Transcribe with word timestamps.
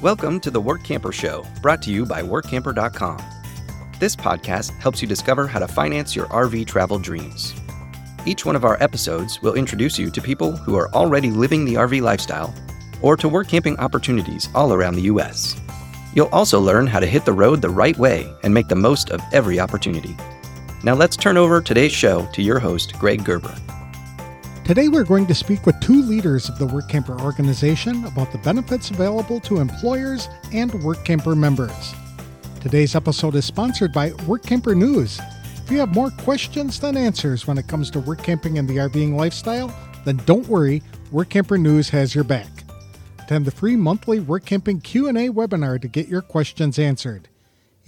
Welcome 0.00 0.38
to 0.40 0.52
the 0.52 0.62
Workamper 0.62 1.12
Show, 1.12 1.44
brought 1.60 1.82
to 1.82 1.90
you 1.90 2.06
by 2.06 2.22
Workamper.com. 2.22 3.18
This 3.98 4.14
podcast 4.14 4.78
helps 4.78 5.02
you 5.02 5.08
discover 5.08 5.48
how 5.48 5.58
to 5.58 5.66
finance 5.66 6.14
your 6.14 6.26
RV 6.26 6.68
travel 6.68 7.00
dreams. 7.00 7.52
Each 8.24 8.46
one 8.46 8.54
of 8.54 8.64
our 8.64 8.80
episodes 8.80 9.42
will 9.42 9.54
introduce 9.54 9.98
you 9.98 10.08
to 10.12 10.22
people 10.22 10.56
who 10.56 10.76
are 10.76 10.88
already 10.94 11.32
living 11.32 11.64
the 11.64 11.74
RV 11.74 12.00
lifestyle 12.00 12.54
or 13.02 13.16
to 13.16 13.28
work 13.28 13.48
camping 13.48 13.76
opportunities 13.80 14.48
all 14.54 14.72
around 14.72 14.94
the 14.94 15.02
U.S. 15.02 15.60
You'll 16.14 16.28
also 16.28 16.60
learn 16.60 16.86
how 16.86 17.00
to 17.00 17.06
hit 17.06 17.24
the 17.24 17.32
road 17.32 17.60
the 17.60 17.68
right 17.68 17.98
way 17.98 18.32
and 18.44 18.54
make 18.54 18.68
the 18.68 18.76
most 18.76 19.10
of 19.10 19.20
every 19.32 19.58
opportunity. 19.58 20.16
Now 20.84 20.94
let's 20.94 21.16
turn 21.16 21.36
over 21.36 21.60
today's 21.60 21.90
show 21.90 22.24
to 22.34 22.40
your 22.42 22.60
host, 22.60 22.96
Greg 23.00 23.24
Gerber. 23.24 23.52
Today, 24.68 24.88
we're 24.88 25.02
going 25.02 25.26
to 25.28 25.34
speak 25.34 25.64
with 25.64 25.80
two 25.80 26.02
leaders 26.02 26.50
of 26.50 26.58
the 26.58 26.66
Workamper 26.66 27.22
organization 27.22 28.04
about 28.04 28.30
the 28.32 28.36
benefits 28.36 28.90
available 28.90 29.40
to 29.40 29.60
employers 29.60 30.28
and 30.52 30.70
Workamper 30.70 31.34
members. 31.34 31.94
Today's 32.60 32.94
episode 32.94 33.34
is 33.34 33.46
sponsored 33.46 33.94
by 33.94 34.10
Workamper 34.10 34.76
News. 34.76 35.18
If 35.64 35.70
you 35.70 35.78
have 35.78 35.94
more 35.94 36.10
questions 36.10 36.78
than 36.78 36.98
answers 36.98 37.46
when 37.46 37.56
it 37.56 37.66
comes 37.66 37.90
to 37.92 38.00
work 38.00 38.22
camping 38.22 38.58
and 38.58 38.68
the 38.68 38.76
RVing 38.76 39.14
lifestyle, 39.16 39.74
then 40.04 40.18
don't 40.26 40.46
worry, 40.48 40.82
Work 41.12 41.30
Camper 41.30 41.56
News 41.56 41.88
has 41.88 42.14
your 42.14 42.24
back. 42.24 42.50
Attend 43.20 43.46
the 43.46 43.50
free 43.50 43.74
monthly 43.74 44.20
Work 44.20 44.44
Camping 44.44 44.82
Q&A 44.82 45.30
webinar 45.30 45.80
to 45.80 45.88
get 45.88 46.08
your 46.08 46.20
questions 46.20 46.78
answered. 46.78 47.30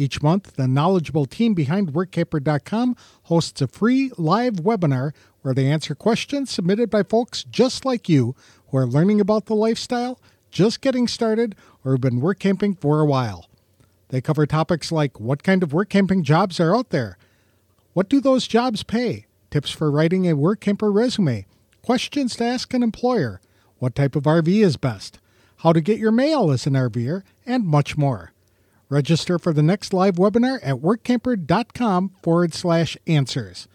Each 0.00 0.22
month, 0.22 0.56
the 0.56 0.66
knowledgeable 0.66 1.26
team 1.26 1.52
behind 1.52 1.92
Workamper.com 1.92 2.96
hosts 3.24 3.60
a 3.60 3.68
free 3.68 4.10
live 4.16 4.54
webinar 4.54 5.12
where 5.42 5.54
they 5.54 5.66
answer 5.66 5.94
questions 5.94 6.50
submitted 6.50 6.90
by 6.90 7.02
folks 7.02 7.44
just 7.44 7.84
like 7.84 8.08
you 8.08 8.34
who 8.68 8.76
are 8.76 8.86
learning 8.86 9.20
about 9.20 9.46
the 9.46 9.54
lifestyle, 9.54 10.20
just 10.50 10.80
getting 10.80 11.08
started, 11.08 11.54
or 11.84 11.92
have 11.92 12.00
been 12.00 12.20
work 12.20 12.38
camping 12.38 12.74
for 12.74 13.00
a 13.00 13.06
while. 13.06 13.48
They 14.08 14.20
cover 14.20 14.46
topics 14.46 14.90
like 14.90 15.20
what 15.20 15.42
kind 15.42 15.62
of 15.62 15.72
work 15.72 15.88
camping 15.88 16.22
jobs 16.24 16.60
are 16.60 16.76
out 16.76 16.90
there, 16.90 17.16
what 17.92 18.08
do 18.08 18.20
those 18.20 18.46
jobs 18.46 18.82
pay, 18.82 19.26
tips 19.50 19.70
for 19.70 19.90
writing 19.90 20.28
a 20.28 20.36
work 20.36 20.60
camper 20.60 20.92
resume, 20.92 21.46
questions 21.82 22.36
to 22.36 22.44
ask 22.44 22.72
an 22.74 22.82
employer, 22.82 23.40
what 23.78 23.94
type 23.94 24.14
of 24.14 24.24
RV 24.24 24.48
is 24.48 24.76
best, 24.76 25.18
how 25.58 25.72
to 25.72 25.80
get 25.80 25.98
your 25.98 26.12
mail 26.12 26.50
as 26.50 26.66
an 26.66 26.74
RVer, 26.74 27.22
and 27.46 27.66
much 27.66 27.96
more. 27.96 28.32
Register 28.88 29.38
for 29.38 29.52
the 29.52 29.62
next 29.62 29.92
live 29.92 30.16
webinar 30.16 30.58
at 30.62 30.76
workamper.com 30.76 32.12
forward 32.22 32.52
slash 32.52 32.96
answers. 33.06 33.68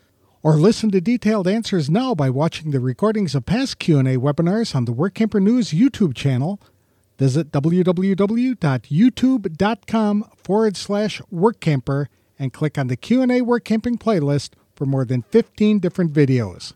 Or 0.45 0.55
listen 0.57 0.91
to 0.91 1.01
detailed 1.01 1.47
answers 1.47 1.89
now 1.89 2.13
by 2.13 2.29
watching 2.29 2.69
the 2.69 2.79
recordings 2.79 3.33
of 3.33 3.47
past 3.47 3.79
Q&A 3.79 4.17
webinars 4.17 4.75
on 4.75 4.85
the 4.85 4.93
Workamper 4.93 5.41
News 5.41 5.71
YouTube 5.71 6.13
channel. 6.13 6.61
Visit 7.17 7.51
www.youtube.com 7.51 10.29
forward 10.35 10.77
slash 10.77 11.19
workamper 11.33 12.05
and 12.37 12.53
click 12.53 12.77
on 12.77 12.85
the 12.85 12.95
Q&A 12.95 13.41
Workcamping 13.41 13.97
playlist 13.97 14.51
for 14.75 14.85
more 14.85 15.03
than 15.03 15.23
15 15.23 15.79
different 15.79 16.13
videos. 16.13 16.73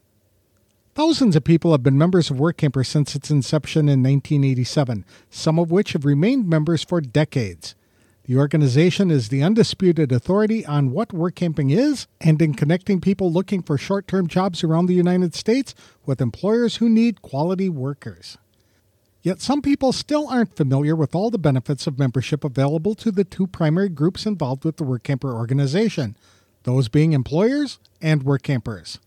Thousands 0.95 1.35
of 1.35 1.43
people 1.43 1.71
have 1.71 1.83
been 1.83 1.95
members 1.95 2.31
of 2.31 2.37
Workamper 2.37 2.83
since 2.83 3.13
its 3.13 3.29
inception 3.29 3.81
in 3.81 4.01
1987, 4.01 5.05
some 5.29 5.59
of 5.59 5.69
which 5.69 5.93
have 5.93 6.05
remained 6.05 6.49
members 6.49 6.83
for 6.83 7.01
decades. 7.01 7.75
The 8.29 8.37
organization 8.37 9.09
is 9.09 9.29
the 9.29 9.41
undisputed 9.41 10.11
authority 10.11 10.63
on 10.63 10.91
what 10.91 11.11
work 11.11 11.33
camping 11.33 11.71
is 11.71 12.05
and 12.21 12.39
in 12.39 12.53
connecting 12.53 13.01
people 13.01 13.33
looking 13.33 13.63
for 13.63 13.75
short 13.75 14.07
term 14.07 14.27
jobs 14.27 14.63
around 14.63 14.85
the 14.85 14.93
United 14.93 15.33
States 15.33 15.73
with 16.05 16.21
employers 16.21 16.75
who 16.75 16.89
need 16.89 17.23
quality 17.23 17.69
workers. 17.69 18.37
Yet 19.23 19.41
some 19.41 19.63
people 19.63 19.91
still 19.91 20.27
aren't 20.29 20.55
familiar 20.55 20.95
with 20.95 21.15
all 21.15 21.31
the 21.31 21.39
benefits 21.39 21.87
of 21.87 21.97
membership 21.97 22.43
available 22.43 22.93
to 22.93 23.09
the 23.09 23.23
two 23.23 23.47
primary 23.47 23.89
groups 23.89 24.27
involved 24.27 24.63
with 24.63 24.77
the 24.77 24.85
Workamper 24.85 25.33
organization, 25.33 26.15
those 26.65 26.87
being 26.87 27.13
employers 27.13 27.79
and 27.99 28.21
work 28.21 28.43
campers. 28.43 28.99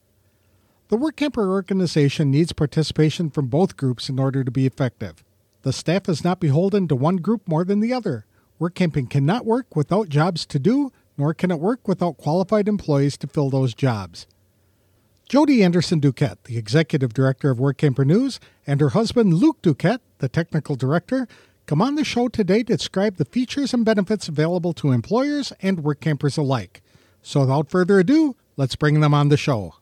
The 0.88 0.98
Workamper 0.98 1.46
organization 1.46 2.32
needs 2.32 2.52
participation 2.52 3.30
from 3.30 3.46
both 3.46 3.76
groups 3.76 4.08
in 4.08 4.18
order 4.18 4.42
to 4.42 4.50
be 4.50 4.66
effective. 4.66 5.22
The 5.62 5.72
staff 5.72 6.08
is 6.08 6.24
not 6.24 6.40
beholden 6.40 6.88
to 6.88 6.96
one 6.96 7.18
group 7.18 7.46
more 7.46 7.64
than 7.64 7.78
the 7.78 7.92
other. 7.92 8.26
Work 8.62 8.76
camping 8.76 9.08
cannot 9.08 9.44
work 9.44 9.74
without 9.74 10.08
jobs 10.08 10.46
to 10.46 10.56
do, 10.60 10.92
nor 11.18 11.34
can 11.34 11.50
it 11.50 11.58
work 11.58 11.88
without 11.88 12.16
qualified 12.16 12.68
employees 12.68 13.16
to 13.16 13.26
fill 13.26 13.50
those 13.50 13.74
jobs. 13.74 14.28
Jody 15.28 15.64
Anderson 15.64 16.00
Duquette, 16.00 16.44
the 16.44 16.58
executive 16.58 17.12
director 17.12 17.50
of 17.50 17.58
Workamper 17.58 18.06
News, 18.06 18.38
and 18.64 18.80
her 18.80 18.90
husband 18.90 19.34
Luke 19.34 19.60
Duquette, 19.62 19.98
the 20.18 20.28
technical 20.28 20.76
director, 20.76 21.26
come 21.66 21.82
on 21.82 21.96
the 21.96 22.04
show 22.04 22.28
today 22.28 22.62
to 22.62 22.76
describe 22.76 23.16
the 23.16 23.24
features 23.24 23.74
and 23.74 23.84
benefits 23.84 24.28
available 24.28 24.72
to 24.74 24.92
employers 24.92 25.52
and 25.60 25.82
work 25.82 25.98
campers 25.98 26.36
alike. 26.36 26.82
So 27.20 27.40
without 27.40 27.68
further 27.68 27.98
ado, 27.98 28.36
let's 28.56 28.76
bring 28.76 29.00
them 29.00 29.12
on 29.12 29.28
the 29.28 29.36
show. 29.36 29.74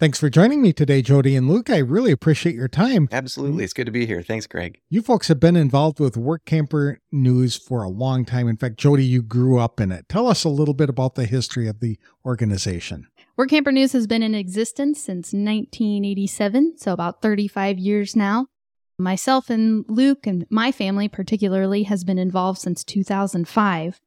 Thanks 0.00 0.18
for 0.18 0.28
joining 0.28 0.60
me 0.60 0.72
today, 0.72 1.02
Jody 1.02 1.36
and 1.36 1.48
Luke. 1.48 1.70
I 1.70 1.78
really 1.78 2.10
appreciate 2.10 2.56
your 2.56 2.66
time. 2.66 3.08
Absolutely. 3.12 3.62
It's 3.62 3.72
good 3.72 3.86
to 3.86 3.92
be 3.92 4.06
here. 4.06 4.22
Thanks, 4.22 4.44
Greg. 4.44 4.80
You 4.90 5.02
folks 5.02 5.28
have 5.28 5.38
been 5.38 5.54
involved 5.54 6.00
with 6.00 6.16
Workamper 6.16 6.96
News 7.12 7.56
for 7.56 7.84
a 7.84 7.88
long 7.88 8.24
time. 8.24 8.48
In 8.48 8.56
fact, 8.56 8.76
Jody, 8.76 9.04
you 9.04 9.22
grew 9.22 9.60
up 9.60 9.80
in 9.80 9.92
it. 9.92 10.08
Tell 10.08 10.26
us 10.26 10.42
a 10.42 10.48
little 10.48 10.74
bit 10.74 10.88
about 10.90 11.14
the 11.14 11.26
history 11.26 11.68
of 11.68 11.78
the 11.78 11.96
organization. 12.24 13.06
Work 13.36 13.50
Camper 13.50 13.70
News 13.70 13.92
has 13.92 14.08
been 14.08 14.24
in 14.24 14.34
existence 14.34 14.98
since 14.98 15.32
1987, 15.32 16.74
so 16.76 16.92
about 16.92 17.22
35 17.22 17.78
years 17.78 18.16
now. 18.16 18.48
Myself 18.98 19.48
and 19.48 19.84
Luke 19.88 20.26
and 20.26 20.44
my 20.50 20.72
family 20.72 21.08
particularly 21.08 21.84
has 21.84 22.02
been 22.02 22.18
involved 22.18 22.60
since 22.60 22.82
2005. 22.82 24.00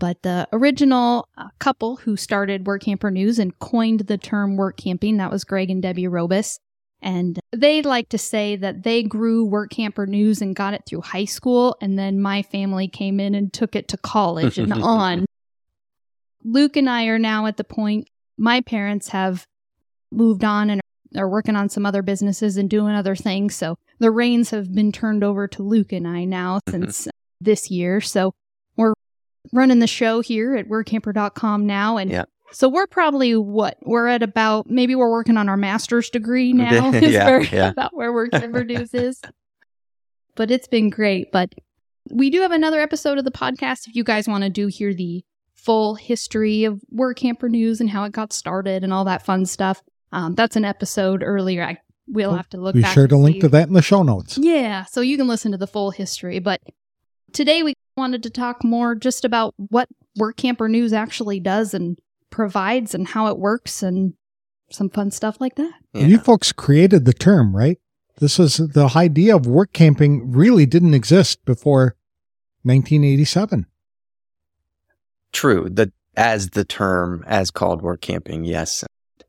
But 0.00 0.22
the 0.22 0.48
original 0.50 1.28
uh, 1.36 1.48
couple 1.58 1.96
who 1.96 2.16
started 2.16 2.64
Workamper 2.64 3.12
News 3.12 3.38
and 3.38 3.56
coined 3.58 4.00
the 4.00 4.16
term 4.16 4.56
work 4.56 4.78
camping, 4.78 5.18
that 5.18 5.30
was 5.30 5.44
Greg 5.44 5.70
and 5.70 5.82
Debbie 5.82 6.08
Robus. 6.08 6.58
And 7.02 7.38
they 7.52 7.82
like 7.82 8.08
to 8.08 8.18
say 8.18 8.56
that 8.56 8.82
they 8.82 9.02
grew 9.02 9.46
Workamper 9.46 10.08
News 10.08 10.40
and 10.40 10.56
got 10.56 10.72
it 10.72 10.84
through 10.86 11.02
high 11.02 11.26
school. 11.26 11.76
And 11.82 11.98
then 11.98 12.18
my 12.18 12.42
family 12.42 12.88
came 12.88 13.20
in 13.20 13.34
and 13.34 13.52
took 13.52 13.76
it 13.76 13.88
to 13.88 13.98
college 13.98 14.58
and 14.58 14.72
on. 14.82 15.26
Luke 16.44 16.76
and 16.76 16.88
I 16.88 17.04
are 17.04 17.18
now 17.18 17.44
at 17.44 17.58
the 17.58 17.64
point, 17.64 18.08
my 18.38 18.62
parents 18.62 19.08
have 19.08 19.46
moved 20.10 20.44
on 20.44 20.70
and 20.70 20.80
are 21.14 21.28
working 21.28 21.56
on 21.56 21.68
some 21.68 21.84
other 21.84 22.00
businesses 22.00 22.56
and 22.56 22.70
doing 22.70 22.94
other 22.94 23.14
things. 23.16 23.54
So 23.54 23.76
the 23.98 24.10
reins 24.10 24.48
have 24.48 24.74
been 24.74 24.92
turned 24.92 25.22
over 25.22 25.46
to 25.48 25.62
Luke 25.62 25.92
and 25.92 26.08
I 26.08 26.24
now 26.24 26.60
since 26.70 27.06
this 27.38 27.70
year. 27.70 28.00
So 28.00 28.32
running 29.52 29.78
the 29.78 29.86
show 29.86 30.20
here 30.20 30.54
at 30.56 30.68
workamper.com 30.68 31.66
now. 31.66 31.96
And 31.96 32.10
Yeah. 32.10 32.24
so 32.52 32.68
we're 32.68 32.86
probably 32.86 33.34
what? 33.36 33.76
We're 33.82 34.08
at 34.08 34.22
about, 34.22 34.68
maybe 34.70 34.94
we're 34.94 35.10
working 35.10 35.36
on 35.36 35.48
our 35.48 35.56
master's 35.56 36.10
degree 36.10 36.52
now. 36.54 36.90
is 36.92 37.12
Yeah, 37.12 37.26
where- 37.26 37.42
yeah. 37.44 37.68
About 37.70 37.94
where 37.96 38.12
Workamper 38.12 38.66
News 38.66 38.94
is. 38.94 39.20
But 40.36 40.50
it's 40.50 40.68
been 40.68 40.90
great. 40.90 41.32
But 41.32 41.54
we 42.10 42.30
do 42.30 42.40
have 42.40 42.52
another 42.52 42.80
episode 42.80 43.18
of 43.18 43.24
the 43.24 43.30
podcast 43.30 43.86
if 43.88 43.94
you 43.94 44.04
guys 44.04 44.26
want 44.28 44.44
to 44.44 44.50
do 44.50 44.66
hear 44.68 44.94
the 44.94 45.24
full 45.54 45.94
history 45.94 46.64
of 46.64 46.80
Workamper 46.94 47.50
News 47.50 47.80
and 47.80 47.90
how 47.90 48.04
it 48.04 48.12
got 48.12 48.32
started 48.32 48.82
and 48.82 48.92
all 48.92 49.04
that 49.04 49.24
fun 49.26 49.44
stuff. 49.46 49.82
Um, 50.12 50.34
that's 50.34 50.56
an 50.56 50.64
episode 50.64 51.22
earlier. 51.22 51.62
I 51.62 51.78
we'll 52.08 52.34
have 52.34 52.48
to 52.48 52.56
look 52.56 52.74
Be 52.74 52.82
back 52.82 52.94
sure 52.94 53.06
to 53.06 53.16
link 53.16 53.36
see. 53.36 53.40
to 53.42 53.48
that 53.50 53.68
in 53.68 53.74
the 53.74 53.82
show 53.82 54.02
notes. 54.02 54.38
Yeah, 54.38 54.84
so 54.86 55.00
you 55.02 55.16
can 55.16 55.28
listen 55.28 55.52
to 55.52 55.58
the 55.58 55.66
full 55.66 55.90
history. 55.92 56.38
But 56.40 56.60
today 57.32 57.62
we 57.62 57.74
wanted 57.96 58.22
to 58.22 58.30
talk 58.30 58.64
more 58.64 58.94
just 58.94 59.24
about 59.24 59.54
what 59.56 59.88
Workamper 60.18 60.70
News 60.70 60.92
actually 60.92 61.40
does 61.40 61.74
and 61.74 61.98
provides 62.30 62.94
and 62.94 63.06
how 63.06 63.26
it 63.26 63.38
works 63.38 63.82
and 63.82 64.14
some 64.70 64.88
fun 64.88 65.10
stuff 65.10 65.40
like 65.40 65.56
that. 65.56 65.72
Yeah. 65.92 66.06
You 66.06 66.18
folks 66.18 66.52
created 66.52 67.04
the 67.04 67.12
term, 67.12 67.54
right? 67.54 67.78
This 68.18 68.38
is 68.38 68.58
the 68.58 68.90
idea 68.94 69.34
of 69.34 69.46
work 69.46 69.72
camping 69.72 70.30
really 70.30 70.66
didn't 70.66 70.94
exist 70.94 71.44
before 71.44 71.96
1987. 72.62 73.66
True. 75.32 75.68
The 75.70 75.92
as 76.16 76.50
the 76.50 76.64
term 76.64 77.24
as 77.26 77.50
called 77.50 77.82
work 77.82 78.00
camping, 78.00 78.44
yes. 78.44 78.84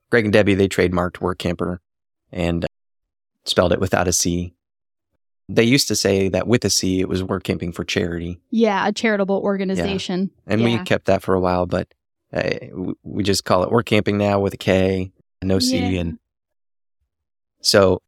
Greg 0.09 0.25
and 0.25 0.33
Debbie 0.33 0.55
they 0.55 0.67
trademarked 0.67 1.21
work 1.21 1.37
camper 1.37 1.79
and 2.31 2.65
uh, 2.65 2.67
spelled 3.45 3.71
it 3.71 3.79
without 3.79 4.07
a 4.07 4.13
C. 4.13 4.53
They 5.53 5.63
used 5.63 5.87
to 5.89 5.95
say 5.95 6.29
that 6.29 6.47
with 6.47 6.63
a 6.65 6.69
C 6.69 6.99
it 7.01 7.09
was 7.09 7.23
work 7.23 7.43
camping 7.43 7.71
for 7.73 7.83
charity, 7.83 8.39
Yeah, 8.51 8.87
a 8.87 8.91
charitable 8.93 9.37
organization. 9.43 10.31
and 10.47 10.61
Yeah. 10.61 10.77
we 10.79 10.83
kept 10.85 11.05
that 11.05 11.21
for 11.21 11.33
a 11.33 11.39
while. 11.39 11.65
But 11.65 11.87
uh, 12.33 12.49
we 13.03 13.23
just 13.23 13.43
call 13.43 13.63
it 13.63 13.71
work 13.71 13.85
camping 13.85 14.17
now 14.17 14.39
with 14.39 14.53
a 14.53 14.57
K, 14.57 15.11
no 15.41 15.59
C, 15.59 15.77
Yeah. 15.77 15.99
and 16.01 16.19
so 17.61 18.01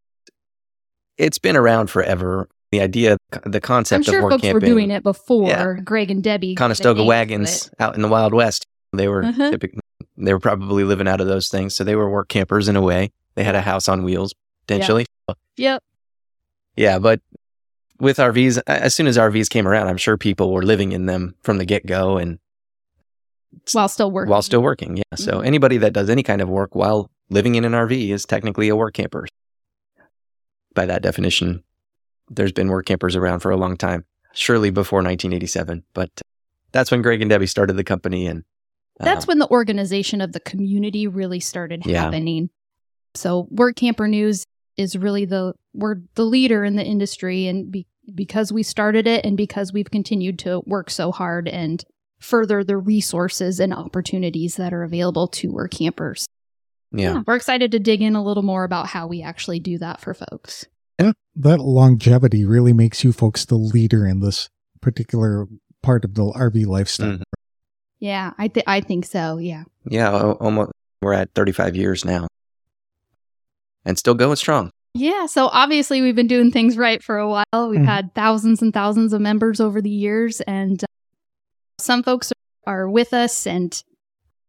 it's 1.17 1.37
been 1.39 1.55
around 1.55 1.87
forever. 1.89 2.47
The 2.71 2.81
idea, 2.81 3.17
the 3.45 3.61
concept 3.61 3.97
I'm 3.99 4.03
sure 4.03 4.17
of 4.19 4.23
work 4.23 4.31
folks 4.33 4.41
camping, 4.43 4.55
were 4.55 4.65
doing 4.75 4.89
it 4.91 5.03
before 5.03 5.47
Yeah. 5.47 5.73
Greg 5.83 6.09
and 6.09 6.23
Debbie. 6.23 6.55
Conestoga 6.55 6.97
the 6.97 7.01
names 7.01 7.03
of 7.03 7.07
wagons 7.07 7.69
out 7.79 7.95
in 7.95 8.01
the 8.01 8.07
Wild 8.07 8.33
West. 8.33 8.65
They 8.93 9.07
were 9.07 9.23
Uh-huh. 9.25 9.51
typic- 9.51 9.75
they 10.17 10.33
were 10.33 10.39
probably 10.39 10.83
living 10.83 11.07
out 11.07 11.21
of 11.21 11.27
those 11.27 11.49
things. 11.49 11.75
So 11.75 11.83
they 11.83 11.95
were 11.95 12.09
work 12.09 12.29
campers 12.29 12.67
in 12.67 12.75
a 12.75 12.81
way. 12.81 13.11
They 13.35 13.43
had 13.43 13.53
a 13.55 13.61
house 13.61 13.87
on 13.87 14.03
wheels 14.03 14.33
potentially. 14.65 15.05
Yep. 15.57 15.83
Yeah, 16.75 16.99
but 16.99 17.21
with 17.99 18.17
RVs, 18.17 18.61
as 18.67 18.93
soon 18.95 19.07
as 19.07 19.17
RVs 19.17 19.49
came 19.49 19.67
around, 19.67 19.87
I'm 19.87 19.97
sure 19.97 20.17
people 20.17 20.51
were 20.51 20.63
living 20.63 20.91
in 20.91 21.05
them 21.05 21.35
from 21.43 21.57
the 21.57 21.65
get 21.65 21.85
go 21.85 22.17
and 22.17 22.39
while 23.71 23.87
still 23.87 24.09
working. 24.11 24.29
while 24.31 24.41
still 24.41 24.61
working. 24.63 24.97
Yeah. 24.97 25.03
So 25.15 25.33
Mhm. 25.39 25.45
anybody 25.45 25.77
that 25.77 25.93
does 25.93 26.09
any 26.09 26.23
kind 26.23 26.41
of 26.41 26.49
work 26.49 26.75
while 26.75 27.09
living 27.29 27.55
in 27.55 27.65
an 27.65 27.73
RV 27.73 28.11
is 28.11 28.25
technically 28.25 28.67
a 28.69 28.75
work 28.75 28.93
camper. 28.95 29.27
By 30.73 30.85
that 30.87 31.03
definition, 31.03 31.63
there's 32.29 32.51
been 32.51 32.67
work 32.69 32.85
campers 32.87 33.15
around 33.15 33.39
for 33.41 33.51
a 33.51 33.57
long 33.57 33.77
time, 33.77 34.05
surely 34.33 34.71
before 34.71 35.01
1987. 35.03 35.83
But 35.93 36.09
that's 36.71 36.89
when 36.89 37.03
Greg 37.03 37.21
and 37.21 37.29
Debbie 37.29 37.45
started 37.47 37.73
the 37.73 37.83
company, 37.83 38.25
and 38.25 38.43
That's 38.99 39.25
um, 39.25 39.27
when 39.27 39.39
the 39.39 39.49
organization 39.49 40.19
of 40.21 40.33
the 40.33 40.39
community 40.39 41.07
really 41.07 41.39
started 41.39 41.85
Yeah. 41.85 42.01
happening. 42.03 42.49
So 43.15 43.47
Workamper 43.53 44.09
News 44.09 44.45
is 44.77 44.97
really 44.97 45.25
the 45.25 45.53
we're 45.73 45.97
the 46.15 46.25
leader 46.25 46.63
in 46.63 46.75
the 46.75 46.83
industry 46.83 47.47
and 47.47 47.71
be, 47.71 47.85
because 48.13 48.51
we 48.51 48.63
started 48.63 49.07
it 49.07 49.25
and 49.25 49.37
because 49.37 49.71
we've 49.73 49.89
continued 49.91 50.39
to 50.39 50.61
work 50.65 50.89
so 50.89 51.11
hard 51.11 51.47
and 51.47 51.83
further 52.19 52.63
the 52.63 52.77
resources 52.77 53.59
and 53.59 53.73
opportunities 53.73 54.55
that 54.55 54.73
are 54.73 54.83
available 54.83 55.27
to 55.27 55.51
work 55.51 55.71
campers. 55.71 56.25
yeah, 56.91 57.21
We're 57.25 57.35
excited 57.35 57.71
to 57.71 57.79
dig 57.79 58.01
in 58.01 58.15
a 58.15 58.23
little 58.23 58.43
more 58.43 58.63
about 58.63 58.87
how 58.87 59.07
we 59.07 59.21
actually 59.21 59.59
do 59.59 59.77
that 59.79 59.99
for 59.99 60.13
folks. 60.13 60.65
Yeah, 60.99 61.11
that 61.35 61.59
longevity 61.59 62.45
really 62.45 62.71
makes 62.73 63.03
you 63.03 63.11
folks 63.13 63.45
the 63.45 63.55
leader 63.55 64.05
in 64.07 64.19
this 64.21 64.49
particular 64.79 65.47
part 65.81 66.05
of 66.05 66.13
the 66.13 66.23
RV 66.23 66.65
lifestyle. 66.65 67.17
Mhm. 67.17 67.23
Yeah, 67.99 68.31
I 68.37 68.47
th- 68.47 68.65
I 68.67 68.79
think 68.81 69.05
so. 69.05 69.37
Yeah. 69.37 69.63
yeah, 69.89 70.11
almost 70.11 70.71
we're 71.01 71.13
at 71.13 71.33
35 71.35 71.75
years 71.75 72.05
now, 72.05 72.27
and 73.85 73.97
still 73.97 74.13
going 74.13 74.35
strong. 74.35 74.71
Yeah, 74.93 75.25
so 75.25 75.47
obviously 75.47 76.01
we've 76.01 76.15
been 76.15 76.27
doing 76.27 76.51
things 76.51 76.77
right 76.77 77.01
for 77.03 77.17
a 77.17 77.27
while. 77.27 77.69
We've 77.69 77.79
Mhm. 77.79 77.85
had 77.85 78.13
thousands 78.13 78.61
and 78.61 78.71
thousands 78.73 79.11
of 79.13 79.21
members 79.21 79.59
over 79.59 79.81
the 79.81 79.89
years, 79.89 80.39
and 80.41 80.83
uh, 80.83 80.87
some 81.79 82.03
folks 82.03 82.31
are 82.67 82.87
with 82.89 83.11
us 83.13 83.47
and 83.47 83.81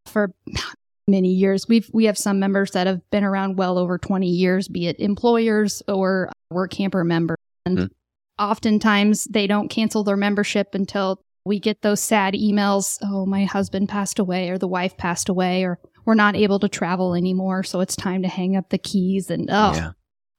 for 0.07 0.33
many 1.09 1.29
years. 1.31 1.67
We've 1.69 1.89
we 1.95 2.05
have 2.05 2.19
some 2.19 2.39
members 2.39 2.73
that 2.73 2.87
have 2.87 3.01
been 3.11 3.25
around 3.25 3.57
well 3.57 3.79
over 3.79 3.97
twenty 3.99 4.29
years, 4.29 4.69
be 4.69 4.87
it 4.87 5.01
employers 5.01 5.83
or 5.89 6.31
work 6.51 6.71
camper 6.73 7.05
members, 7.05 7.39
and 7.65 7.79
Mhm. 7.79 7.91
oftentimes 8.39 9.25
they 9.25 9.47
don't 9.47 9.69
cancel 9.69 10.05
their 10.05 10.17
membership 10.17 10.75
until 10.75 11.21
we 11.45 11.61
get 11.61 11.83
those 11.83 12.01
sad 12.01 12.35
emails. 12.35 12.99
Oh, 13.03 13.27
my 13.27 13.45
husband 13.45 13.89
passed 13.89 14.19
away, 14.19 14.49
or 14.51 14.59
the 14.59 14.69
wife 14.69 14.97
passed 14.97 15.29
away, 15.29 15.65
or 15.65 15.79
we're 16.05 16.15
not 16.15 16.37
able 16.37 16.59
to 16.61 16.69
travel 16.69 17.15
anymore, 17.15 17.63
so 17.63 17.81
it's 17.81 17.97
time 17.97 18.23
to 18.23 18.29
hang 18.29 18.57
up 18.57 18.71
the 18.71 18.79
keys. 18.79 19.31
And 19.31 19.49
oh, 19.51 19.73
Yeah, 19.75 19.91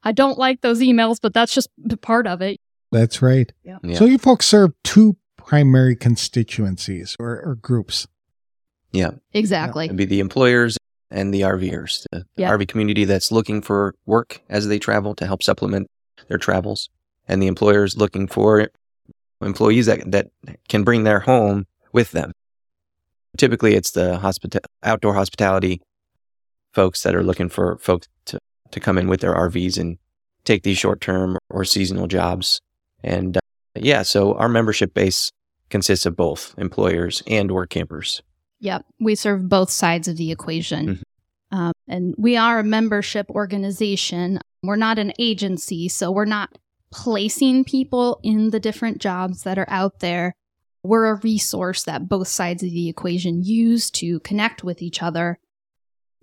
I 0.04 0.12
don't 0.12 0.38
like 0.38 0.62
those 0.62 0.80
emails, 0.82 1.18
but 1.22 1.34
that's 1.34 1.54
just 1.54 1.70
part 2.02 2.28
of 2.28 2.42
it. 2.42 2.58
That's 2.92 3.22
right. 3.22 3.52
Yeah. 3.64 3.78
Yeah. 3.84 3.98
So 3.98 4.06
you 4.06 4.18
folks 4.18 4.46
serve 4.46 4.72
two 4.84 5.18
primary 5.38 5.96
constituencies 5.96 7.16
or, 7.20 7.42
or 7.42 7.56
groups. 7.56 8.08
yeah. 8.92 9.12
Exactly. 9.34 9.86
It'd 9.86 9.98
be 9.98 10.06
the 10.06 10.20
employers 10.20 10.78
and 11.12 11.32
the 11.34 11.42
RVers, 11.42 12.04
the 12.12 12.26
Yeah. 12.36 12.50
RV 12.52 12.68
community 12.68 13.06
that's 13.06 13.32
looking 13.32 13.62
for 13.62 13.94
work 14.06 14.42
as 14.50 14.68
they 14.68 14.80
travel 14.80 15.14
to 15.16 15.28
help 15.28 15.44
supplement 15.44 15.88
their 16.30 16.38
travels, 16.40 16.90
and 17.28 17.42
the 17.42 17.48
employers 17.48 17.96
looking 17.98 18.28
for 18.28 18.68
employees 19.42 19.86
that, 19.86 20.12
that 20.12 20.28
can 20.70 20.84
bring 20.84 21.04
their 21.04 21.20
home 21.20 21.66
with 21.92 22.12
them. 22.12 22.32
Typically, 23.38 23.76
it's 23.76 23.92
the 23.92 24.20
hospita- 24.20 24.66
outdoor 24.84 25.14
hospitality 25.14 25.82
folks 26.74 27.04
that 27.04 27.16
are 27.16 27.24
looking 27.24 27.50
for 27.50 27.78
folks 27.78 28.08
to, 28.26 28.40
to 28.72 28.80
come 28.80 28.98
in 28.98 29.08
with 29.08 29.22
their 29.22 29.34
RVs 29.34 29.78
and 29.78 29.98
take 30.44 30.64
these 30.64 30.78
short 30.78 31.02
term 31.02 31.38
or 31.50 31.66
seasonal 31.66 32.08
jobs. 32.08 32.62
And 33.04 33.38
uh, 33.38 33.42
yeah, 33.76 34.04
so 34.04 34.34
our 34.36 34.50
membership 34.50 34.94
base 34.94 35.32
consists 35.70 36.06
of 36.06 36.16
both 36.16 36.54
employers 36.58 37.24
and 37.28 37.52
work 37.52 37.70
campers. 37.70 38.22
Yep. 38.60 38.86
We 39.00 39.16
serve 39.16 39.50
both 39.50 39.70
sides 39.70 40.08
of 40.08 40.18
the 40.18 40.32
equation. 40.32 40.88
Mhm. 40.88 41.02
Um, 41.52 41.74
and 41.88 42.16
we 42.18 42.38
are 42.38 42.60
a 42.60 42.64
membership 42.64 43.30
organization. 43.30 44.40
We're 44.64 44.76
not 44.76 44.98
an 44.98 45.14
agency, 45.20 45.88
so 45.88 46.12
we're 46.12 46.26
not 46.26 46.58
placing 46.92 47.66
people 47.66 48.20
in 48.24 48.52
the 48.52 48.60
different 48.60 49.00
jobs 49.00 49.44
that 49.44 49.58
are 49.58 49.70
out 49.70 50.00
there. 50.00 50.34
We're 50.84 51.08
a 51.08 51.20
resource 51.20 51.84
that 51.84 52.08
both 52.08 52.28
sides 52.28 52.64
of 52.64 52.70
the 52.70 52.90
equation 52.90 53.44
use 53.44 53.90
to 53.92 54.20
connect 54.22 54.64
with 54.64 54.82
each 54.82 55.02
other, 55.02 55.40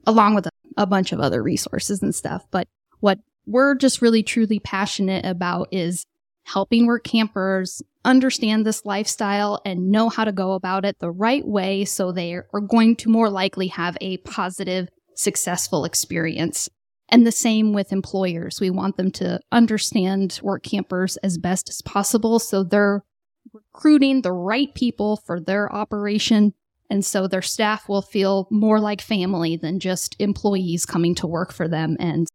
along 0.07 0.35
with 0.35 0.47
a, 0.47 0.51
a 0.77 0.87
bunch 0.87 1.13
of 1.13 1.21
other 1.21 1.43
resources 1.43 2.03
and 2.03 2.15
stuff. 2.15 2.47
But 2.51 2.69
what 3.01 3.19
we're 3.47 3.75
just 3.75 4.01
really 4.01 4.23
truly 4.23 4.61
passionate 4.61 5.25
about 5.25 5.69
is 5.73 6.07
helping 6.45 6.87
work 6.87 7.05
campers 7.05 7.83
understand 8.05 8.67
this 8.67 8.85
lifestyle 8.85 9.61
and 9.65 9.91
know 9.91 10.09
how 10.09 10.25
to 10.25 10.33
go 10.33 10.53
about 10.53 10.85
it 10.85 10.99
the 10.99 11.11
right 11.11 11.47
way 11.47 11.85
so 11.85 12.11
they 12.13 12.35
are 12.35 12.61
going 12.69 12.97
to 12.97 13.09
more 13.09 13.31
likely 13.31 13.69
have 13.69 13.97
a 14.01 14.17
positive, 14.19 14.89
successful 15.15 15.85
experience. 15.85 16.69
And 17.13 17.27
the 17.27 17.31
same 17.31 17.75
with 17.75 17.93
employers. 17.93 18.59
We 18.59 18.71
want 18.71 18.97
them 18.97 19.11
to 19.13 19.39
understand 19.53 20.41
work 20.43 20.63
campers 20.63 21.19
as 21.19 21.37
best 21.37 21.69
as 21.69 21.83
possible 21.83 22.39
so 22.39 22.65
they're 22.65 23.05
recruiting 23.53 24.23
the 24.23 24.33
right 24.33 24.75
people 24.75 25.19
for 25.19 25.39
their 25.39 25.71
operation. 25.71 26.55
And 26.89 27.05
so 27.05 27.29
their 27.29 27.43
staff 27.43 27.87
will 27.87 28.01
feel 28.01 28.49
more 28.51 28.81
like 28.81 29.03
family 29.03 29.57
than 29.57 29.79
just 29.79 30.17
employees 30.19 30.87
coming 30.87 31.15
to 31.17 31.27
work 31.27 31.53
for 31.53 31.69
them 31.69 31.99
and 32.01 32.29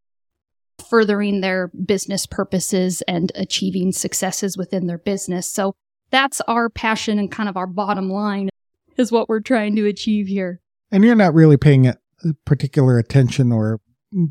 furthering 0.88 1.40
their 1.40 1.72
business 1.84 2.24
purposes 2.24 3.02
and 3.08 3.32
achieving 3.34 3.90
successes 3.90 4.56
within 4.56 4.86
their 4.86 4.98
business. 4.98 5.52
So 5.52 5.74
that's 6.10 6.40
our 6.42 6.70
passion 6.70 7.18
and 7.18 7.32
kind 7.32 7.48
of 7.48 7.56
our 7.56 7.66
bottom 7.66 8.10
line 8.10 8.48
is 8.96 9.10
what 9.10 9.28
we're 9.28 9.40
trying 9.40 9.74
to 9.74 9.86
achieve 9.86 10.28
here. 10.28 10.60
And 10.92 11.04
you're 11.04 11.16
not 11.16 11.34
really 11.34 11.56
paying 11.56 11.88
a 11.88 11.96
uh, 12.24 12.30
particular 12.44 12.96
attention 12.96 13.50
or 13.50 13.80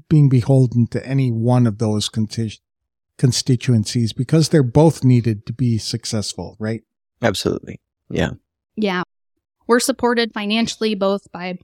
being 0.09 0.29
beholden 0.29 0.87
to 0.87 1.05
any 1.05 1.31
one 1.31 1.67
of 1.67 1.77
those 1.77 2.09
consti- 2.09 2.59
constituencies 3.17 4.13
because 4.13 4.49
they're 4.49 4.63
both 4.63 5.03
needed 5.03 5.45
to 5.45 5.53
be 5.53 5.77
successful, 5.77 6.55
right? 6.59 6.81
Absolutely. 7.21 7.79
Yeah. 8.09 8.31
Yeah. 8.75 9.03
We're 9.67 9.79
supported 9.79 10.33
financially 10.33 10.95
both 10.95 11.31
by 11.31 11.57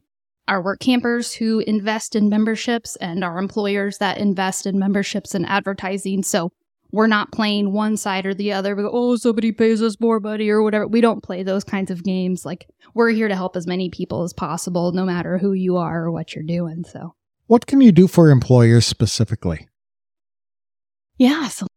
our 0.48 0.62
work 0.62 0.80
campers 0.80 1.34
who 1.34 1.60
invest 1.60 2.16
in 2.16 2.30
memberships 2.30 2.96
and 2.98 3.24
our 3.24 3.38
employers 3.38 3.98
that 4.00 4.18
invest 4.18 4.66
in 4.66 4.78
memberships 4.78 5.34
and 5.34 5.46
advertising. 5.46 6.24
So 6.24 6.52
we're 6.92 7.08
not 7.08 7.32
playing 7.32 7.72
one 7.72 7.98
side 7.98 8.26
or 8.26 8.34
the 8.34 8.52
other. 8.52 8.76
We 8.76 8.84
go, 8.84 8.92
oh, 8.92 9.16
somebody 9.16 9.52
pays 9.52 9.82
us 9.82 10.00
more 10.00 10.20
money 10.20 10.50
or 10.50 10.62
whatever. 10.62 10.88
We 10.88 11.02
don't 11.02 11.24
play 11.24 11.42
those 11.44 11.64
kinds 11.64 11.90
of 11.92 12.04
games. 12.04 12.46
Like 12.46 12.68
we're 12.94 13.10
here 13.10 13.28
to 13.28 13.36
help 13.36 13.56
as 13.56 13.66
many 13.66 13.90
people 13.90 14.24
as 14.24 14.34
possible, 14.34 14.92
no 14.92 15.06
matter 15.06 15.38
who 15.38 15.54
you 15.54 15.78
are 15.78 16.04
or 16.04 16.12
what 16.12 16.36
you're 16.36 16.44
doing. 16.44 16.84
So 16.84 17.16
What 17.48 17.66
can 17.68 17.82
you 17.82 17.92
do 17.92 18.08
for 18.08 18.30
employers 18.30 18.86
specifically? 18.86 19.68
yeah, 21.18 21.48
so 21.48 21.68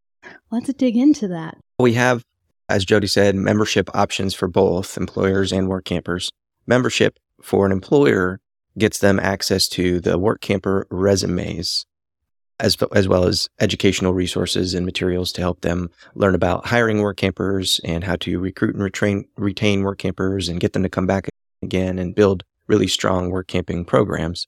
let's 0.51 0.73
dig 0.75 0.97
into 0.97 1.29
that. 1.29 1.59
We 1.79 1.95
have, 1.95 2.23
as 2.69 2.85
Jody 2.85 3.07
said, 3.07 3.35
membership 3.35 3.89
options 3.95 4.35
for 4.35 4.49
both 4.49 4.97
employers 4.97 5.53
and 5.53 5.69
work 5.69 5.85
campers. 5.85 6.31
Membership 6.67 7.19
for 7.43 7.67
an 7.67 7.73
employer 7.73 8.41
gets 8.79 8.99
them 8.99 9.21
access 9.21 9.69
to 9.69 10.01
the 10.01 10.19
work 10.19 10.41
camper 10.41 10.87
resumes, 10.91 11.85
as, 12.61 12.77
as 12.95 13.09
well 13.09 13.25
as 13.25 13.49
educational 13.61 14.15
resources 14.15 14.75
and 14.75 14.85
materials 14.87 15.33
to 15.33 15.41
help 15.41 15.61
them 15.61 15.91
learn 16.15 16.35
about 16.35 16.67
hiring 16.67 17.01
work 17.01 17.17
campers 17.17 17.81
and 17.85 18.05
how 18.05 18.17
to 18.17 18.39
recruit 18.39 18.75
and 18.75 18.83
retrain, 18.83 19.25
retain 19.37 19.83
work 19.83 19.99
campers 19.99 20.49
and 20.49 20.61
get 20.61 20.73
them 20.73 20.83
to 20.83 20.89
come 20.89 21.07
back 21.07 21.29
again 21.63 21.99
and 21.99 22.15
build 22.15 22.43
really 22.67 22.89
strong 22.89 23.31
work 23.31 23.47
camping 23.47 23.85
programs. 23.85 24.47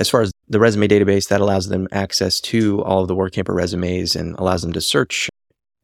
As 0.00 0.08
far 0.08 0.22
as 0.22 0.30
the 0.48 0.60
resume 0.60 0.86
database, 0.86 1.28
that 1.28 1.40
allows 1.40 1.68
them 1.68 1.88
access 1.90 2.40
to 2.42 2.82
all 2.84 3.02
of 3.02 3.08
the 3.08 3.14
work 3.14 3.32
camper 3.32 3.52
resumes 3.52 4.14
and 4.14 4.38
allows 4.38 4.62
them 4.62 4.72
to 4.72 4.80
search 4.80 5.28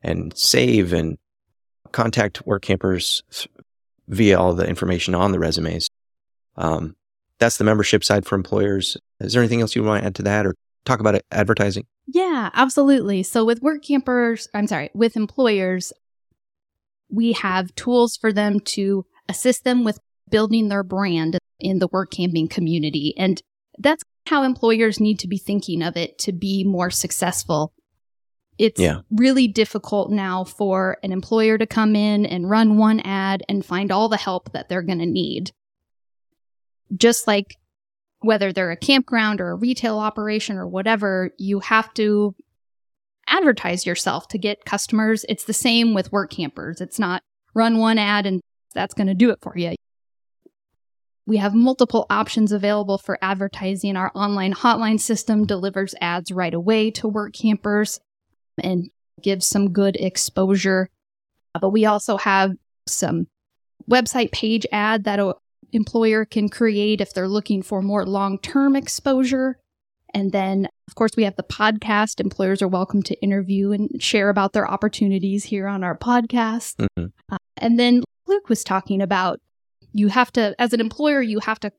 and 0.03 0.37
save 0.37 0.93
and 0.93 1.19
contact 1.93 2.47
work 2.47 2.63
campers 2.63 3.23
via 4.09 4.39
all 4.39 4.55
the 4.55 4.67
information 4.67 5.15
on 5.15 5.33
the 5.33 5.39
resumes. 5.39 5.89
Um, 6.57 6.95
that's 7.39 7.57
the 7.57 7.65
membership 7.65 8.05
side 8.05 8.25
for 8.25 8.37
employers. 8.37 8.97
Is 9.21 9.33
there 9.33 9.43
anything 9.43 9.61
else 9.61 9.75
you 9.75 9.83
want 9.83 10.03
to 10.03 10.07
add 10.07 10.15
to 10.17 10.23
that 10.23 10.47
or 10.47 10.55
talk 10.85 11.01
about 11.01 11.21
advertising? 11.31 11.85
Yeah, 12.07 12.51
absolutely. 12.55 13.23
So 13.23 13.45
with 13.45 13.63
work 13.63 13.83
campers, 13.83 14.49
I'm 14.55 14.67
sorry, 14.67 14.91
with 14.95 15.17
employers, 15.17 15.93
we 17.09 17.33
have 17.33 17.75
tools 17.75 18.17
for 18.17 18.33
them 18.33 18.61
to 18.61 19.07
assist 19.29 19.65
them 19.65 19.85
with 19.85 19.99
building 20.31 20.69
their 20.69 20.83
brand 20.83 21.39
in 21.59 21.79
the 21.79 21.89
work 21.89 22.11
camping 22.11 22.49
community. 22.49 23.15
And 23.17 23.41
that's 23.79 24.03
how 24.27 24.43
employers 24.43 25.01
need 25.01 25.19
to 25.21 25.29
be 25.29 25.39
thinking 25.39 25.83
of 25.83 25.97
it 25.97 26.19
to 26.21 26.33
be 26.33 26.65
more 26.65 26.91
successful. 26.91 27.73
It's 28.57 28.81
Yeah. 28.81 29.01
really 29.11 29.49
difficult 29.49 30.11
now 30.11 30.45
for 30.45 30.97
an 31.03 31.13
employer 31.13 31.59
to 31.59 31.67
come 31.67 31.97
in 31.97 32.25
and 32.25 32.49
run 32.49 32.79
one 32.79 33.01
ad 33.01 33.43
and 33.49 33.65
find 33.65 33.91
all 33.91 34.09
the 34.09 34.17
help 34.17 34.53
that 34.53 34.69
they're 34.69 34.83
going 34.83 35.01
to 35.01 35.07
need. 35.07 35.51
Just 36.97 37.27
like 37.27 37.57
whether 38.21 38.53
they're 38.53 38.71
a 38.71 38.77
campground 38.77 39.41
or 39.41 39.51
a 39.51 39.57
retail 39.57 39.99
operation 39.99 40.57
or 40.57 40.67
whatever, 40.67 41.31
you 41.37 41.61
have 41.61 41.93
to 41.95 42.35
advertise 43.27 43.85
yourself 43.85 44.29
to 44.29 44.39
get 44.39 44.65
customers. 44.65 45.25
It's 45.29 45.45
the 45.45 45.53
same 45.53 45.93
with 45.93 46.13
work 46.13 46.31
campers. 46.31 46.81
It's 46.81 46.99
not 46.99 47.23
run 47.55 47.79
one 47.79 47.99
ad 47.99 48.25
and 48.27 48.41
that's 48.73 48.95
going 48.95 49.07
to 49.09 49.15
do 49.15 49.31
it 49.31 49.39
for 49.43 49.57
you. 49.59 49.75
We 51.27 51.39
have 51.39 51.55
multiple 51.55 52.07
options 52.11 52.53
available 52.53 52.99
for 52.99 53.19
advertising. 53.23 53.97
Our 53.97 54.13
online 54.15 54.53
hotline 54.53 55.01
system 55.01 55.47
delivers 55.47 55.95
ads 56.01 56.31
right 56.31 56.53
away 56.53 56.91
to 56.93 57.09
work 57.09 57.33
campers 57.33 57.99
and 58.63 58.91
gives 59.23 59.47
some 59.47 59.73
good 59.73 59.97
exposure. 59.97 60.91
But 61.59 61.71
we 61.71 61.87
also 61.87 62.19
have 62.19 62.53
some 62.87 63.29
website 63.91 64.33
page 64.33 64.67
ad 64.71 65.05
that 65.05 65.19
an 65.19 65.33
employer 65.73 66.25
can 66.27 66.49
create 66.49 67.01
if 67.01 67.15
they're 67.15 67.29
looking 67.29 67.63
for 67.63 67.81
more 67.81 68.05
long 68.05 68.39
term 68.39 68.77
exposure. 68.77 69.59
And 70.13 70.31
then, 70.31 70.69
of 70.87 70.95
course, 70.95 71.13
we 71.17 71.25
have 71.25 71.37
the 71.37 71.43
podcast. 71.43 72.21
Employers 72.21 72.63
are 72.63 72.69
welcome 72.69 73.03
to 73.03 73.21
interview 73.21 73.73
and 73.73 73.91
share 74.01 74.29
about 74.29 74.53
their 74.53 74.71
opportunities 74.71 75.45
here 75.45 75.67
on 75.67 75.83
our 75.83 75.97
podcast. 75.97 76.77
Mm-hmm. 76.77 77.07
Uh, 77.31 77.39
and 77.57 77.81
then 77.81 78.05
Luke 78.27 78.49
was 78.49 78.63
talking 78.63 79.01
about 79.01 79.41
you 79.95 80.09
have 80.09 80.31
to, 80.33 80.55
as 80.59 80.73
an 80.73 80.81
employer, 80.81 81.23
you 81.23 81.39
have 81.41 81.61
to 81.61 81.73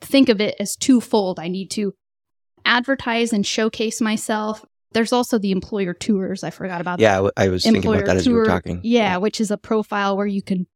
think 0.00 0.28
of 0.28 0.40
it 0.40 0.56
as 0.60 0.76
twofold. 0.76 1.38
I 1.38 1.48
need 1.48 1.70
to 1.72 1.94
advertise 2.64 3.32
and 3.32 3.46
showcase 3.46 4.00
myself. 4.00 4.64
There's 4.92 5.12
also 5.12 5.38
the 5.38 5.52
employer 5.52 5.94
tours. 5.94 6.44
I 6.44 6.50
forgot 6.50 6.80
about 6.80 6.98
yeah, 6.98 7.22
that. 7.22 7.32
I 7.36 7.48
was 7.48 7.64
employer 7.64 7.82
thinking 7.82 7.94
about 7.94 8.06
that 8.06 8.16
as 8.16 8.24
tour, 8.24 8.32
you 8.32 8.38
were 8.38 8.46
talking. 8.46 8.80
Yeah, 8.82 9.00
yeah, 9.00 9.16
which 9.18 9.40
is 9.40 9.50
a 9.50 9.56
profile 9.56 10.16
where 10.16 10.26
you 10.26 10.42
can 10.42 10.66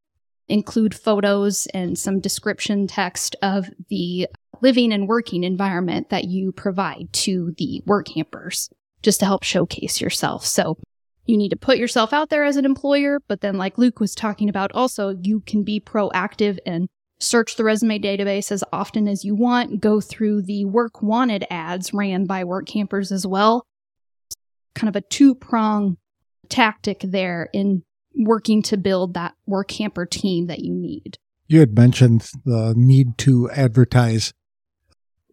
include 0.49 0.95
photos 0.95 1.67
and 1.75 1.99
some 1.99 2.21
description 2.21 2.87
text 2.87 3.37
of 3.43 3.69
the 3.89 4.29
living 4.63 4.93
and 4.93 5.09
working 5.09 5.45
environment 5.45 6.11
that 6.11 6.25
you 6.25 6.53
provide 6.53 7.09
to 7.13 7.55
the 7.59 7.83
work 7.87 8.07
campers 8.07 8.69
just 9.03 9.21
to 9.21 9.27
help 9.27 9.43
showcase 9.43 10.01
yourself. 10.01 10.45
So 10.45 10.77
you 11.31 11.39
need 11.39 11.51
to 11.51 11.57
put 11.57 11.79
yourself 11.79 12.13
out 12.13 12.29
there 12.29 12.45
as 12.45 12.57
an 12.57 12.65
employer, 12.65 13.21
but 13.29 13.41
then 13.41 13.57
like 13.57 13.79
Luke 13.79 14.01
was 14.01 14.15
talking 14.15 14.49
about 14.49 14.73
also 14.75 15.17
you 15.23 15.41
can 15.41 15.63
be 15.63 15.81
proactive 15.81 16.59
and 16.67 16.89
search 17.21 17.57
the 17.57 17.65
resume 17.65 17.99
database 17.99 18.51
as 18.51 18.65
often 18.73 19.07
as 19.07 19.25
you 19.25 19.35
want, 19.35 19.81
go 19.81 20.01
through 20.01 20.43
the 20.43 20.65
work 20.65 21.03
wanted 21.03 21.47
ads 21.51 21.95
ran 21.95 22.25
by 22.25 22.45
work 22.45 22.67
campers 22.67 23.13
as 23.13 23.27
well. 23.27 23.65
Kind 24.75 24.89
of 24.89 24.97
a 24.97 25.07
two 25.07 25.35
prong 25.35 25.97
tactic 26.49 27.01
there 27.03 27.49
in 27.53 27.83
working 28.15 28.63
to 28.63 28.77
build 28.77 29.15
that 29.15 29.35
work 29.47 29.69
camper 29.69 30.07
team 30.07 30.47
that 30.47 30.61
you 30.61 30.75
need. 30.75 31.17
You 31.47 31.61
had 31.61 31.77
mentioned 31.77 32.29
the 32.45 32.75
need 32.77 33.19
to 33.19 33.51
advertise 33.51 34.33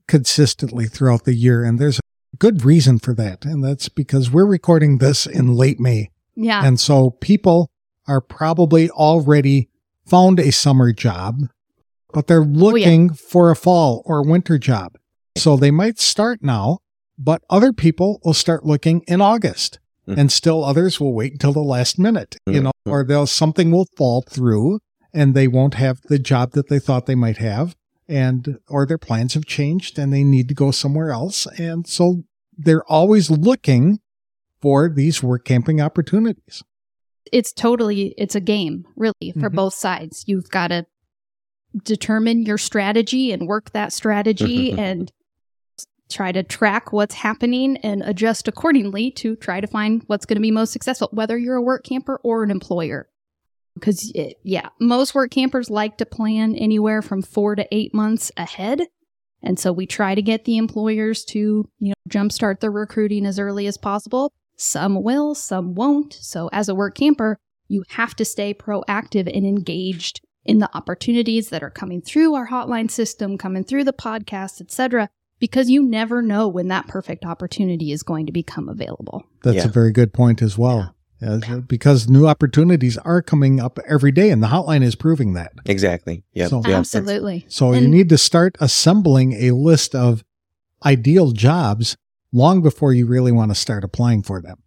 consistently 0.07 0.85
throughout 0.85 1.23
the 1.23 1.33
year, 1.33 1.63
and 1.63 1.79
there's 1.79 1.99
good 2.39 2.63
reason 2.63 2.99
for 2.99 3.13
that. 3.15 3.45
And 3.45 3.63
that's 3.63 3.89
because 3.89 4.31
we're 4.31 4.45
recording 4.45 4.97
this 4.97 5.25
in 5.25 5.53
late 5.53 5.79
May. 5.79 6.11
Yeah. 6.35 6.65
And 6.65 6.79
so 6.79 7.11
people 7.11 7.71
are 8.07 8.21
probably 8.21 8.89
already 8.89 9.69
found 10.05 10.39
a 10.39 10.51
summer 10.51 10.93
job, 10.93 11.41
but 12.13 12.27
they're 12.27 12.43
looking 12.43 13.09
oh, 13.09 13.13
yeah. 13.13 13.29
for 13.29 13.51
a 13.51 13.55
fall 13.55 14.03
or 14.05 14.23
winter 14.23 14.57
job. 14.57 14.97
So 15.37 15.57
they 15.57 15.71
might 15.71 15.99
start 15.99 16.41
now, 16.41 16.79
but 17.17 17.43
other 17.49 17.73
people 17.73 18.19
will 18.23 18.33
start 18.33 18.65
looking 18.65 19.01
in 19.07 19.21
August. 19.21 19.79
Mm-hmm. 20.07 20.19
And 20.21 20.31
still 20.31 20.63
others 20.63 21.01
will 21.01 21.13
wait 21.13 21.33
until 21.33 21.51
the 21.51 21.59
last 21.59 21.99
minute, 21.99 22.37
you 22.45 22.61
know, 22.61 22.71
or 22.85 23.03
they'll 23.03 23.27
something 23.27 23.71
will 23.71 23.87
fall 23.97 24.21
through 24.21 24.79
and 25.13 25.33
they 25.33 25.49
won't 25.49 25.73
have 25.73 25.99
the 26.03 26.17
job 26.17 26.51
that 26.51 26.69
they 26.69 26.79
thought 26.79 27.07
they 27.07 27.15
might 27.15 27.37
have 27.37 27.75
and 28.07 28.59
or 28.69 28.85
their 28.85 28.97
plans 28.97 29.33
have 29.33 29.45
changed 29.45 29.99
and 29.99 30.13
they 30.13 30.23
need 30.23 30.47
to 30.47 30.53
go 30.53 30.71
somewhere 30.71 31.11
else. 31.11 31.45
And 31.57 31.87
so 31.87 32.23
they're 32.57 32.85
always 32.85 33.29
looking 33.29 33.99
for 34.61 34.89
these 34.89 35.21
work 35.21 35.45
camping 35.45 35.81
opportunities. 35.81 36.63
It's 37.31 37.51
totally 37.51 38.13
it's 38.17 38.35
a 38.35 38.39
game 38.39 38.85
really 38.95 39.31
for 39.33 39.47
mm-hmm. 39.47 39.55
both 39.55 39.73
sides. 39.73 40.23
You've 40.27 40.49
got 40.49 40.69
to 40.69 40.85
determine 41.83 42.43
your 42.45 42.57
strategy 42.57 43.31
and 43.31 43.47
work 43.47 43.71
that 43.71 43.93
strategy 43.93 44.71
and 44.77 45.11
try 46.09 46.31
to 46.31 46.41
track 46.41 46.93
what's 46.93 47.15
happening 47.15 47.77
and 47.77 48.01
adjust 48.03 48.47
accordingly 48.47 49.11
to 49.11 49.35
try 49.35 49.59
to 49.59 49.67
find 49.67 50.03
what's 50.07 50.25
going 50.25 50.37
to 50.37 50.41
be 50.41 50.51
most 50.51 50.71
successful 50.71 51.09
whether 51.11 51.37
you're 51.37 51.57
a 51.57 51.61
work 51.61 51.83
camper 51.83 52.19
or 52.23 52.43
an 52.43 52.49
employer 52.49 53.09
because 53.79 54.11
yeah, 54.43 54.69
most 54.79 55.15
work 55.15 55.31
campers 55.31 55.69
like 55.69 55.97
to 55.97 56.05
plan 56.05 56.55
anywhere 56.55 57.01
from 57.01 57.21
four 57.21 57.55
to 57.55 57.67
eight 57.71 57.93
months 57.93 58.31
ahead. 58.37 58.81
And 59.43 59.59
so 59.59 59.71
we 59.71 59.85
try 59.85 60.15
to 60.15 60.21
get 60.21 60.45
the 60.45 60.57
employers 60.57 61.23
to, 61.25 61.69
you 61.79 61.89
know, 61.89 61.93
jumpstart 62.09 62.59
their 62.59 62.71
recruiting 62.71 63.25
as 63.25 63.39
early 63.39 63.67
as 63.67 63.77
possible. 63.77 64.33
Some 64.55 65.03
will, 65.03 65.35
some 65.35 65.75
won't. 65.75 66.13
So 66.13 66.49
as 66.51 66.67
a 66.67 66.75
work 66.75 66.95
camper, 66.95 67.37
you 67.67 67.83
have 67.89 68.15
to 68.15 68.25
stay 68.25 68.53
proactive 68.53 69.31
and 69.33 69.45
engaged 69.45 70.21
in 70.43 70.59
the 70.59 70.75
opportunities 70.75 71.49
that 71.49 71.61
are 71.61 71.69
coming 71.69 72.01
through 72.01 72.33
our 72.33 72.47
hotline 72.47 72.89
system, 72.89 73.37
coming 73.37 73.63
through 73.63 73.83
the 73.83 73.93
podcast, 73.93 74.61
etc., 74.61 75.09
because 75.39 75.69
you 75.69 75.83
never 75.83 76.23
know 76.23 76.47
when 76.47 76.69
that 76.69 76.87
perfect 76.87 77.23
opportunity 77.23 77.91
is 77.91 78.01
going 78.01 78.25
to 78.25 78.31
become 78.31 78.67
available. 78.67 79.23
That's 79.43 79.57
yeah. 79.57 79.65
a 79.65 79.71
very 79.71 79.91
good 79.91 80.11
point 80.11 80.41
as 80.41 80.57
well 80.57 80.95
because 81.67 82.07
new 82.07 82.27
opportunities 82.27 82.97
are 82.99 83.21
coming 83.21 83.59
up 83.59 83.79
every 83.87 84.11
day, 84.11 84.29
and 84.29 84.41
the 84.41 84.47
hotline 84.47 84.83
is 84.83 84.95
proving 84.95 85.33
that. 85.33 85.53
Exactly. 85.65 86.23
Yeah. 86.33 86.47
So, 86.47 86.61
Absolutely. 86.65 87.45
So 87.49 87.73
and 87.73 87.83
you 87.83 87.87
need 87.87 88.09
to 88.09 88.17
start 88.17 88.57
assembling 88.59 89.33
a 89.33 89.51
list 89.51 89.95
of 89.95 90.23
ideal 90.85 91.31
jobs 91.31 91.97
long 92.31 92.61
before 92.61 92.93
you 92.93 93.05
really 93.07 93.31
want 93.31 93.51
to 93.51 93.55
start 93.55 93.83
applying 93.83 94.21
for 94.21 94.41
them, 94.41 94.61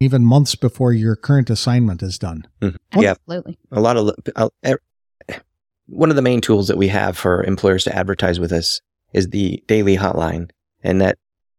even 0.00 0.24
months 0.24 0.54
before 0.54 0.92
your 0.92 1.16
current 1.16 1.50
assignment 1.50 2.02
is 2.02 2.18
done. 2.18 2.46
Mm-hmm. 2.60 3.00
Yeah. 3.00 3.10
Absolutely. 3.12 3.58
A 3.72 3.80
lot 3.80 3.96
of 3.96 4.10
uh, 4.36 4.48
one 5.86 6.10
of 6.10 6.16
the 6.16 6.22
main 6.22 6.40
tools 6.40 6.68
that 6.68 6.76
we 6.76 6.88
have 6.88 7.16
for 7.16 7.42
employers 7.44 7.84
to 7.84 7.96
advertise 7.96 8.40
with 8.40 8.52
us 8.52 8.80
is 9.12 9.30
the 9.30 9.62
daily 9.66 9.96
hotline, 9.96 10.50
and 10.82 11.00
that 11.00 11.18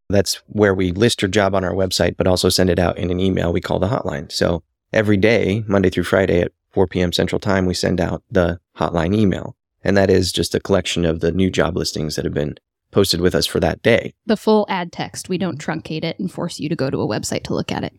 that's 0.10 0.36
where 0.48 0.74
we 0.74 0.92
list 0.92 1.22
your 1.22 1.30
job 1.30 1.54
on 1.54 1.64
our 1.64 1.74
website, 1.74 2.16
but 2.18 2.28
also 2.28 2.50
send 2.50 2.70
it 2.70 2.80
out 2.80 2.98
in 2.98 3.12
an 3.12 3.20
email 3.20 3.52
we 3.52 3.62
call 3.62 3.80
the 3.80 3.88
hotline. 3.88 4.32
So 4.32 4.64
every 4.94 5.18
day, 5.18 5.64
Monday 5.68 5.90
through 5.90 6.04
Friday 6.04 6.42
at 6.42 6.52
4 6.72 6.88
p.m. 6.88 7.12
Central 7.12 7.40
Time, 7.40 7.66
we 7.66 7.74
send 7.74 8.00
out 8.00 8.24
the 8.32 8.60
hotline 8.78 9.16
email. 9.16 9.56
And 9.84 9.96
that 9.98 10.10
is 10.10 10.32
just 10.32 10.56
a 10.56 10.60
collection 10.60 11.06
of 11.06 11.20
the 11.20 11.32
new 11.32 11.50
job 11.50 11.76
listings 11.76 12.16
that 12.16 12.26
have 12.26 12.34
been 12.34 12.58
posted 12.92 13.22
with 13.22 13.36
us 13.36 13.46
for 13.46 13.60
that 13.60 13.82
day. 13.82 14.14
The 14.26 14.38
full 14.38 14.66
ad 14.70 14.92
text. 14.92 15.30
We 15.30 15.38
don't 15.38 15.60
truncate 15.60 16.04
it 16.04 16.18
and 16.20 16.32
force 16.32 16.60
you 16.60 16.70
to 16.70 16.76
go 16.76 16.90
to 16.90 17.02
a 17.02 17.08
website 17.08 17.44
to 17.44 17.54
look 17.54 17.72
at 17.72 17.84
it. 17.84 17.94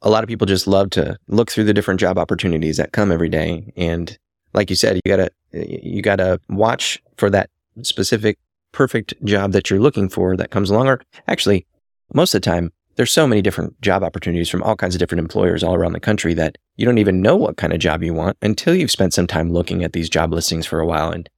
A 0.00 0.10
lot 0.10 0.24
of 0.24 0.28
people 0.28 0.46
just 0.46 0.66
love 0.66 0.90
to 0.90 1.16
look 1.28 1.50
through 1.50 1.64
the 1.64 1.74
different 1.74 2.00
job 2.00 2.18
opportunities 2.18 2.76
that 2.76 2.92
come 2.92 3.12
every 3.12 3.28
day. 3.28 3.72
And 3.76 4.16
like 4.52 4.68
you 4.70 4.76
said, 4.76 4.96
you 4.96 5.02
gotta, 5.06 5.30
you 5.52 6.02
gotta 6.02 6.40
watch 6.48 7.00
for 7.16 7.30
that 7.30 7.50
specific 7.82 8.38
perfect 8.72 9.14
job 9.24 9.52
that 9.52 9.70
you're 9.70 9.80
looking 9.80 10.08
for 10.08 10.36
that 10.36 10.50
comes 10.50 10.70
along. 10.70 10.88
Or 10.88 11.00
actually, 11.28 11.66
most 12.12 12.34
of 12.34 12.42
the 12.42 12.50
time, 12.50 12.72
there's 12.96 13.12
so 13.12 13.26
many 13.26 13.40
different 13.40 13.80
job 13.80 14.02
opportunities 14.02 14.48
from 14.48 14.62
all 14.62 14.76
kinds 14.76 14.94
of 14.94 14.98
different 14.98 15.20
employers 15.20 15.62
all 15.62 15.74
around 15.74 15.92
the 15.92 16.00
country 16.00 16.34
that 16.34 16.58
you 16.76 16.84
don't 16.84 16.98
even 16.98 17.22
know 17.22 17.36
what 17.36 17.56
kind 17.56 17.72
of 17.72 17.78
job 17.78 18.02
you 18.02 18.12
want 18.12 18.36
until 18.42 18.74
you've 18.74 18.90
spent 18.90 19.14
some 19.14 19.26
time 19.26 19.50
looking 19.50 19.82
at 19.82 19.92
these 19.92 20.10
job 20.10 20.32
listings 20.32 20.66
for 20.66 20.80
a 20.80 20.86
while 20.86 21.10
and 21.10 21.28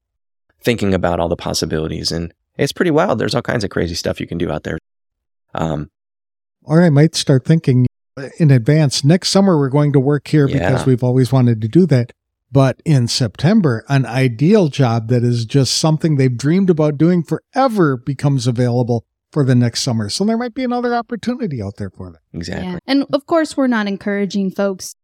thinking 0.60 0.94
about 0.94 1.20
all 1.20 1.28
the 1.28 1.36
possibilities. 1.36 2.10
And 2.10 2.32
it's 2.56 2.72
pretty 2.72 2.90
wild. 2.90 3.18
There's 3.18 3.34
all 3.34 3.42
kinds 3.42 3.64
of 3.64 3.70
crazy 3.70 3.94
stuff 3.94 4.20
you 4.20 4.26
can 4.26 4.38
do 4.38 4.50
out 4.50 4.64
there. 4.64 4.78
Um, 5.54 5.90
or 6.62 6.82
I 6.82 6.90
might 6.90 7.14
start 7.14 7.44
thinking 7.44 7.86
in 8.38 8.50
advance 8.50 9.04
next 9.04 9.28
summer, 9.30 9.58
we're 9.58 9.68
going 9.68 9.92
to 9.92 10.00
work 10.00 10.28
here 10.28 10.48
yeah. 10.48 10.70
because 10.70 10.86
we've 10.86 11.04
always 11.04 11.32
wanted 11.32 11.60
to 11.60 11.68
do 11.68 11.86
that. 11.86 12.12
But 12.54 12.80
in 12.84 13.08
September, 13.08 13.84
an 13.88 14.06
ideal 14.06 14.68
job 14.68 15.08
that 15.08 15.24
is 15.24 15.44
just 15.44 15.76
something 15.76 16.14
they've 16.14 16.36
dreamed 16.36 16.70
about 16.70 16.96
doing 16.96 17.24
forever 17.24 17.96
becomes 17.96 18.46
available 18.46 19.04
for 19.32 19.44
the 19.44 19.56
next 19.56 19.82
summer. 19.82 20.08
So 20.08 20.24
there 20.24 20.38
might 20.38 20.54
be 20.54 20.62
another 20.62 20.94
opportunity 20.94 21.60
out 21.60 21.78
there 21.78 21.90
for 21.90 22.12
them. 22.12 22.20
Exactly. 22.32 22.68
Yeah. 22.68 22.78
And 22.86 23.06
of 23.12 23.26
course, 23.26 23.56
we're 23.56 23.66
not 23.66 23.88
encouraging 23.88 24.52
folks. 24.52 24.94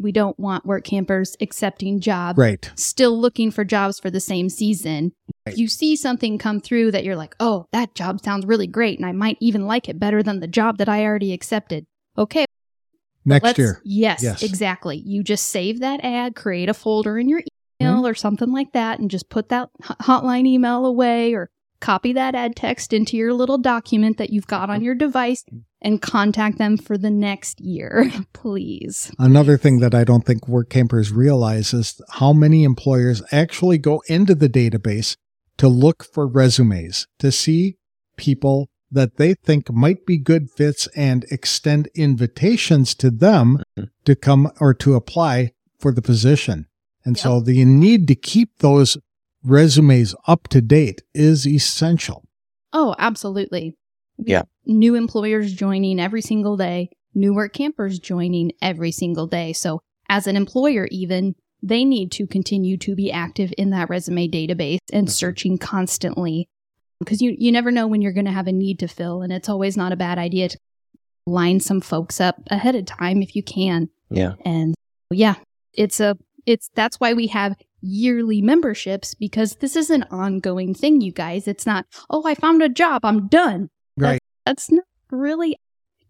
We 0.00 0.10
don't 0.10 0.36
want 0.36 0.66
work 0.66 0.82
campers 0.82 1.36
accepting 1.40 2.00
jobs. 2.00 2.36
Right. 2.36 2.68
Still 2.74 3.16
looking 3.16 3.52
for 3.52 3.64
jobs 3.64 4.00
for 4.00 4.10
the 4.10 4.18
same 4.18 4.48
season. 4.48 5.12
Right. 5.46 5.52
If 5.52 5.58
you 5.58 5.68
see 5.68 5.94
something 5.94 6.38
come 6.38 6.60
through 6.60 6.90
that 6.90 7.04
you're 7.04 7.14
like, 7.14 7.36
oh, 7.38 7.68
that 7.72 7.94
job 7.94 8.20
sounds 8.20 8.46
really 8.46 8.66
great, 8.66 8.98
and 8.98 9.06
I 9.06 9.12
might 9.12 9.38
even 9.40 9.64
like 9.64 9.88
it 9.88 10.00
better 10.00 10.24
than 10.24 10.40
the 10.40 10.48
job 10.48 10.78
that 10.78 10.88
I 10.88 11.04
already 11.04 11.32
accepted. 11.32 11.86
Okay, 12.18 12.46
next 13.24 13.44
Let's, 13.44 13.58
year. 13.58 13.80
Yes, 13.84 14.22
yes, 14.22 14.42
exactly. 14.42 15.02
You 15.04 15.22
just 15.22 15.48
save 15.48 15.80
that 15.80 16.00
ad, 16.04 16.34
create 16.34 16.68
a 16.68 16.74
folder 16.74 17.18
in 17.18 17.28
your 17.28 17.42
email 17.80 17.96
mm-hmm. 17.96 18.06
or 18.06 18.14
something 18.14 18.52
like 18.52 18.72
that, 18.72 18.98
and 18.98 19.10
just 19.10 19.28
put 19.28 19.48
that 19.50 19.68
hotline 19.82 20.46
email 20.46 20.86
away 20.86 21.34
or 21.34 21.50
copy 21.80 22.12
that 22.12 22.34
ad 22.34 22.54
text 22.54 22.92
into 22.92 23.16
your 23.16 23.32
little 23.32 23.58
document 23.58 24.18
that 24.18 24.30
you've 24.30 24.46
got 24.46 24.70
on 24.70 24.82
your 24.82 24.94
device 24.94 25.44
and 25.82 26.02
contact 26.02 26.58
them 26.58 26.76
for 26.76 26.98
the 26.98 27.10
next 27.10 27.60
year, 27.60 28.10
please. 28.32 29.10
Another 29.18 29.56
thing 29.56 29.80
that 29.80 29.94
I 29.94 30.04
don't 30.04 30.24
think 30.24 30.46
work 30.46 30.68
campers 30.68 31.10
realize 31.10 31.72
is 31.72 32.00
how 32.10 32.32
many 32.32 32.64
employers 32.64 33.22
actually 33.32 33.78
go 33.78 34.02
into 34.06 34.34
the 34.34 34.48
database 34.48 35.16
to 35.56 35.68
look 35.68 36.04
for 36.04 36.26
resumes, 36.26 37.06
to 37.18 37.32
see 37.32 37.76
people 38.16 38.68
that 38.90 39.16
they 39.16 39.34
think 39.34 39.70
might 39.72 40.04
be 40.04 40.18
good 40.18 40.50
fits 40.50 40.88
and 40.96 41.24
extend 41.30 41.88
invitations 41.94 42.94
to 42.96 43.10
them 43.10 43.62
mm-hmm. 43.78 43.84
to 44.04 44.16
come 44.16 44.50
or 44.60 44.74
to 44.74 44.94
apply 44.94 45.52
for 45.78 45.92
the 45.92 46.02
position. 46.02 46.66
And 47.04 47.16
yep. 47.16 47.22
so 47.22 47.40
the 47.40 47.64
need 47.64 48.08
to 48.08 48.14
keep 48.14 48.58
those 48.58 48.98
resumes 49.42 50.14
up 50.26 50.48
to 50.48 50.60
date 50.60 51.02
is 51.14 51.46
essential. 51.46 52.24
Oh, 52.72 52.94
absolutely. 52.98 53.76
Yeah. 54.18 54.42
New 54.66 54.94
employers 54.94 55.52
joining 55.52 55.98
every 55.98 56.20
single 56.20 56.56
day, 56.56 56.90
new 57.14 57.34
work 57.34 57.54
campers 57.54 57.98
joining 57.98 58.52
every 58.60 58.92
single 58.92 59.26
day. 59.26 59.52
So 59.52 59.80
as 60.08 60.26
an 60.26 60.36
employer, 60.36 60.86
even 60.90 61.34
they 61.62 61.84
need 61.84 62.12
to 62.12 62.26
continue 62.26 62.76
to 62.78 62.94
be 62.94 63.10
active 63.10 63.52
in 63.56 63.70
that 63.70 63.88
resume 63.88 64.28
database 64.28 64.78
and 64.92 65.06
mm-hmm. 65.06 65.12
searching 65.12 65.58
constantly 65.58 66.48
because 67.00 67.20
you, 67.20 67.34
you 67.38 67.50
never 67.50 67.70
know 67.70 67.86
when 67.86 68.02
you're 68.02 68.12
going 68.12 68.26
to 68.26 68.32
have 68.32 68.46
a 68.46 68.52
need 68.52 68.78
to 68.78 68.88
fill. 68.88 69.22
And 69.22 69.32
it's 69.32 69.48
always 69.48 69.76
not 69.76 69.92
a 69.92 69.96
bad 69.96 70.18
idea 70.18 70.50
to 70.50 70.58
line 71.26 71.60
some 71.60 71.80
folks 71.80 72.20
up 72.20 72.36
ahead 72.50 72.76
of 72.76 72.86
time 72.86 73.22
if 73.22 73.34
you 73.34 73.42
can. 73.42 73.88
Yeah. 74.10 74.34
And 74.44 74.74
yeah, 75.10 75.34
it's 75.72 76.00
a, 76.00 76.16
it's, 76.46 76.70
that's 76.74 77.00
why 77.00 77.12
we 77.14 77.26
have 77.28 77.56
yearly 77.80 78.42
memberships 78.42 79.14
because 79.14 79.56
this 79.56 79.76
is 79.76 79.90
an 79.90 80.04
ongoing 80.10 80.74
thing, 80.74 81.00
you 81.00 81.12
guys. 81.12 81.48
It's 81.48 81.66
not, 81.66 81.86
oh, 82.10 82.24
I 82.26 82.34
found 82.34 82.62
a 82.62 82.68
job, 82.68 83.04
I'm 83.04 83.28
done. 83.28 83.70
Right. 83.96 84.20
That's, 84.44 84.66
that's 84.66 84.72
not 84.72 84.84
really, 85.10 85.56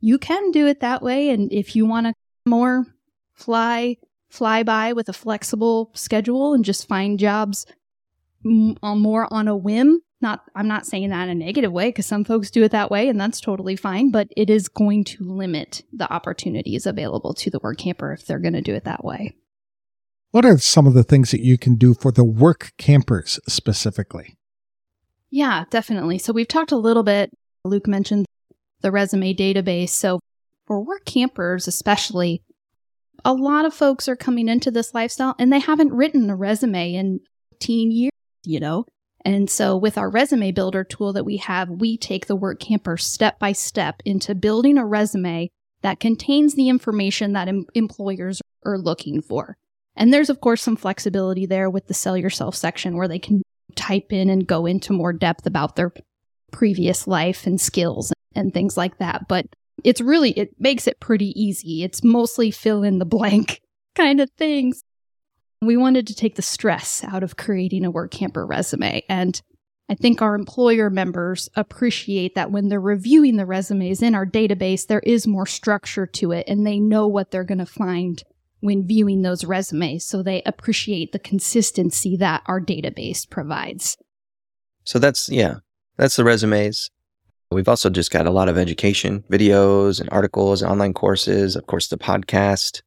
you 0.00 0.18
can 0.18 0.50
do 0.50 0.66
it 0.66 0.80
that 0.80 1.02
way. 1.02 1.30
And 1.30 1.52
if 1.52 1.76
you 1.76 1.86
want 1.86 2.06
to 2.06 2.14
more 2.46 2.86
fly, 3.34 3.96
fly 4.28 4.62
by 4.62 4.92
with 4.92 5.08
a 5.08 5.12
flexible 5.12 5.90
schedule 5.94 6.54
and 6.54 6.64
just 6.64 6.88
find 6.88 7.18
jobs 7.18 7.66
m- 8.44 8.76
uh, 8.82 8.94
more 8.94 9.32
on 9.32 9.46
a 9.46 9.56
whim, 9.56 10.00
not 10.20 10.42
i'm 10.54 10.68
not 10.68 10.86
saying 10.86 11.10
that 11.10 11.24
in 11.24 11.30
a 11.30 11.44
negative 11.44 11.72
way 11.72 11.88
because 11.88 12.06
some 12.06 12.24
folks 12.24 12.50
do 12.50 12.62
it 12.62 12.72
that 12.72 12.90
way 12.90 13.08
and 13.08 13.20
that's 13.20 13.40
totally 13.40 13.76
fine 13.76 14.10
but 14.10 14.28
it 14.36 14.50
is 14.50 14.68
going 14.68 15.04
to 15.04 15.24
limit 15.24 15.82
the 15.92 16.10
opportunities 16.12 16.86
available 16.86 17.34
to 17.34 17.50
the 17.50 17.60
work 17.62 17.78
camper 17.78 18.12
if 18.12 18.26
they're 18.26 18.38
going 18.38 18.52
to 18.52 18.60
do 18.60 18.74
it 18.74 18.84
that 18.84 19.04
way 19.04 19.34
what 20.32 20.44
are 20.44 20.58
some 20.58 20.86
of 20.86 20.94
the 20.94 21.02
things 21.02 21.32
that 21.32 21.40
you 21.40 21.58
can 21.58 21.74
do 21.74 21.92
for 21.92 22.12
the 22.12 22.22
work 22.22 22.72
campers 22.78 23.40
specifically? 23.48 24.36
Yeah, 25.28 25.64
definitely. 25.70 26.18
So 26.18 26.32
we've 26.32 26.46
talked 26.46 26.70
a 26.70 26.76
little 26.76 27.02
bit. 27.02 27.30
Luke 27.64 27.88
mentioned 27.88 28.26
the 28.80 28.92
resume 28.92 29.34
database. 29.34 29.88
So 29.88 30.20
for 30.66 30.84
work 30.84 31.04
campers, 31.04 31.66
especially, 31.66 32.42
a 33.24 33.32
lot 33.32 33.64
of 33.64 33.74
folks 33.74 34.08
are 34.08 34.16
coming 34.16 34.48
into 34.48 34.70
this 34.70 34.94
lifestyle 34.94 35.34
and 35.38 35.52
they 35.52 35.58
haven't 35.58 35.92
written 35.92 36.30
a 36.30 36.36
resume 36.36 36.94
in 36.94 37.20
15 37.54 37.90
years, 37.90 38.12
you 38.44 38.60
know? 38.60 38.84
And 39.24 39.50
so 39.50 39.76
with 39.76 39.98
our 39.98 40.10
resume 40.10 40.52
builder 40.52 40.84
tool 40.84 41.12
that 41.12 41.24
we 41.24 41.36
have, 41.38 41.68
we 41.68 41.96
take 41.96 42.26
the 42.26 42.36
work 42.36 42.60
camper 42.60 42.96
step 42.96 43.38
by 43.38 43.52
step 43.52 44.02
into 44.04 44.34
building 44.34 44.78
a 44.78 44.86
resume 44.86 45.50
that 45.82 46.00
contains 46.00 46.54
the 46.54 46.68
information 46.68 47.32
that 47.32 47.48
em- 47.48 47.66
employers 47.74 48.40
are 48.64 48.78
looking 48.78 49.20
for. 49.20 49.56
And 49.96 50.12
there's, 50.12 50.30
of 50.30 50.40
course, 50.40 50.62
some 50.62 50.76
flexibility 50.76 51.46
there 51.46 51.68
with 51.68 51.86
the 51.86 51.94
sell 51.94 52.16
yourself 52.16 52.54
section 52.54 52.96
where 52.96 53.08
they 53.08 53.18
can 53.18 53.42
type 53.74 54.12
in 54.12 54.30
and 54.30 54.46
go 54.46 54.66
into 54.66 54.92
more 54.92 55.12
depth 55.12 55.46
about 55.46 55.76
their 55.76 55.92
previous 56.52 57.06
life 57.06 57.46
and 57.46 57.60
skills 57.60 58.12
and 58.34 58.52
things 58.52 58.76
like 58.76 58.98
that. 58.98 59.28
But 59.28 59.46
it's 59.84 60.00
really, 60.00 60.30
it 60.32 60.54
makes 60.58 60.86
it 60.86 61.00
pretty 61.00 61.38
easy. 61.40 61.82
It's 61.82 62.04
mostly 62.04 62.50
fill 62.50 62.82
in 62.82 62.98
the 62.98 63.04
blank 63.04 63.60
kind 63.94 64.20
of 64.20 64.30
things. 64.38 64.82
We 65.62 65.76
wanted 65.76 66.06
to 66.06 66.14
take 66.14 66.36
the 66.36 66.42
stress 66.42 67.04
out 67.04 67.22
of 67.22 67.36
creating 67.36 67.84
a 67.84 67.90
work 67.90 68.10
camper 68.10 68.46
resume. 68.46 69.02
And 69.08 69.40
I 69.90 69.94
think 69.94 70.22
our 70.22 70.34
employer 70.34 70.88
members 70.88 71.48
appreciate 71.54 72.34
that 72.34 72.50
when 72.50 72.68
they're 72.68 72.80
reviewing 72.80 73.36
the 73.36 73.44
resumes 73.44 74.02
in 74.02 74.14
our 74.14 74.24
database, 74.24 74.86
there 74.86 75.00
is 75.00 75.26
more 75.26 75.46
structure 75.46 76.06
to 76.06 76.32
it 76.32 76.46
and 76.48 76.66
they 76.66 76.78
know 76.78 77.06
what 77.06 77.30
they're 77.30 77.44
going 77.44 77.58
to 77.58 77.66
find 77.66 78.22
when 78.60 78.86
viewing 78.86 79.22
those 79.22 79.44
resumes 79.44 80.04
so 80.04 80.22
they 80.22 80.42
appreciate 80.42 81.12
the 81.12 81.18
consistency 81.18 82.16
that 82.16 82.42
our 82.46 82.60
database 82.60 83.28
provides. 83.28 83.96
So 84.84 84.98
that's, 84.98 85.28
yeah, 85.28 85.56
that's 85.96 86.16
the 86.16 86.24
resumes. 86.24 86.90
We've 87.50 87.68
also 87.68 87.90
just 87.90 88.12
got 88.12 88.26
a 88.26 88.30
lot 88.30 88.48
of 88.48 88.56
education 88.56 89.24
videos 89.28 90.00
and 90.00 90.08
articles, 90.10 90.62
and 90.62 90.70
online 90.70 90.94
courses, 90.94 91.56
of 91.56 91.66
course, 91.66 91.88
the 91.88 91.98
podcast. 91.98 92.82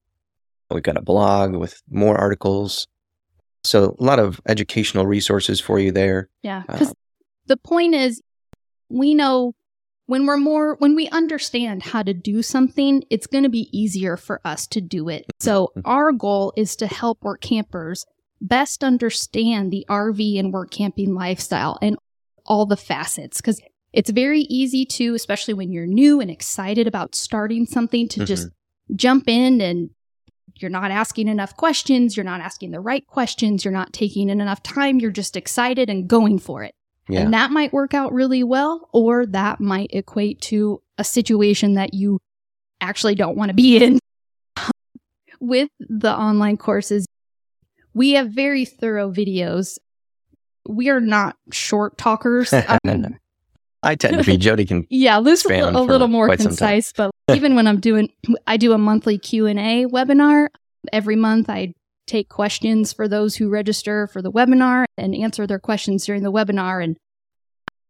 We've 0.73 0.83
got 0.83 0.97
a 0.97 1.01
blog 1.01 1.55
with 1.55 1.81
more 1.89 2.17
articles. 2.17 2.87
So 3.63 3.95
a 3.99 4.03
lot 4.03 4.19
of 4.19 4.41
educational 4.47 5.05
resources 5.05 5.59
for 5.59 5.79
you 5.79 5.91
there. 5.91 6.29
Yeah. 6.41 6.63
Because 6.67 6.91
uh, 6.91 6.95
the 7.47 7.57
point 7.57 7.95
is, 7.95 8.21
we 8.89 9.13
know 9.13 9.53
when 10.05 10.25
we're 10.25 10.37
more 10.37 10.75
when 10.79 10.95
we 10.95 11.07
understand 11.09 11.81
how 11.83 12.03
to 12.03 12.13
do 12.13 12.41
something 12.41 13.03
it's 13.09 13.27
going 13.27 13.43
to 13.43 13.49
be 13.49 13.69
easier 13.71 14.17
for 14.17 14.41
us 14.45 14.67
to 14.67 14.81
do 14.81 15.09
it 15.09 15.25
so 15.39 15.71
mm-hmm. 15.77 15.81
our 15.85 16.11
goal 16.11 16.53
is 16.57 16.75
to 16.75 16.87
help 16.87 17.23
work 17.23 17.41
campers 17.41 18.05
best 18.41 18.83
understand 18.83 19.71
the 19.71 19.85
rv 19.89 20.39
and 20.39 20.51
work 20.51 20.71
camping 20.71 21.13
lifestyle 21.13 21.77
and 21.81 21.97
all 22.45 22.65
the 22.65 22.77
facets 22.77 23.39
because 23.39 23.61
it's 23.93 24.09
very 24.09 24.41
easy 24.41 24.85
to 24.85 25.13
especially 25.15 25.53
when 25.53 25.71
you're 25.71 25.87
new 25.87 26.19
and 26.19 26.29
excited 26.29 26.87
about 26.87 27.15
starting 27.15 27.65
something 27.65 28.07
to 28.07 28.19
mm-hmm. 28.19 28.25
just 28.25 28.49
jump 28.95 29.27
in 29.27 29.61
and 29.61 29.89
you're 30.63 30.71
not 30.71 30.89
asking 30.89 31.27
enough 31.27 31.55
questions 31.55 32.17
you're 32.17 32.23
not 32.23 32.41
asking 32.41 32.71
the 32.71 32.79
right 32.79 33.05
questions 33.05 33.63
you're 33.63 33.71
not 33.71 33.93
taking 33.93 34.29
in 34.29 34.41
enough 34.41 34.63
time 34.63 34.99
you're 34.99 35.11
just 35.11 35.35
excited 35.35 35.89
and 35.89 36.07
going 36.07 36.39
for 36.39 36.63
it 36.63 36.73
yeah. 37.09 37.21
And 37.21 37.33
that 37.33 37.51
might 37.51 37.73
work 37.73 37.93
out 37.93 38.13
really 38.13 38.43
well, 38.43 38.89
or 38.93 39.25
that 39.27 39.59
might 39.59 39.89
equate 39.93 40.41
to 40.41 40.81
a 40.97 41.03
situation 41.03 41.73
that 41.73 41.93
you 41.93 42.19
actually 42.79 43.15
don't 43.15 43.37
want 43.37 43.49
to 43.49 43.53
be 43.53 43.77
in. 43.77 43.99
With 45.39 45.69
the 45.79 46.15
online 46.15 46.57
courses, 46.57 47.05
we 47.93 48.11
have 48.11 48.29
very 48.29 48.63
thorough 48.63 49.11
videos. 49.11 49.77
We 50.67 50.89
are 50.89 51.01
not 51.01 51.35
short 51.51 51.97
talkers. 51.97 52.53
Um, 52.67 52.79
no, 52.85 52.95
no. 52.95 53.09
I 53.83 53.95
tend 53.95 54.17
to 54.17 54.23
be. 54.23 54.37
Jody 54.43 54.65
can. 54.65 54.87
yeah, 54.89 55.17
Luke's 55.17 55.45
a, 55.45 55.53
a 55.53 55.81
little 55.81 56.07
more 56.07 56.35
concise, 56.35 56.91
but 56.93 57.11
even 57.33 57.55
when 57.55 57.67
I'm 57.67 57.79
doing, 57.79 58.09
I 58.47 58.57
do 58.57 58.73
a 58.73 58.77
monthly 58.77 59.17
Q 59.17 59.45
and 59.45 59.59
A 59.59 59.85
webinar 59.85 60.47
every 60.91 61.15
month. 61.15 61.49
I 61.49 61.73
take 62.07 62.29
questions 62.29 62.93
for 62.93 63.07
those 63.07 63.35
who 63.35 63.49
register 63.49 64.07
for 64.07 64.21
the 64.21 64.31
webinar 64.31 64.85
and 64.97 65.15
answer 65.15 65.47
their 65.47 65.59
questions 65.59 66.05
during 66.05 66.23
the 66.23 66.31
webinar. 66.31 66.83
And 66.83 66.97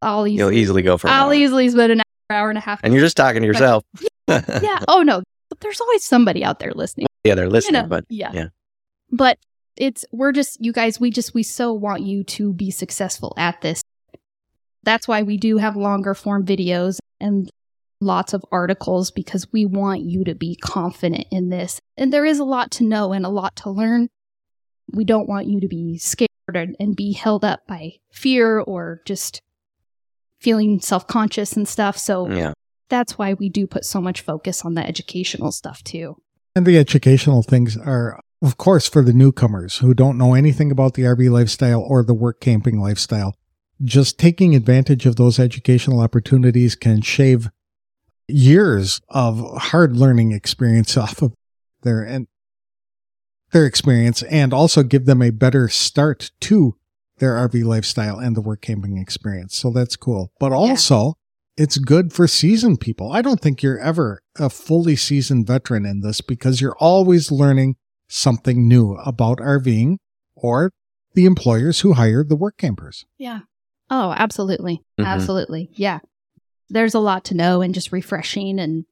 I'll 0.02 0.28
easily, 0.28 0.38
you'll 0.38 0.62
easily 0.62 0.82
go 0.82 0.98
for. 0.98 1.08
I'll 1.08 1.28
hour. 1.28 1.34
easily 1.34 1.70
spend 1.70 1.94
an 1.94 2.00
hour, 2.00 2.38
hour 2.38 2.50
and 2.50 2.58
a 2.58 2.62
half. 2.62 2.80
And 2.84 2.94
you're 2.94 3.04
just 3.04 3.18
talking 3.18 3.42
to 3.42 3.48
yourself. 3.48 3.84
yeah. 4.28 4.80
Oh 4.88 5.04
no, 5.04 5.24
there's 5.62 5.80
always 5.80 6.04
somebody 6.04 6.44
out 6.44 6.60
there 6.60 6.72
listening. 6.74 7.08
Yeah, 7.24 7.36
they're 7.36 7.50
listening, 7.50 7.76
you 7.76 7.82
know, 7.84 7.88
but 7.88 8.06
yeah, 8.10 8.32
yeah. 8.34 8.48
But 9.12 9.38
it's 9.78 10.06
we're 10.12 10.32
just 10.32 10.64
you 10.64 10.74
guys. 10.74 11.00
We 11.00 11.12
just 11.12 11.34
we 11.34 11.44
so 11.44 11.74
want 11.74 12.02
you 12.02 12.24
to 12.24 12.54
be 12.54 12.72
successful 12.72 13.34
at 13.38 13.62
this. 13.62 13.83
That's 14.84 15.08
why 15.08 15.24
we 15.24 15.38
do 15.38 15.58
have 15.58 15.76
longer 15.76 16.14
form 16.14 16.46
videos 16.46 17.00
and 17.20 17.50
lots 18.02 18.34
of 18.34 18.44
articles 18.52 19.12
because 19.12 19.52
we 19.52 19.66
want 19.66 20.02
you 20.02 20.24
to 20.26 20.36
be 20.36 20.56
confident 20.56 21.26
in 21.32 21.50
this. 21.50 21.80
And 21.98 22.12
there 22.12 22.26
is 22.26 22.40
a 22.40 22.44
lot 22.44 22.72
to 22.72 22.84
know 22.84 23.14
and 23.14 23.26
a 23.26 23.30
lot 23.30 23.56
to 23.58 23.70
learn. 23.70 24.10
We 24.92 25.06
don't 25.06 25.30
want 25.30 25.48
you 25.48 25.62
to 25.62 25.68
be 25.68 25.98
scared 25.98 26.28
and 26.80 26.96
be 26.96 27.14
held 27.14 27.46
up 27.46 27.62
by 27.68 27.94
fear 28.12 28.60
or 28.60 29.02
just 29.06 29.42
feeling 30.40 30.80
self 30.82 31.08
conscious 31.08 31.54
and 31.54 31.68
stuff. 31.68 31.98
So 31.98 32.30
yeah. 32.30 32.54
that's 32.90 33.18
why 33.18 33.34
we 33.34 33.50
do 33.50 33.66
put 33.66 33.86
so 33.86 34.02
much 34.02 34.22
focus 34.22 34.66
on 34.66 34.74
the 34.74 34.86
educational 34.86 35.52
stuff 35.52 35.84
too. 35.84 36.18
And 36.56 36.66
the 36.66 36.78
educational 36.78 37.42
things 37.42 37.78
are, 37.78 38.20
of 38.42 38.58
course, 38.58 38.88
for 38.88 39.02
the 39.02 39.14
newcomers 39.14 39.78
who 39.78 39.94
don't 39.94 40.18
know 40.18 40.34
anything 40.36 40.70
about 40.70 40.94
the 40.94 41.04
RV 41.04 41.32
lifestyle 41.32 41.82
or 41.82 42.04
the 42.04 42.14
work 42.14 42.40
camping 42.42 42.80
lifestyle. 42.80 43.34
Just 43.82 44.18
taking 44.18 44.56
advantage 44.56 45.06
of 45.06 45.16
those 45.16 45.40
educational 45.40 46.00
opportunities 46.00 46.76
can 46.76 47.02
shave 47.02 47.50
years 48.28 49.02
of 49.10 49.40
hard 49.58 49.98
learning 49.98 50.32
experience 50.32 50.96
off 50.98 51.22
of 51.22 51.34
their 51.82 52.02
and 52.04 52.28
their 53.52 53.66
experience 53.66 54.24
and 54.24 54.54
also 54.54 54.84
give 54.84 55.06
them 55.06 55.22
a 55.22 55.30
better 55.30 55.70
start 55.70 56.32
to 56.42 56.76
their 57.20 57.34
RV 57.34 57.64
lifestyle 57.64 58.18
and 58.18 58.36
the 58.36 58.42
work 58.42 58.62
camping 58.62 58.98
experience. 58.98 59.56
So 59.56 59.70
that's 59.70 59.96
cool. 59.96 60.32
But 60.40 60.52
also, 60.52 61.14
yeah. 61.58 61.64
it's 61.64 61.78
good 61.78 62.12
for 62.12 62.28
seasoned 62.28 62.80
people. 62.80 63.12
I 63.12 63.22
don't 63.22 63.40
think 63.40 63.62
you're 63.62 63.80
ever 63.80 64.22
a 64.40 64.50
fully 64.50 64.96
seasoned 64.96 65.46
veteran 65.46 65.86
in 65.86 66.02
this 66.02 66.20
because 66.22 66.60
you're 66.60 66.76
always 66.80 67.32
learning 67.32 67.76
something 68.08 68.68
new 68.68 68.96
about 68.96 69.38
RVing 69.38 69.98
or 70.36 70.72
the 71.14 71.26
employers 71.26 71.82
who 71.82 71.94
hire 71.94 72.24
the 72.24 72.36
work 72.36 72.58
campers. 72.58 73.06
Yeah. 73.18 73.42
Oh, 73.94 74.14
absolutely. 74.18 74.82
Mm-hmm. 75.00 75.06
Absolutely. 75.06 75.70
Yeah 75.74 76.00
there's 76.74 76.96
a 76.96 77.00
lot 77.00 77.24
to 77.26 77.36
know 77.36 77.62
and 77.62 77.74
just 77.74 77.92
refreshing 77.92 78.60
and 78.60 78.86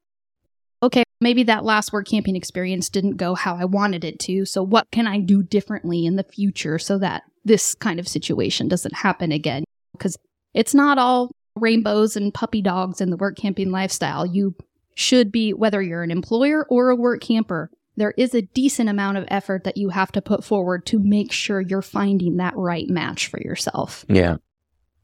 okay, 0.83 1.03
maybe 1.19 1.43
that 1.43 1.65
last 1.65 1.91
work 1.91 2.07
camping 2.07 2.35
experience 2.35 2.89
didn't 2.89 3.17
go 3.17 3.35
how 3.35 3.55
I 3.55 3.65
wanted 3.65 4.03
it 4.03 4.19
to. 4.21 4.45
So 4.45 4.63
what 4.63 4.89
can 4.91 5.07
I 5.07 5.19
do 5.19 5.43
differently 5.43 6.05
in 6.05 6.15
the 6.15 6.23
future 6.23 6.79
so 6.79 6.97
that 6.99 7.23
this 7.43 7.75
kind 7.75 7.99
of 7.99 8.07
situation 8.07 8.67
doesn't 8.67 8.95
happen 8.95 9.31
again? 9.31 9.63
Because 9.93 10.17
it's 10.53 10.73
not 10.73 10.97
all 10.97 11.31
rainbows 11.55 12.15
and 12.15 12.33
puppy 12.33 12.61
dogs 12.61 13.01
in 13.01 13.09
the 13.09 13.17
work 13.17 13.37
camping 13.37 13.71
lifestyle. 13.71 14.25
You 14.25 14.55
should 14.95 15.31
be, 15.31 15.53
whether 15.53 15.81
you're 15.81 16.03
an 16.03 16.11
employer 16.11 16.65
or 16.69 16.89
a 16.89 16.95
work 16.95 17.21
camper, 17.21 17.69
there 17.95 18.13
is 18.17 18.33
a 18.33 18.41
decent 18.41 18.89
amount 18.89 19.17
of 19.17 19.25
effort 19.27 19.63
that 19.65 19.77
you 19.77 19.89
have 19.89 20.11
to 20.13 20.21
put 20.21 20.43
forward 20.43 20.85
to 20.87 20.99
make 20.99 21.31
sure 21.31 21.61
you're 21.61 21.81
finding 21.81 22.37
that 22.37 22.55
right 22.55 22.89
match 22.89 23.27
for 23.27 23.39
yourself. 23.39 24.05
Yeah. 24.07 24.37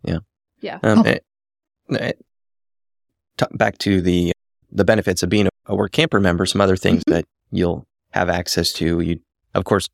Yeah. 0.03 0.19
Yeah. 0.61 0.79
Um, 0.83 0.99
Oh. 0.99 1.03
eh, 1.03 1.19
eh, 1.97 2.11
t- 3.37 3.45
back 3.53 3.77
to 3.79 4.01
the 4.01 4.31
the 4.71 4.83
benefits 4.83 5.23
of 5.23 5.29
being 5.29 5.47
a, 5.47 5.49
a 5.67 5.75
work 5.75 5.91
camper 5.93 6.19
member. 6.19 6.45
Some 6.45 6.59
other 6.61 6.75
things 6.75 7.03
Mhm. 7.07 7.13
that 7.13 7.25
you'll 7.51 7.85
have 8.11 8.29
access 8.29 8.73
to. 8.73 8.99
You, 8.99 9.19
of 9.53 9.63
course, 9.63 9.87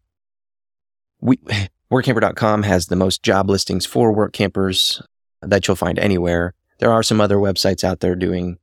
we 1.22 1.38
workamper.com 1.92 2.64
has 2.64 2.88
the 2.88 2.96
most 2.96 3.22
job 3.24 3.50
listings 3.50 3.86
for 3.86 4.12
work 4.12 4.34
campers 4.34 5.02
that 5.42 5.68
you'll 5.68 5.76
find 5.76 6.00
anywhere. 6.00 6.54
There 6.80 6.92
are 6.92 7.04
some 7.04 7.22
other 7.22 7.36
websites 7.38 7.84
out 7.84 8.00
there 8.00 8.16
doing 8.16 8.58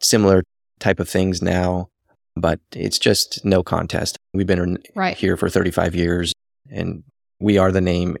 similar 0.00 0.44
type 0.78 1.00
of 1.00 1.08
things 1.08 1.42
now, 1.42 1.88
but 2.36 2.60
it's 2.72 2.98
just 2.98 3.44
no 3.44 3.62
contest. 3.64 4.16
We've 4.32 4.46
been 4.46 4.78
Right. 4.94 5.16
here 5.16 5.36
for 5.36 5.48
35 5.48 5.94
years 5.96 6.32
and 6.70 7.02
we 7.40 7.58
are 7.58 7.72
the 7.72 7.80
name. 7.80 8.16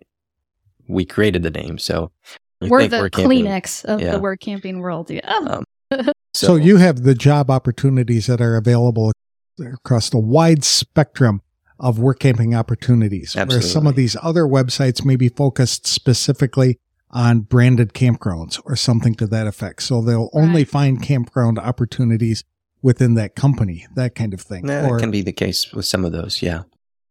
We 0.88 1.04
created 1.04 1.44
the 1.44 1.50
name. 1.50 1.78
So 1.78 2.10
I 2.60 2.68
We're 2.68 2.88
the 2.88 2.98
Work 3.00 3.12
Camping- 3.12 3.44
Kleenex 3.44 3.84
of 3.84 4.00
Yeah. 4.00 4.12
the 4.12 4.18
work 4.20 4.40
camping 4.40 4.80
world. 4.80 5.10
Yeah. 5.10 5.20
Um, 5.26 5.64
So, 6.34 6.54
you 6.54 6.76
have 6.76 7.02
the 7.02 7.14
job 7.14 7.50
opportunities 7.50 8.26
that 8.26 8.40
are 8.40 8.56
available 8.56 9.10
across 9.60 10.08
the 10.10 10.20
wide 10.20 10.62
spectrum 10.62 11.40
of 11.80 11.98
work 11.98 12.20
camping 12.20 12.54
opportunities. 12.54 13.34
Where 13.34 13.60
some 13.60 13.88
of 13.88 13.96
these 13.96 14.16
other 14.22 14.44
websites 14.44 15.04
may 15.04 15.16
be 15.16 15.30
focused 15.30 15.86
specifically 15.86 16.78
on 17.10 17.40
branded 17.40 17.92
campgrounds 17.92 18.60
or 18.64 18.76
something 18.76 19.14
to 19.16 19.26
that 19.28 19.48
effect. 19.48 19.82
So 19.82 20.00
they'll 20.00 20.30
only 20.32 20.62
find 20.64 21.02
campground 21.02 21.58
opportunities 21.58 22.44
within 22.82 23.14
that 23.14 23.34
company, 23.34 23.86
that 23.96 24.14
kind 24.14 24.32
of 24.32 24.40
thing. 24.40 24.66
Nah, 24.66 24.82
that 24.82 24.90
or, 24.90 24.98
can 25.00 25.10
be 25.10 25.22
the 25.22 25.32
case 25.32 25.72
with 25.72 25.86
some 25.86 26.04
of 26.04 26.12
those. 26.12 26.40
Yeah. 26.40 26.62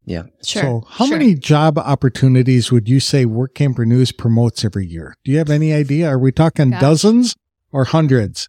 Yeah. 0.07 0.23
Sure. 0.43 0.61
so 0.61 0.83
how 0.89 1.05
sure. 1.05 1.17
many 1.17 1.35
job 1.35 1.77
opportunities 1.77 2.71
would 2.71 2.87
you 2.87 2.99
say 3.01 3.25
Workamper 3.25 3.85
News 3.85 4.11
promotes 4.13 4.63
every 4.63 4.87
year? 4.87 5.13
Do 5.25 5.31
you 5.33 5.37
have 5.37 5.49
any 5.49 5.73
idea? 5.73 6.07
Are 6.07 6.17
we 6.17 6.31
talking 6.31 6.69
Gosh. 6.71 6.79
dozens 6.81 7.35
or 7.73 7.83
hundreds? 7.83 8.47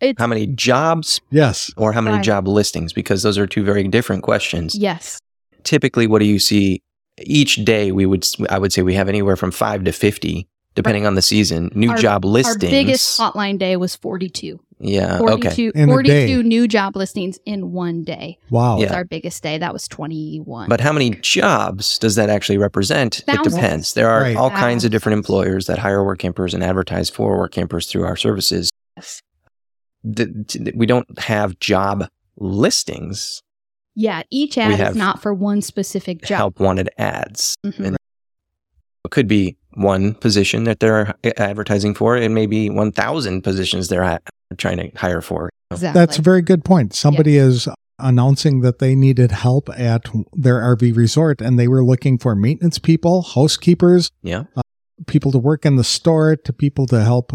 It's 0.00 0.18
How 0.20 0.26
many 0.28 0.46
jobs 0.46 1.20
Yes. 1.30 1.72
or 1.76 1.92
how 1.92 2.00
many 2.00 2.16
Right. 2.16 2.24
job 2.24 2.46
listings? 2.46 2.92
Because 2.92 3.22
those 3.24 3.36
are 3.36 3.46
two 3.48 3.64
very 3.64 3.82
different 3.88 4.22
questions. 4.22 4.74
yes. 4.76 5.18
Typically, 5.64 6.06
what 6.06 6.20
do 6.20 6.26
you 6.26 6.38
see 6.38 6.80
each 7.24 7.56
day? 7.64 7.90
We 7.90 8.06
would, 8.06 8.24
I 8.50 8.58
would 8.60 8.72
say 8.72 8.82
we 8.82 8.94
have 8.94 9.08
anywhere 9.08 9.34
from 9.36 9.50
five 9.50 9.82
to 9.84 9.90
50, 9.92 10.46
depending 10.76 11.04
on 11.06 11.14
the 11.16 11.22
season, 11.22 11.72
new 11.74 11.90
Our- 11.90 11.96
job 11.96 12.24
listings. 12.24 12.62
Our 12.64 12.70
biggest 12.70 13.18
hotline 13.18 13.58
day 13.58 13.76
was 13.76 13.96
42. 13.96 14.60
Yeah. 14.78 15.18
42, 15.18 15.72
In 15.74 15.88
42 15.88 16.42
new 16.42 16.68
job 16.68 16.96
listings 16.96 17.38
in 17.46 17.72
one 17.72 18.04
day. 18.04 18.38
Wow. 18.50 18.74
was 18.76 18.84
Yeah. 18.84 18.94
our 18.94 19.04
biggest 19.04 19.42
day. 19.42 19.58
That 19.58 19.72
was 19.72 19.88
21. 19.88 20.68
But 20.68 20.80
how 20.80 20.92
many 20.92 21.10
jobs 21.10 21.98
does 21.98 22.14
that 22.16 22.28
actually 22.30 22.58
represent? 22.58 23.22
Thousands. 23.26 23.46
It 23.46 23.50
depends. 23.56 23.94
There 23.94 24.08
are 24.08 24.20
Right. 24.22 24.36
all 24.36 24.50
kinds 24.50 24.84
of 24.84 24.90
different 24.90 25.14
employers 25.14 25.66
that 25.66 25.78
hire 25.78 26.04
work 26.04 26.18
campers 26.18 26.52
and 26.54 26.62
advertise 26.62 27.08
for 27.10 27.38
work 27.38 27.52
campers 27.52 27.86
through 27.86 28.04
our 28.04 28.16
services. 28.16 28.70
Yes. 28.96 29.22
The- 30.04 30.44
t- 30.46 30.72
we 30.74 30.86
don't 30.86 31.18
have 31.18 31.58
job 31.58 32.06
listings, 32.38 33.42
yeah, 33.94 34.22
each 34.30 34.58
ad 34.58 34.72
have 34.72 34.90
is 34.90 34.96
not 34.96 35.22
for 35.22 35.32
one 35.32 35.62
specific 35.62 36.20
job. 36.22 36.36
help 36.36 36.60
wanted 36.60 36.90
ads. 36.98 37.54
Mhm. 37.64 37.78
and- 37.86 37.96
It 39.04 39.10
could 39.10 39.28
be 39.28 39.56
one 39.74 40.14
position 40.14 40.64
that 40.64 40.80
they're 40.80 41.14
advertising 41.38 41.94
for. 41.94 42.16
It 42.16 42.30
may 42.30 42.46
be 42.46 42.68
1,000 42.70 43.42
positions 43.42 43.88
they're 43.88 44.02
ha- 44.04 44.18
trying 44.56 44.76
to 44.78 44.90
hire 44.96 45.20
for. 45.20 45.50
Exactly. 45.70 45.98
That's 45.98 46.18
a 46.18 46.22
very 46.22 46.42
good 46.42 46.64
point. 46.64 46.94
Somebody 46.94 47.36
is 47.36 47.68
announcing 47.98 48.60
that 48.60 48.78
they 48.78 48.94
needed 48.94 49.32
help 49.32 49.68
at 49.70 50.06
their 50.32 50.60
RV 50.60 50.96
resort 50.96 51.40
and 51.40 51.58
they 51.58 51.68
were 51.68 51.82
looking 51.82 52.18
for 52.18 52.34
maintenance 52.34 52.78
people, 52.78 53.22
housekeepers, 53.22 54.10
Yeah. 54.22 54.44
Uh, 54.56 54.62
people 55.06 55.32
to 55.32 55.38
work 55.38 55.66
in 55.66 55.76
the 55.76 55.84
store, 55.84 56.36
to 56.36 56.52
people 56.52 56.86
to 56.86 57.02
help 57.02 57.32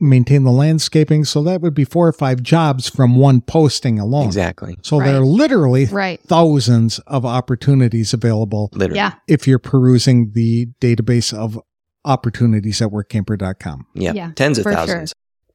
maintain 0.00 0.44
the 0.44 0.50
landscaping. 0.50 1.24
So 1.24 1.42
that 1.42 1.60
would 1.60 1.74
be 1.74 1.84
four 1.84 2.08
or 2.08 2.12
five 2.12 2.42
jobs 2.42 2.88
from 2.88 3.16
one 3.16 3.40
posting 3.40 3.98
alone. 3.98 4.26
Exactly. 4.26 4.76
So 4.82 4.98
there 4.98 5.16
are 5.16 5.24
literally 5.24 5.86
right. 5.86 6.20
thousands 6.20 6.98
of 7.00 7.24
opportunities 7.24 8.12
available 8.12 8.70
Literally. 8.72 8.96
Yeah. 8.96 9.14
if 9.28 9.46
you're 9.46 9.58
perusing 9.58 10.32
the 10.32 10.66
database 10.80 11.36
of 11.36 11.60
opportunities 12.04 12.80
at 12.80 12.90
workamper.com. 12.90 13.86
Yeah. 13.94 14.12
Yeah, 14.12 14.30
Tens 14.34 14.58
of 14.58 14.64
for 14.64 14.72
sure. 14.86 15.04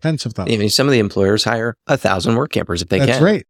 Thousands. 0.01 0.21
Tens 0.23 0.25
of 0.25 0.33
thousands. 0.33 0.53
Even 0.53 0.69
some 0.69 0.87
of 0.87 0.91
the 0.91 0.99
employers 0.99 1.43
hire 1.43 1.75
a 1.87 1.97
thousand 1.97 2.35
work 2.35 2.51
campers 2.51 2.81
if 2.81 2.89
they 2.89 2.99
That's 2.99 3.17
can. 3.19 3.23
right. 3.23 3.45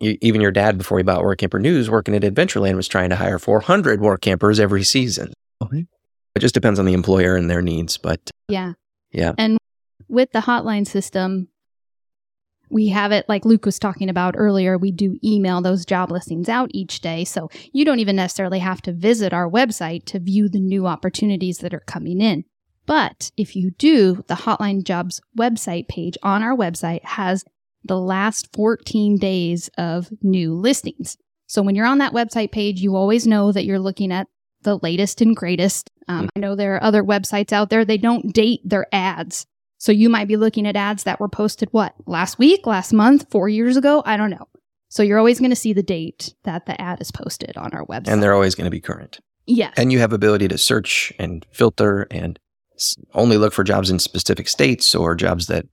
Even 0.00 0.40
your 0.40 0.50
dad, 0.50 0.78
before 0.78 0.96
he 0.98 1.04
bought 1.04 1.22
Workamper 1.22 1.60
News, 1.60 1.90
working 1.90 2.14
at 2.14 2.22
Adventureland, 2.22 2.76
was 2.76 2.88
trying 2.88 3.10
to 3.10 3.16
hire 3.16 3.38
400 3.38 4.00
work 4.00 4.22
campers 4.22 4.58
every 4.58 4.82
season. 4.82 5.32
Okay. 5.62 5.84
It 6.34 6.40
just 6.40 6.54
depends 6.54 6.78
on 6.78 6.86
the 6.86 6.94
employer 6.94 7.36
and 7.36 7.50
their 7.50 7.62
needs. 7.62 7.98
But 7.98 8.20
Yeah. 8.48 8.72
Yeah. 9.12 9.32
And 9.36 9.58
with 10.08 10.32
the 10.32 10.40
hotline 10.40 10.86
system, 10.86 11.48
we 12.70 12.88
have 12.88 13.12
it 13.12 13.26
like 13.28 13.44
Luke 13.44 13.64
was 13.64 13.78
talking 13.78 14.08
about 14.08 14.34
earlier. 14.36 14.76
We 14.78 14.90
do 14.92 15.18
email 15.22 15.60
those 15.60 15.84
job 15.84 16.10
listings 16.10 16.48
out 16.48 16.70
each 16.72 17.00
day. 17.00 17.24
So 17.24 17.48
you 17.72 17.84
don't 17.84 18.00
even 18.00 18.16
necessarily 18.16 18.58
have 18.58 18.82
to 18.82 18.92
visit 18.92 19.32
our 19.32 19.48
website 19.48 20.04
to 20.06 20.18
view 20.18 20.48
the 20.48 20.60
new 20.60 20.86
opportunities 20.86 21.58
that 21.58 21.74
are 21.74 21.80
coming 21.80 22.20
in. 22.20 22.44
But 22.86 23.30
if 23.36 23.56
you 23.56 23.72
do, 23.72 24.24
the 24.28 24.34
Hotline 24.34 24.84
Jobs 24.84 25.20
website 25.38 25.88
page 25.88 26.16
on 26.22 26.42
our 26.42 26.56
website 26.56 27.04
has 27.04 27.44
the 27.84 27.98
last 27.98 28.48
14 28.52 29.16
days 29.18 29.68
of 29.76 30.10
new 30.22 30.54
listings. 30.54 31.16
So 31.46 31.62
when 31.62 31.74
you're 31.74 31.86
on 31.86 31.98
that 31.98 32.12
website 32.12 32.52
page, 32.52 32.80
you 32.80 32.96
always 32.96 33.26
know 33.26 33.52
that 33.52 33.64
you're 33.64 33.78
looking 33.78 34.12
at 34.12 34.28
the 34.62 34.78
latest 34.78 35.20
and 35.20 35.36
greatest. 35.36 35.90
Um, 36.08 36.28
I 36.36 36.40
know 36.40 36.54
there 36.54 36.74
are 36.74 36.82
other 36.82 37.02
websites 37.02 37.52
out 37.52 37.70
there, 37.70 37.84
they 37.84 37.98
don't 37.98 38.32
date 38.32 38.60
their 38.64 38.86
ads. 38.92 39.46
So 39.78 39.92
you 39.92 40.08
might 40.08 40.26
be 40.26 40.36
looking 40.36 40.66
at 40.66 40.74
ads 40.74 41.04
that 41.04 41.20
were 41.20 41.28
posted, 41.28 41.68
what, 41.70 41.94
last 42.06 42.38
week, 42.38 42.66
last 42.66 42.92
month, 42.92 43.30
four 43.30 43.48
years 43.48 43.76
ago? 43.76 44.02
I 44.06 44.16
don't 44.16 44.30
know. 44.30 44.48
So 44.88 45.02
you're 45.02 45.18
always 45.18 45.38
going 45.38 45.50
to 45.50 45.56
see 45.56 45.72
the 45.72 45.82
date 45.82 46.34
that 46.44 46.66
the 46.66 46.80
ad 46.80 47.00
is 47.00 47.10
posted 47.12 47.56
on 47.56 47.72
our 47.72 47.84
website. 47.84 48.08
and 48.08 48.22
they're 48.22 48.32
always 48.32 48.54
going 48.54 48.64
to 48.64 48.70
be 48.70 48.80
current. 48.80 49.20
yes. 49.46 49.74
And 49.76 49.92
you 49.92 49.98
have 49.98 50.12
ability 50.12 50.48
to 50.48 50.58
search 50.58 51.12
and 51.18 51.44
filter 51.52 52.06
and 52.10 52.38
only 53.14 53.36
look 53.38 53.52
for 53.52 53.64
jobs 53.64 53.90
in 53.90 53.98
specific 53.98 54.48
states 54.48 54.94
or 54.94 55.14
jobs 55.14 55.46
that 55.46 55.66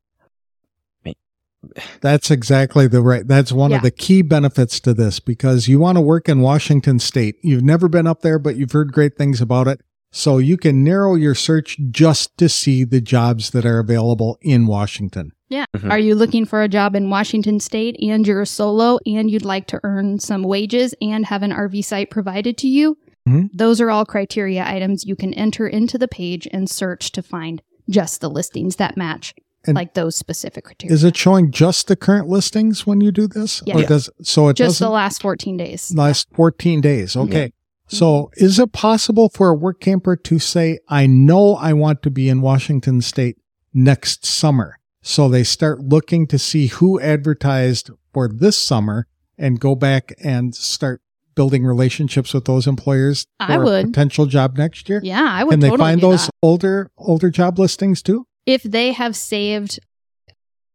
That's 2.01 2.29
exactly 2.29 2.87
the 2.87 3.01
right. 3.01 3.25
That's 3.25 3.53
one 3.53 3.71
Yeah. 3.71 3.77
of 3.77 3.83
the 3.83 3.91
key 3.91 4.21
benefits 4.21 4.81
to 4.81 4.93
this 4.93 5.21
because 5.21 5.69
you 5.69 5.79
want 5.79 5.95
to 5.97 6.01
work 6.01 6.27
in 6.27 6.41
Washington 6.41 6.99
state. 6.99 7.35
You've 7.41 7.63
never 7.63 7.87
been 7.87 8.05
up 8.05 8.21
there, 8.21 8.37
but 8.37 8.57
you've 8.57 8.73
heard 8.73 8.91
great 8.91 9.15
things 9.17 9.39
about 9.39 9.69
it. 9.69 9.79
So 10.11 10.39
you 10.39 10.57
can 10.57 10.83
narrow 10.83 11.15
your 11.15 11.33
search 11.33 11.77
just 11.89 12.37
to 12.37 12.49
see 12.49 12.83
the 12.83 12.99
jobs 12.99 13.51
that 13.51 13.65
are 13.65 13.79
available 13.79 14.37
in 14.41 14.67
Washington. 14.67 15.31
Yeah. 15.49 15.63
Mhm. 15.75 15.89
Are 15.89 15.97
you 15.99 16.15
looking 16.15 16.45
for 16.45 16.61
a 16.63 16.67
job 16.67 16.95
in 16.95 17.09
Washington 17.09 17.61
state 17.61 17.95
and 18.01 18.27
you're 18.27 18.41
a 18.41 18.45
solo 18.45 18.99
and 19.05 19.31
you'd 19.31 19.45
like 19.45 19.65
to 19.67 19.79
earn 19.83 20.19
some 20.19 20.43
wages 20.43 20.93
and 21.01 21.25
have 21.27 21.43
an 21.43 21.51
RV 21.53 21.81
site 21.81 22.09
provided 22.11 22.57
to 22.57 22.67
you? 22.67 22.97
Mhm. 23.27 23.49
Those 23.53 23.79
are 23.79 23.89
all 23.89 24.05
criteria 24.05 24.65
items 24.65 25.05
you 25.05 25.15
can 25.15 25.33
enter 25.33 25.67
into 25.67 25.97
the 25.97 26.07
page 26.07 26.47
and 26.51 26.69
search 26.69 27.11
to 27.13 27.21
find 27.21 27.61
just 27.89 28.21
the 28.21 28.29
listings 28.29 28.77
that 28.77 28.97
match 28.97 29.33
And 29.65 29.75
like 29.75 29.93
those 29.93 30.17
specific 30.17 30.65
criteria. 30.65 30.93
Is 30.93 31.05
it 31.05 31.15
showing 31.15 31.49
just 31.49 31.87
the 31.87 31.95
current 31.95 32.27
listings 32.27 32.85
when 32.85 32.99
you 32.99 33.13
do 33.13 33.27
this? 33.27 33.61
Yeah. 33.65 33.77
Or 33.77 33.83
does 33.83 34.09
so 34.21 34.49
it 34.49 34.57
just 34.57 34.79
the 34.79 34.89
last 34.89 35.21
14 35.21 35.55
days? 35.55 35.93
last 35.95 36.27
14 36.35 36.81
days. 36.81 37.15
Okay. 37.15 37.47
Mm-hmm. 37.47 37.95
So 37.95 38.29
is 38.35 38.59
it 38.59 38.73
possible 38.73 39.29
for 39.29 39.49
a 39.49 39.55
work 39.55 39.79
camper 39.79 40.17
to 40.17 40.39
say, 40.39 40.79
I 40.89 41.05
know 41.05 41.55
I 41.55 41.71
want 41.71 42.01
to 42.03 42.11
be 42.11 42.27
in 42.27 42.41
Washington 42.41 42.99
state 43.01 43.37
next 43.73 44.25
summer? 44.25 44.79
So 45.01 45.29
they 45.29 45.43
start 45.43 45.79
looking 45.79 46.27
to 46.27 46.37
see 46.37 46.67
who 46.67 46.99
advertised 46.99 47.89
for 48.13 48.27
this 48.27 48.57
summer 48.57 49.07
and 49.37 49.59
go 49.61 49.75
back 49.75 50.13
and 50.21 50.53
start 50.53 51.01
building 51.35 51.65
relationships 51.65 52.33
with 52.33 52.45
those 52.45 52.67
employers 52.67 53.25
I 53.39 53.55
for 53.55 53.61
a 53.61 53.65
would. 53.65 53.85
potential 53.87 54.25
job 54.25 54.57
next 54.57 54.87
year. 54.89 55.01
Yeah, 55.03 55.25
I 55.29 55.43
would 55.43 55.51
Can 55.51 55.59
they 55.59 55.69
totally 55.69 55.85
find 55.89 56.01
do 56.01 56.07
those 56.09 56.25
that. 56.27 56.31
older 56.41 56.91
older 56.97 57.29
job 57.29 57.59
listings 57.59 58.01
too? 58.01 58.25
if 58.45 58.61
they 58.63 58.91
have 58.91 59.15
saved 59.15 59.79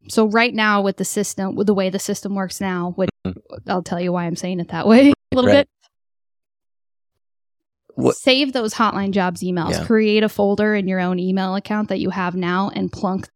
so 0.09 0.27
right 0.27 0.55
now 0.55 0.81
with 0.81 0.97
the 0.97 1.05
system 1.05 1.55
with 1.55 1.66
the 1.66 1.75
way 1.75 1.90
the 1.90 1.99
system 1.99 2.35
works 2.35 2.62
now 2.62 2.92
which 2.97 3.11
hmm. 3.27 3.33
i'll 3.66 3.83
tell 3.83 4.01
you 4.01 4.11
why 4.11 4.25
i'm 4.25 4.37
saying 4.37 4.59
it 4.59 4.68
that 4.68 4.87
way 4.88 5.11
a 5.33 5.35
little 5.35 5.51
Right. 5.51 5.66
bit 5.66 5.68
What- 7.94 8.16
save 8.16 8.53
those 8.53 8.75
hotline 8.75 9.11
jobs 9.11 9.42
emails 9.42 9.73
Yeah. 9.73 9.85
create 9.85 10.23
a 10.23 10.29
folder 10.29 10.75
in 10.75 10.88
your 10.88 11.01
own 11.01 11.18
email 11.18 11.57
account 11.57 11.88
that 11.90 11.99
you 12.01 12.09
have 12.11 12.35
now 12.35 12.71
and 12.75 12.90
plunk 12.92 13.29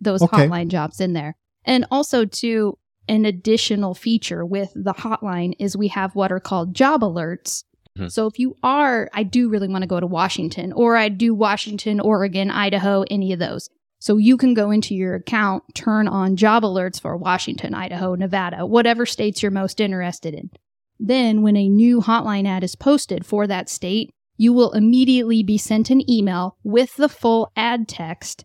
those 0.00 0.22
Okay. 0.22 0.46
hotline 0.46 0.68
jobs 0.68 1.00
in 1.00 1.12
there 1.12 1.34
and 1.64 1.86
also 1.90 2.24
to 2.24 2.78
an 3.08 3.24
additional 3.24 3.94
feature 3.94 4.44
with 4.44 4.72
the 4.74 4.94
hotline 4.94 5.54
is 5.58 5.76
we 5.76 5.88
have 5.88 6.14
what 6.14 6.30
are 6.32 6.40
called 6.40 6.74
job 6.74 7.00
alerts 7.02 7.64
Mhm. 7.98 8.10
so 8.10 8.26
if 8.26 8.38
you 8.38 8.56
are 8.62 9.10
i 9.12 9.22
do 9.22 9.50
really 9.50 9.68
want 9.68 9.82
to 9.82 9.86
go 9.88 10.00
to 10.00 10.06
washington 10.06 10.72
or 10.72 10.96
i 10.96 11.08
do 11.10 11.34
washington 11.34 12.00
oregon 12.00 12.50
idaho 12.50 13.04
any 13.10 13.32
of 13.32 13.38
those 13.38 13.68
So 14.00 14.16
you 14.16 14.36
can 14.36 14.52
go 14.54 14.72
into 14.72 14.96
your 14.96 15.14
account, 15.14 15.62
turn 15.74 16.08
on 16.08 16.34
job 16.34 16.64
alerts 16.64 17.00
for 17.00 17.16
Washington, 17.16 17.72
Idaho, 17.72 18.16
Nevada, 18.16 18.66
whatever 18.66 19.06
states 19.06 19.40
you're 19.42 19.52
most 19.52 19.78
interested 19.80 20.34
in. 20.34 20.50
Then, 20.98 21.42
when 21.42 21.56
a 21.56 21.68
new 21.68 22.00
hotline 22.00 22.44
ad 22.48 22.64
is 22.64 22.74
posted 22.74 23.24
for 23.24 23.46
that 23.46 23.68
state, 23.68 24.10
you 24.36 24.52
will 24.52 24.72
immediately 24.72 25.44
be 25.44 25.56
sent 25.56 25.88
an 25.90 26.02
email 26.10 26.56
with 26.64 26.96
the 26.96 27.08
full 27.08 27.52
ad 27.54 27.86
text 27.86 28.44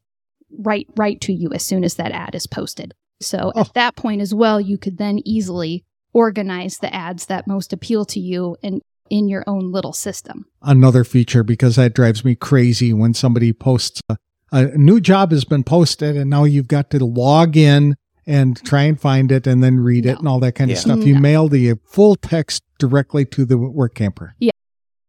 right 0.59 0.85
right 0.95 1.19
to 1.21 1.33
you 1.33 1.49
as 1.53 1.65
soon 1.65 1.83
as 1.83 1.95
that 1.95 2.11
ad 2.11 2.35
is 2.35 2.45
posted. 2.45 2.93
So 3.21 3.51
Oh. 3.55 3.61
at 3.61 3.73
that 3.73 3.95
point 3.95 4.21
as 4.21 4.33
well, 4.33 4.59
you 4.61 4.77
could 4.77 4.97
then 4.97 5.19
easily 5.25 5.83
organize 6.13 6.77
the 6.77 6.93
ads 6.93 7.25
that 7.27 7.47
most 7.47 7.73
appeal 7.73 8.05
to 8.05 8.19
you 8.19 8.55
and 8.63 8.81
in 9.09 9.27
your 9.29 9.43
own 9.47 9.71
little 9.71 9.93
system. 9.93 10.45
Another 10.61 11.03
feature 11.03 11.43
because 11.43 11.77
that 11.77 11.93
drives 11.93 12.25
me 12.25 12.35
crazy 12.35 12.91
when 12.93 13.13
somebody 13.13 13.53
posts 13.53 14.01
a, 14.09 14.17
a 14.51 14.65
new 14.77 14.99
job 14.99 15.31
has 15.31 15.45
been 15.45 15.63
posted 15.63 16.17
and 16.17 16.29
now 16.29 16.43
you've 16.43 16.67
got 16.67 16.89
to 16.89 17.03
log 17.05 17.55
in 17.55 17.95
and 18.25 18.61
try 18.65 18.83
and 18.83 18.99
find 18.99 19.31
it 19.31 19.47
and 19.47 19.63
then 19.63 19.79
read 19.79 20.05
it 20.05 20.19
and 20.19 20.27
all 20.27 20.39
that 20.41 20.53
kind 20.55 20.69
of 20.69 20.75
Yeah. 20.75 20.81
stuff. 20.81 20.99
You 21.05 21.13
No. 21.13 21.19
mail 21.21 21.47
the 21.47 21.75
full 21.85 22.15
text 22.17 22.61
directly 22.79 23.23
to 23.25 23.45
the 23.45 23.57
work 23.57 23.95
camper. 23.95 24.35
Yeah. 24.39 24.51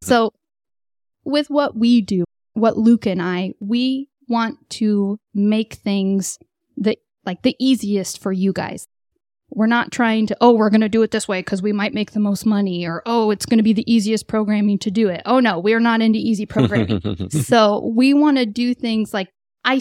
So, 0.03 0.33
with 1.25 1.51
what 1.51 1.77
we 1.77 2.01
do, 2.01 2.25
what 2.55 2.79
Luke 2.79 3.07
and 3.07 3.21
I, 3.21 3.55
we 3.61 4.09
want 4.29 4.59
to 4.71 5.19
make 5.35 5.75
things 5.75 6.39
the 6.77 6.97
like 7.29 7.43
the 7.43 7.55
easiest 7.61 8.21
for 8.21 8.33
you 8.33 8.53
guys. 8.53 8.89
We're 9.51 9.67
not 9.67 9.93
trying 9.93 10.27
to, 10.27 10.37
oh, 10.41 10.53
we're 10.53 10.71
going 10.71 10.81
to 10.81 10.89
do 10.89 11.03
it 11.03 11.11
this 11.11 11.29
way 11.29 11.41
because 11.41 11.63
we 11.63 11.73
might 11.73 11.95
make 11.95 12.11
the 12.11 12.21
most 12.21 12.45
money, 12.45 12.87
or 12.87 13.03
oh, 13.07 13.31
it's 13.31 13.47
going 13.47 13.59
to 13.59 13.63
be 13.63 13.73
the 13.73 13.91
easiest 13.91 14.27
programming 14.27 14.79
to 14.81 14.91
do 14.91 15.09
it. 15.09 15.23
Oh 15.25 15.39
no, 15.41 15.59
we're 15.59 15.81
not 15.81 16.03
into 16.03 16.19
easy 16.19 16.47
programming. 16.47 17.31
so 17.31 17.93
we 17.95 18.13
want 18.13 18.39
to 18.39 18.47
do 18.47 18.75
things 18.75 19.15
like 19.15 19.29
I. 19.65 19.81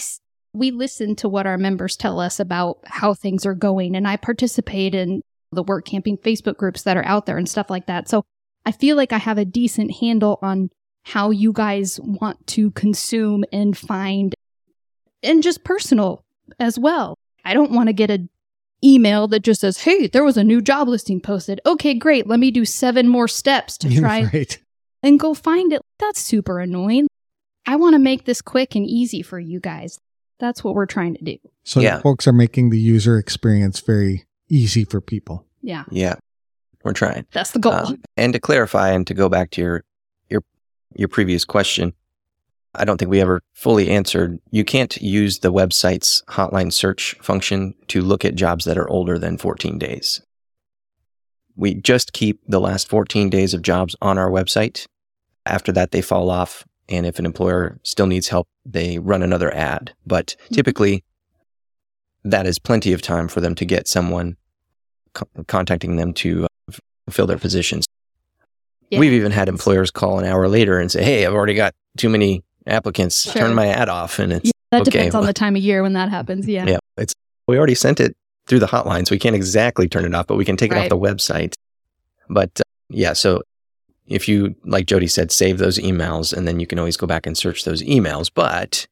We 0.53 0.71
listen 0.71 1.15
to 1.17 1.29
what 1.29 1.45
our 1.45 1.57
members 1.57 1.97
tell 1.97 2.19
us 2.19 2.39
about 2.39 2.79
how 2.85 3.13
things 3.13 3.45
are 3.45 3.53
going, 3.55 3.95
and 3.95 4.07
I 4.07 4.17
participate 4.17 4.93
in 4.93 5.21
the 5.51 5.63
work 5.63 5.85
camping 5.85 6.17
Facebook 6.17 6.57
groups 6.57 6.83
that 6.83 6.97
are 6.97 7.05
out 7.05 7.25
there 7.25 7.37
and 7.37 7.47
stuff 7.47 7.69
like 7.69 7.87
that. 7.87 8.09
So 8.09 8.23
I 8.65 8.71
feel 8.71 8.95
like 8.97 9.13
I 9.13 9.17
have 9.17 9.37
a 9.37 9.45
decent 9.45 9.97
handle 9.97 10.39
on 10.41 10.69
how 11.03 11.31
you 11.31 11.53
guys 11.53 11.99
want 12.01 12.45
to 12.47 12.71
consume 12.71 13.45
and 13.53 13.77
find 13.77 14.35
and 15.23 15.41
just 15.41 15.63
personal 15.63 16.23
as 16.59 16.77
well. 16.77 17.17
I 17.47 17.53
don't 17.53 17.71
want 17.71 17.87
to 17.87 17.93
get 17.93 18.11
an 18.11 18.29
email 18.83 19.27
that 19.29 19.39
just 19.39 19.61
says, 19.61 19.77
"Hey, 19.79 20.07
there 20.07 20.23
was 20.23 20.37
a 20.37 20.43
new 20.43 20.61
job 20.61 20.87
listing 20.87 21.21
posted." 21.21 21.61
Okay, 21.65 21.93
great. 21.93 22.27
Let 22.27 22.39
me 22.39 22.51
do 22.51 22.65
seven 22.65 23.07
more 23.07 23.27
steps 23.27 23.77
to 23.79 23.89
try 23.99 24.29
right. 24.33 24.57
and 25.01 25.19
go 25.19 25.33
find 25.33 25.71
it. 25.73 25.81
That's 25.99 26.19
super 26.19 26.59
annoying. 26.59 27.07
I 27.65 27.75
want 27.77 27.93
to 27.95 27.99
make 27.99 28.25
this 28.25 28.41
quick 28.41 28.75
and 28.75 28.85
easy 28.85 29.21
for 29.21 29.39
you 29.39 29.59
guys. 29.59 29.99
That's 30.39 30.63
what 30.63 30.75
we're 30.75 30.85
trying 30.85 31.15
to 31.15 31.23
do. 31.23 31.37
So 31.63 31.79
Yeah. 31.79 31.99
folks 32.01 32.27
are 32.27 32.33
making 32.33 32.69
the 32.69 32.79
user 32.79 33.17
experience 33.17 33.79
very 33.79 34.25
easy 34.49 34.83
for 34.83 35.01
people. 35.01 35.45
Yeah, 35.61 35.83
yeah, 35.89 36.15
we're 36.83 36.93
trying. 36.93 37.25
that's 37.31 37.51
the 37.51 37.59
goal. 37.59 37.73
Um, 37.73 38.01
and 38.15 38.33
to 38.33 38.39
clarify 38.39 38.89
and 38.91 39.07
to 39.07 39.13
go 39.13 39.27
back 39.29 39.51
to 39.51 39.61
your 39.61 39.83
your 40.29 40.43
your 40.95 41.07
previous 41.07 41.43
question, 41.45 41.93
I 42.77 42.85
don't 42.85 42.97
think 42.97 43.09
we 43.09 43.21
ever 43.21 43.41
fully 43.53 43.89
answered. 43.89 44.39
You 44.51 44.63
can't 44.63 44.95
use 45.01 45.39
the 45.39 45.51
website's 45.51 46.23
hotline 46.27 46.71
search 46.71 47.15
function 47.21 47.73
to 47.87 48.01
look 48.01 48.23
at 48.23 48.35
jobs 48.35 48.65
that 48.65 48.77
are 48.77 48.89
older 48.89 49.17
than 49.17 49.37
14 49.37 49.77
days. 49.79 50.21
We 51.55 51.73
just 51.73 52.13
keep 52.13 52.39
the 52.47 52.59
last 52.59 52.87
14 52.87 53.29
days 53.29 53.53
of 53.53 53.63
jobs 53.63 53.95
on 54.01 54.17
our 54.17 54.29
website. 54.29 54.85
After 55.45 55.71
that, 55.71 55.91
they 55.91 56.01
fall 56.01 56.29
off. 56.29 56.63
And 56.87 57.05
if 57.05 57.19
an 57.19 57.25
employer 57.25 57.79
still 57.83 58.07
needs 58.07 58.27
help, 58.27 58.47
they 58.65 58.99
run 58.99 59.23
another 59.23 59.53
ad. 59.53 59.93
But 60.05 60.35
typically, 60.53 61.03
that 62.23 62.45
is 62.45 62.59
plenty 62.59 62.93
of 62.93 63.01
time 63.01 63.27
for 63.27 63.41
them 63.41 63.55
to 63.55 63.65
get 63.65 63.87
someone 63.87 64.37
co- 65.13 65.27
contacting 65.47 65.95
them 65.95 66.13
to 66.13 66.45
uh, 66.45 66.47
f- 66.69 66.79
fill 67.09 67.27
their 67.27 67.37
positions. 67.37 67.85
Yeah. 68.89 68.99
We've 68.99 69.13
even 69.13 69.31
had 69.33 69.49
employers 69.49 69.91
call 69.91 70.19
an 70.19 70.25
hour 70.25 70.47
later 70.47 70.79
and 70.79 70.89
say, 70.89 71.03
"Hey, 71.03 71.25
I've 71.25 71.33
already 71.33 71.55
got 71.55 71.73
too 71.97 72.07
many 72.07 72.43
applicants. 72.67 73.23
Sure. 73.31 73.33
Turn 73.43 73.55
my 73.55 73.67
ad 73.67 73.89
off." 73.89 74.19
And 74.19 74.33
it's 74.33 74.45
Yeah, 74.45 74.51
that 74.71 74.81
okay, 74.81 74.91
depends 74.91 75.15
on 75.15 75.25
the 75.25 75.33
time 75.33 75.55
of 75.55 75.61
year 75.61 75.81
when 75.83 75.93
that 75.93 76.09
happens. 76.09 76.47
Yeah. 76.47 76.65
yeah, 76.67 76.77
it's 76.97 77.13
we 77.47 77.57
already 77.57 77.75
sent 77.75 77.99
it 77.99 78.15
through 78.47 78.59
the 78.59 78.67
hotline, 78.67 79.07
so 79.07 79.13
we 79.13 79.19
can't 79.19 79.35
exactly 79.35 79.87
turn 79.89 80.05
it 80.05 80.13
off, 80.15 80.27
but 80.27 80.35
we 80.35 80.45
can 80.45 80.55
take 80.57 80.71
it 80.71 80.77
off 80.77 80.89
the 80.89 80.97
website. 80.97 81.53
But 82.29 82.51
uh, 82.59 82.63
yeah, 82.89 83.13
so 83.13 83.41
if 84.07 84.27
you, 84.27 84.55
like 84.63 84.85
Jody 84.85 85.07
said, 85.07 85.31
save 85.31 85.57
those 85.57 85.77
emails, 85.77 86.31
and 86.35 86.47
then 86.47 86.59
you 86.59 86.67
can 86.67 86.79
always 86.79 86.95
go 86.97 87.07
back 87.07 87.25
and 87.25 87.37
search 87.37 87.65
those 87.65 87.81
emails. 87.83 88.29
But 88.33 88.87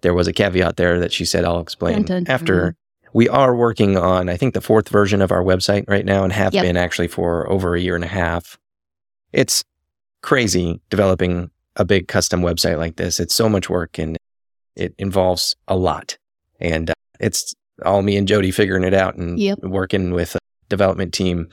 there 0.00 0.14
was 0.14 0.26
a 0.26 0.32
caveat 0.32 0.76
there 0.76 0.98
that 1.00 1.12
she 1.12 1.24
said 1.24 1.44
I'll 1.44 1.60
explain 1.60 1.94
Dun, 1.96 2.04
dun, 2.04 2.24
dun. 2.24 2.34
after. 2.34 2.74
We 3.12 3.30
are 3.30 3.56
working 3.56 3.96
on, 3.96 4.28
I 4.28 4.36
think, 4.36 4.52
the 4.52 4.60
fourth 4.60 4.90
version 4.90 5.22
of 5.22 5.32
our 5.32 5.42
website 5.42 5.88
right 5.88 6.04
now, 6.04 6.22
and 6.22 6.32
have 6.34 6.52
Yep. 6.52 6.62
been 6.64 6.76
actually 6.76 7.08
for 7.08 7.50
over 7.50 7.74
a 7.74 7.80
year 7.80 7.94
and 7.94 8.04
a 8.04 8.08
half. 8.08 8.58
It's 9.32 9.64
crazy 10.20 10.80
developing 10.90 11.50
a 11.76 11.84
big 11.84 12.08
custom 12.08 12.40
website 12.42 12.78
like 12.78 12.96
this. 12.96 13.20
It's 13.20 13.34
so 13.34 13.48
much 13.48 13.68
work, 13.70 13.98
and 13.98 14.16
it 14.74 14.94
involves 14.98 15.54
a 15.68 15.76
lot. 15.76 16.16
And 16.60 16.90
uh, 16.90 16.94
it's 17.20 17.54
all 17.84 18.02
me 18.02 18.16
and 18.16 18.26
Jody 18.26 18.50
figuring 18.50 18.84
it 18.84 18.94
out 18.94 19.16
and 19.16 19.38
Yep. 19.38 19.58
working 19.62 20.12
with 20.12 20.34
a 20.34 20.38
development 20.68 21.12
team, 21.12 21.48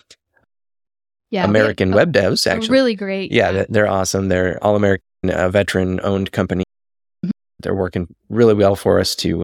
Yeah. 1.29 1.45
we- 1.45 1.49
American 1.49 1.93
uh, 1.93 1.97
web 1.97 2.13
devs, 2.13 2.47
actually. 2.47 2.69
Really 2.71 2.95
great. 2.95 3.31
Yeah, 3.31 3.51
they- 3.51 3.65
they're 3.69 3.87
awesome. 3.89 4.29
They're 4.29 4.61
all 4.63 4.75
American, 4.75 5.03
uh, 5.29 5.49
veteran 5.49 5.99
owned 6.03 6.31
company. 6.31 6.63
Mm-hmm. 7.25 7.31
They're 7.61 7.75
working 7.75 8.13
really 8.29 8.53
well 8.53 8.75
for 8.75 8.99
us 8.99 9.15
to 9.17 9.41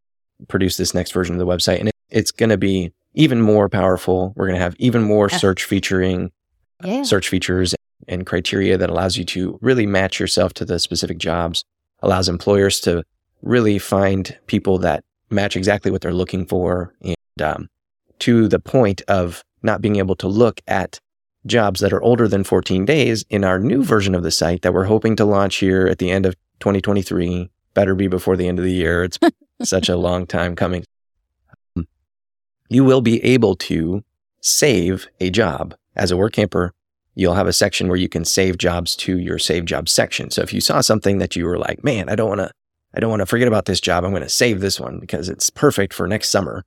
produce 0.48 0.78
this 0.78 0.94
next 0.94 1.12
version 1.12 1.36
of 1.36 1.40
the 1.40 1.46
website. 1.46 1.80
And 1.80 1.90
it, 1.90 1.94
it's 2.10 2.32
going 2.32 2.50
to 2.50 2.58
be 2.58 2.92
even 3.14 3.42
more 3.42 3.68
powerful. 3.70 4.34
We're 4.36 4.48
going 4.48 4.58
to 4.58 4.64
have 4.64 4.76
even 4.80 5.04
more 5.04 5.28
Yeah. 5.32 5.38
search 5.38 5.64
featuring, 5.66 6.32
Yeah. 6.84 7.04
search 7.04 7.28
features 7.30 7.76
and 8.08 8.26
criteria 8.26 8.78
that 8.78 8.90
allows 8.90 9.18
you 9.18 9.26
to 9.26 9.60
really 9.62 9.86
match 9.86 10.20
yourself 10.20 10.54
to 10.54 10.66
the 10.66 10.80
specific 10.80 11.18
jobs, 11.18 11.64
allows 12.02 12.30
employers 12.30 12.80
to 12.82 13.04
really 13.42 13.80
find 13.80 14.38
people 14.48 14.78
that 14.80 15.04
match 15.30 15.56
exactly 15.56 15.92
what 15.92 16.02
they're 16.02 16.14
looking 16.14 16.46
for. 16.46 16.94
And 17.02 17.42
um, 17.42 17.70
to 18.20 18.48
the 18.48 18.60
point 18.60 19.02
of 19.08 19.44
not 19.62 19.82
being 19.82 19.98
able 19.98 20.16
to 20.18 20.28
look 20.28 20.62
at 20.68 21.00
jobs 21.46 21.80
that 21.80 21.94
are 21.94 22.02
older 22.02 22.28
than 22.28 22.44
14 22.44 22.86
days 22.86 23.26
in 23.30 23.44
our 23.44 23.60
new 23.60 23.84
version 23.84 24.16
of 24.16 24.24
the 24.24 24.32
site 24.32 24.62
that 24.62 24.74
we're 24.74 24.86
hoping 24.86 25.16
to 25.18 25.26
launch 25.26 25.58
here 25.58 25.88
at 25.88 25.98
the 25.98 26.12
end 26.12 26.26
of 26.26 26.36
2023. 26.60 27.50
Better 27.74 27.96
be 27.96 28.08
before 28.08 28.36
the 28.36 28.48
end 28.48 28.60
of 28.60 28.66
the 28.66 28.74
year. 28.74 29.04
It's 29.04 29.20
such 29.64 29.90
a 29.90 29.98
long 29.98 30.26
time 30.26 30.56
coming. 30.56 30.84
Um, 31.76 31.88
You 32.70 32.84
will 32.84 33.02
be 33.02 33.24
able 33.24 33.56
to 33.56 34.04
save 34.42 35.08
a 35.20 35.30
job 35.30 35.76
as 36.00 36.12
a 36.12 36.18
work 36.18 36.34
camper. 36.34 36.74
You'll 37.16 37.36
have 37.36 37.48
a 37.48 37.54
section 37.54 37.88
where 37.88 37.98
you 37.98 38.10
can 38.10 38.24
save 38.26 38.58
jobs 38.58 38.96
to 38.98 39.20
your 39.20 39.38
save 39.38 39.66
jobs 39.66 39.92
section. 39.92 40.32
So 40.32 40.42
if 40.42 40.54
you 40.54 40.62
saw 40.62 40.82
something 40.82 41.18
that 41.20 41.36
you 41.36 41.46
were 41.46 41.58
like, 41.58 41.84
man, 41.84 42.10
I 42.10 42.16
don't 42.16 42.30
want 42.30 42.40
to, 42.40 42.52
I 42.96 43.00
don't 43.00 43.10
want 43.10 43.20
to 43.20 43.26
forget 43.26 43.48
about 43.48 43.66
this 43.66 43.82
job. 43.82 44.04
I'm 44.04 44.12
going 44.12 44.24
to 44.24 44.30
save 44.30 44.62
this 44.62 44.80
one 44.80 45.00
because 45.00 45.28
it's 45.30 45.50
perfect 45.50 45.94
for 45.94 46.08
next 46.08 46.30
summer. 46.30 46.64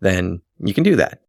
Then 0.00 0.42
you 0.58 0.74
can 0.74 0.84
do 0.84 0.96
that. 0.96 1.20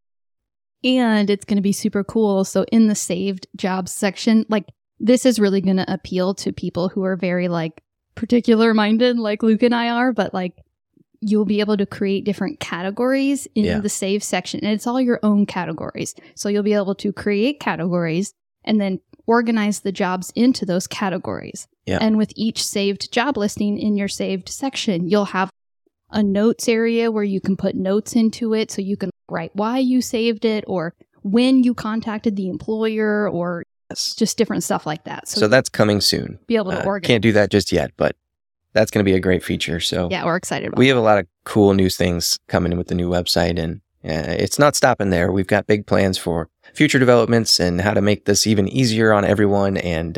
and 0.84 1.30
it's 1.30 1.46
going 1.46 1.58
to 1.58 1.64
be 1.64 1.72
super 1.72 2.04
cool. 2.04 2.46
So 2.46 2.64
in 2.72 2.88
the 2.88 2.96
saved 2.96 3.48
jobs 3.56 3.92
section, 3.92 4.46
like 4.50 4.66
this 5.00 5.26
is 5.26 5.40
really 5.40 5.62
going 5.62 5.78
to 5.78 5.94
appeal 5.94 6.36
to 6.36 6.54
people 6.54 6.90
who 6.90 7.04
are 7.04 7.16
very 7.16 7.48
like 7.48 7.82
particular 8.14 8.74
minded, 8.74 9.18
like 9.18 9.44
Luke 9.44 9.64
and 9.64 9.74
I 9.74 9.90
are, 9.90 10.14
but 10.14 10.34
like 10.34 10.54
you'll 11.22 11.46
be 11.46 11.60
able 11.60 11.78
to 11.78 11.86
create 11.86 12.26
different 12.26 12.60
categories 12.60 13.48
in 13.56 13.66
Yeah. 13.66 13.80
the 13.80 13.90
save 13.90 14.24
section 14.24 14.60
and 14.62 14.72
it's 14.72 14.86
all 14.88 15.00
your 15.02 15.20
own 15.24 15.46
categories. 15.46 16.14
So 16.36 16.50
you'll 16.50 16.64
be 16.64 16.74
able 16.74 16.96
to 16.96 17.12
create 17.14 17.60
categories 17.60 18.34
and 18.64 18.80
then 18.82 19.00
organize 19.28 19.80
the 19.82 19.92
jobs 19.92 20.32
into 20.36 20.66
those 20.66 20.88
categories. 20.88 21.68
Yeah. 21.86 22.00
And 22.02 22.18
with 22.18 22.32
each 22.36 22.64
saved 22.66 23.12
job 23.12 23.38
listing 23.38 23.78
in 23.78 23.96
your 23.98 24.08
saved 24.08 24.50
section, 24.50 25.08
you'll 25.10 25.26
have 25.26 25.50
a 26.12 26.22
notes 26.22 26.68
area 26.68 27.12
where 27.12 27.24
you 27.24 27.42
can 27.42 27.58
put 27.58 27.76
notes 27.76 28.16
into 28.16 28.54
it 28.54 28.70
so 28.72 28.82
you 28.82 28.98
can 28.98 29.10
write 29.30 29.52
why 29.56 29.80
you 29.80 30.02
saved 30.02 30.46
it 30.46 30.64
or 30.68 30.94
when 31.24 31.64
you 31.64 31.74
contacted 31.74 32.36
the 32.36 32.48
employer 32.50 33.28
or 33.30 33.64
Yes. 33.92 34.16
just 34.16 34.36
different 34.38 34.64
stuff 34.64 34.86
like 34.88 35.04
that. 35.04 35.28
So, 35.28 35.42
So 35.42 35.48
that's 35.48 35.70
coming 35.70 36.02
soon. 36.02 36.40
be 36.48 36.56
able 36.56 36.72
to 36.72 36.82
Uh, 36.82 36.86
organize. 36.86 37.08
can't 37.08 37.22
do 37.22 37.32
that 37.34 37.52
just 37.52 37.72
yet, 37.72 37.92
but 37.98 38.16
that's 38.76 38.92
going 38.92 39.04
to 39.04 39.10
be 39.10 39.16
a 39.16 39.20
great 39.20 39.44
feature. 39.44 39.80
So 39.80 40.10
Yeah, 40.12 40.24
we're 40.26 40.36
excited 40.36 40.68
about 40.68 40.78
we 40.78 40.88
have 40.90 40.98
a 40.98 41.02
lot 41.02 41.18
of 41.18 41.26
cool 41.46 41.74
new 41.74 41.90
things 41.90 42.38
coming 42.48 42.78
with 42.78 42.88
the 42.88 42.96
new 42.96 43.10
website, 43.10 43.58
and 43.58 43.82
uh, 44.04 44.36
it's 44.38 44.60
not 44.60 44.76
stopping 44.76 45.10
there. 45.10 45.32
We've 45.32 45.48
got 45.48 45.66
big 45.66 45.88
plans 45.88 46.18
for 46.20 46.48
future 46.74 47.00
developments 47.00 47.60
and 47.60 47.82
how 47.82 47.94
to 47.96 48.02
make 48.02 48.26
this 48.26 48.46
even 48.46 48.68
easier 48.68 49.12
on 49.14 49.26
everyone, 49.26 49.78
and 49.78 50.18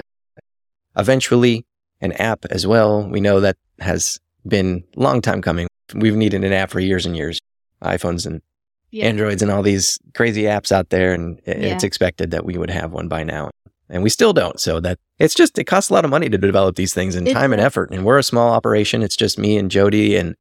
eventually 0.98 1.65
an 2.02 2.12
app 2.13 2.46
as 2.50 2.65
well. 2.67 3.08
We 3.08 3.22
know 3.22 3.39
that 3.39 3.58
has 3.80 4.20
been 4.48 4.84
a 4.96 5.00
long 5.00 5.22
time 5.22 5.41
coming. 5.41 5.67
We've 5.96 6.15
needed 6.15 6.43
an 6.43 6.54
app 6.54 6.70
for 6.72 6.80
years 6.80 7.06
and 7.06 7.15
years. 7.15 7.39
iPhones 7.84 8.26
and 8.26 8.41
Yeah. 8.89 9.06
Androids 9.06 9.41
and 9.43 9.52
all 9.52 9.62
these 9.62 10.00
crazy 10.15 10.43
apps 10.43 10.72
out 10.72 10.89
there, 10.89 11.13
and 11.13 11.39
it's 11.46 11.84
Yeah. 11.84 11.88
expected 11.88 12.32
that 12.32 12.43
we 12.46 12.58
would 12.58 12.70
have 12.72 12.91
one 12.91 13.08
by 13.08 13.24
now. 13.24 13.52
And 13.89 14.02
we 14.02 14.10
still 14.10 14.34
don't. 14.34 14.60
So 14.60 14.80
that 14.80 14.98
it's 15.19 15.34
just 15.36 15.58
it 15.58 15.63
costs 15.65 15.89
a 15.89 15.93
lot 15.93 16.06
of 16.06 16.12
money 16.12 16.30
to 16.30 16.38
develop 16.38 16.75
these 16.75 16.93
things 16.93 17.15
and 17.15 17.27
It 17.27 17.34
time 17.34 17.51
and 17.53 17.62
effort. 17.62 17.91
And 17.91 18.06
we're 18.06 18.17
a 18.19 18.23
small 18.23 18.51
operation. 18.53 19.01
It's 19.01 19.15
just 19.15 19.38
me 19.39 19.58
and 19.58 19.69
Jody 19.71 20.15
and 20.15 20.36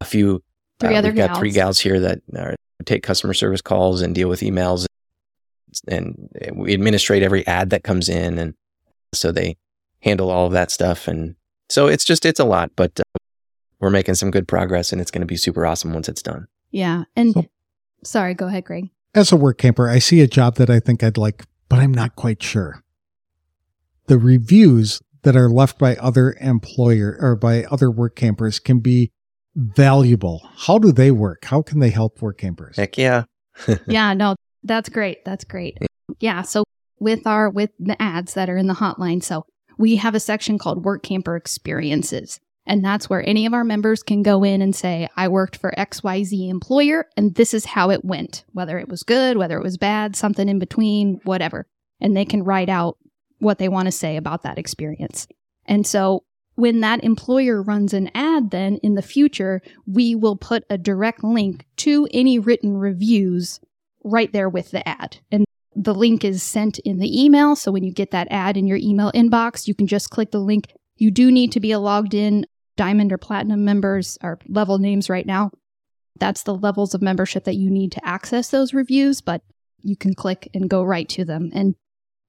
a 0.00 0.04
few 0.04 0.42
Three 0.78 0.94
Uh, 0.94 0.98
other 0.98 1.08
we've 1.08 1.16
got 1.16 1.28
gals. 1.28 1.38
three 1.38 1.50
gals 1.52 1.80
here 1.80 1.98
that 2.00 2.20
are, 2.36 2.54
take 2.84 3.02
customer 3.02 3.32
service 3.32 3.62
calls 3.62 4.02
and 4.02 4.14
deal 4.14 4.28
with 4.28 4.40
emails, 4.40 4.84
and 5.88 6.28
we 6.54 6.74
administrate 6.74 7.22
every 7.22 7.46
ad 7.46 7.70
that 7.70 7.82
comes 7.82 8.08
in, 8.08 8.38
and 8.38 8.54
so 9.14 9.32
they 9.32 9.56
handle 10.00 10.30
all 10.30 10.46
of 10.46 10.52
that 10.52 10.70
stuff. 10.70 11.08
And 11.08 11.34
so 11.70 11.86
it's 11.86 12.04
just 12.04 12.24
it's 12.26 12.38
a 12.40 12.44
lot, 12.44 12.70
but 12.76 12.98
uh, 13.00 13.18
we're 13.80 13.88
making 13.90 14.16
some 14.16 14.30
good 14.30 14.46
progress, 14.46 14.92
and 14.92 15.00
it's 15.00 15.10
going 15.10 15.20
to 15.22 15.26
be 15.26 15.36
super 15.36 15.64
awesome 15.66 15.94
once 15.94 16.08
it's 16.08 16.22
done. 16.22 16.46
Yeah. 16.70 17.04
And 17.16 17.32
So- 17.32 17.46
sorry, 18.04 18.34
go 18.34 18.46
ahead, 18.48 18.64
Greg. 18.64 18.90
As 19.14 19.32
a 19.32 19.36
work 19.36 19.56
camper, 19.56 19.88
I 19.88 19.98
see 19.98 20.20
a 20.20 20.26
job 20.26 20.56
that 20.56 20.68
I 20.68 20.78
think 20.78 21.02
I'd 21.02 21.16
like, 21.16 21.44
but 21.70 21.78
I'm 21.78 21.94
not 21.94 22.16
quite 22.16 22.42
sure. 22.42 22.82
The 24.08 24.18
reviews 24.18 25.00
that 25.22 25.36
are 25.36 25.50
left 25.50 25.78
by 25.78 25.96
other 25.96 26.36
employer 26.40 27.16
or 27.20 27.36
by 27.36 27.64
other 27.64 27.88
workampers 27.88 28.62
can 28.62 28.80
be 28.80 29.10
valuable. 29.56 30.48
How 30.56 30.78
do 30.78 30.92
they 30.92 31.10
work? 31.10 31.44
How 31.44 31.62
can 31.62 31.80
they 31.80 31.90
help 31.90 32.20
workampers? 32.20 32.76
Heck 32.76 32.96
yeah, 32.96 33.24
yeah, 33.86 34.14
no, 34.14 34.36
that's 34.62 34.88
great. 34.88 35.24
That's 35.24 35.44
great. 35.44 35.78
Yeah. 36.20 36.42
So 36.42 36.64
with 36.98 37.26
our 37.26 37.50
with 37.50 37.70
the 37.78 38.00
ads 38.00 38.34
that 38.34 38.48
are 38.48 38.56
in 38.56 38.66
the 38.66 38.74
hotline, 38.74 39.22
so 39.22 39.44
we 39.78 39.96
have 39.96 40.14
a 40.14 40.20
section 40.20 40.58
called 40.58 40.84
Workamper 40.84 41.36
Experiences. 41.36 42.40
And 42.68 42.84
that's 42.84 43.08
where 43.08 43.26
any 43.26 43.46
of 43.46 43.54
our 43.54 43.62
members 43.62 44.02
can 44.02 44.22
go 44.22 44.42
in 44.42 44.60
and 44.60 44.74
say, 44.74 45.08
I 45.16 45.28
worked 45.28 45.56
for 45.56 45.72
XYZ 45.78 46.48
employer 46.48 47.06
and 47.16 47.34
this 47.36 47.54
is 47.54 47.64
how 47.64 47.90
it 47.90 48.04
went, 48.04 48.44
whether 48.52 48.76
it 48.78 48.88
was 48.88 49.04
good, 49.04 49.36
whether 49.36 49.56
it 49.56 49.62
was 49.62 49.78
bad, 49.78 50.16
something 50.16 50.48
in 50.48 50.58
between, 50.58 51.20
whatever. 51.22 51.66
And 52.00 52.16
they 52.16 52.24
can 52.24 52.42
write 52.42 52.68
out 52.68 52.98
what 53.38 53.58
they 53.58 53.68
want 53.68 53.86
to 53.86 53.92
say 53.92 54.16
about 54.16 54.42
that 54.42 54.58
experience. 54.58 55.26
And 55.66 55.86
so 55.86 56.24
when 56.54 56.80
that 56.80 57.04
employer 57.04 57.62
runs 57.62 57.92
an 57.92 58.10
ad, 58.14 58.50
then 58.50 58.76
in 58.82 58.94
the 58.94 59.02
future, 59.02 59.60
we 59.86 60.14
will 60.14 60.36
put 60.36 60.64
a 60.70 60.78
direct 60.78 61.22
link 61.22 61.66
to 61.76 62.08
any 62.12 62.38
written 62.38 62.76
reviews 62.76 63.60
right 64.02 64.32
there 64.32 64.48
with 64.48 64.70
the 64.70 64.86
ad. 64.88 65.18
And 65.30 65.44
the 65.74 65.94
link 65.94 66.24
is 66.24 66.42
sent 66.42 66.78
in 66.80 66.98
the 66.98 67.24
email. 67.24 67.54
So 67.54 67.70
when 67.70 67.84
you 67.84 67.92
get 67.92 68.10
that 68.12 68.28
ad 68.30 68.56
in 68.56 68.66
your 68.66 68.78
email 68.78 69.12
inbox, 69.12 69.68
you 69.68 69.74
can 69.74 69.86
just 69.86 70.10
click 70.10 70.30
the 70.30 70.40
link. 70.40 70.72
You 70.96 71.10
do 71.10 71.30
need 71.30 71.52
to 71.52 71.60
be 71.60 71.72
a 71.72 71.78
logged 71.78 72.14
in 72.14 72.46
diamond 72.76 73.12
or 73.12 73.18
platinum 73.18 73.64
members 73.64 74.16
are 74.22 74.38
level 74.48 74.78
names 74.78 75.10
right 75.10 75.26
now. 75.26 75.50
That's 76.18 76.44
the 76.44 76.54
levels 76.54 76.94
of 76.94 77.02
membership 77.02 77.44
that 77.44 77.56
you 77.56 77.70
need 77.70 77.92
to 77.92 78.06
access 78.06 78.48
those 78.48 78.72
reviews, 78.72 79.20
but 79.20 79.42
you 79.82 79.96
can 79.96 80.14
click 80.14 80.48
and 80.54 80.70
go 80.70 80.82
right 80.82 81.08
to 81.10 81.24
them. 81.24 81.50
And 81.52 81.74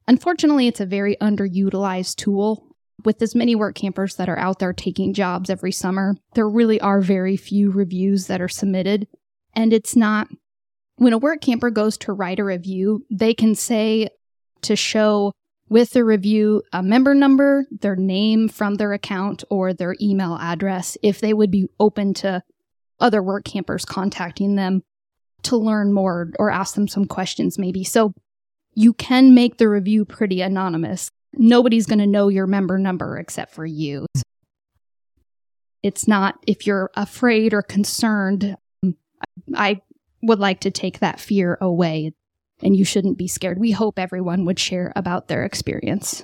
unfortunately, 0.07 0.67
it's 0.67 0.79
a 0.79 0.85
very 0.85 1.15
underutilized 1.21 2.15
tool. 2.15 2.63
With 3.05 3.21
as 3.21 3.35
many 3.35 3.55
workampers 3.55 4.17
that 4.17 4.27
are 4.27 4.39
out 4.39 4.57
there 4.57 4.73
taking 4.73 5.13
jobs 5.13 5.51
every 5.51 5.71
summer, 5.71 6.15
there 6.33 6.49
really 6.49 6.81
are 6.81 6.99
very 6.99 7.37
few 7.37 7.69
reviews 7.69 8.25
that 8.25 8.41
are 8.41 8.47
submitted. 8.47 9.07
And 9.53 9.71
it's 9.71 9.95
not, 9.95 10.27
when 10.95 11.13
a 11.13 11.19
workamper 11.19 11.71
goes 11.71 11.97
to 11.99 12.13
write 12.13 12.39
a 12.39 12.43
review, 12.43 13.05
they 13.11 13.35
can 13.35 13.53
say 13.53 14.09
to 14.61 14.75
show 14.75 15.31
with 15.69 15.91
the 15.91 16.03
review 16.03 16.63
a 16.73 16.81
member 16.81 17.13
number, 17.13 17.65
their 17.69 17.95
name 17.95 18.49
from 18.49 18.75
their 18.75 18.93
account, 18.93 19.43
or 19.49 19.73
their 19.73 19.95
email 20.01 20.37
address 20.41 20.97
if 21.03 21.19
they 21.19 21.33
would 21.33 21.51
be 21.51 21.67
open 21.79 22.13
to 22.15 22.41
other 22.99 23.21
workampers 23.21 23.85
contacting 23.85 24.55
them 24.55 24.81
to 25.43 25.55
learn 25.55 25.93
more 25.93 26.31
or 26.39 26.49
ask 26.49 26.73
them 26.73 26.87
some 26.87 27.05
questions, 27.05 27.59
maybe. 27.59 27.83
So 27.83 28.13
you 28.77 28.93
can 28.93 29.33
make 29.33 29.57
the 29.57 29.67
review 29.67 30.05
pretty 30.05 30.39
anonymous. 30.41 31.09
Nobody's 31.33 31.87
going 31.87 31.97
to 31.97 32.05
know 32.05 32.27
your 32.27 32.45
member 32.45 32.77
number 32.77 33.17
except 33.17 33.51
for 33.51 33.65
you. 33.65 34.05
It's 35.81 36.07
not, 36.07 36.35
if 36.45 36.67
you're 36.67 36.91
afraid 36.93 37.55
or 37.55 37.63
concerned, 37.63 38.55
I 39.55 39.81
would 40.21 40.37
like 40.37 40.59
to 40.59 40.69
take 40.69 40.99
that 40.99 41.19
fear 41.19 41.57
away 41.59 42.13
and 42.61 42.75
you 42.75 42.85
shouldn't 42.85 43.17
be 43.17 43.27
scared. 43.27 43.57
We 43.57 43.71
hope 43.71 43.97
everyone 43.97 44.45
would 44.45 44.59
share 44.59 44.93
about 44.95 45.27
their 45.27 45.43
experience. 45.43 46.23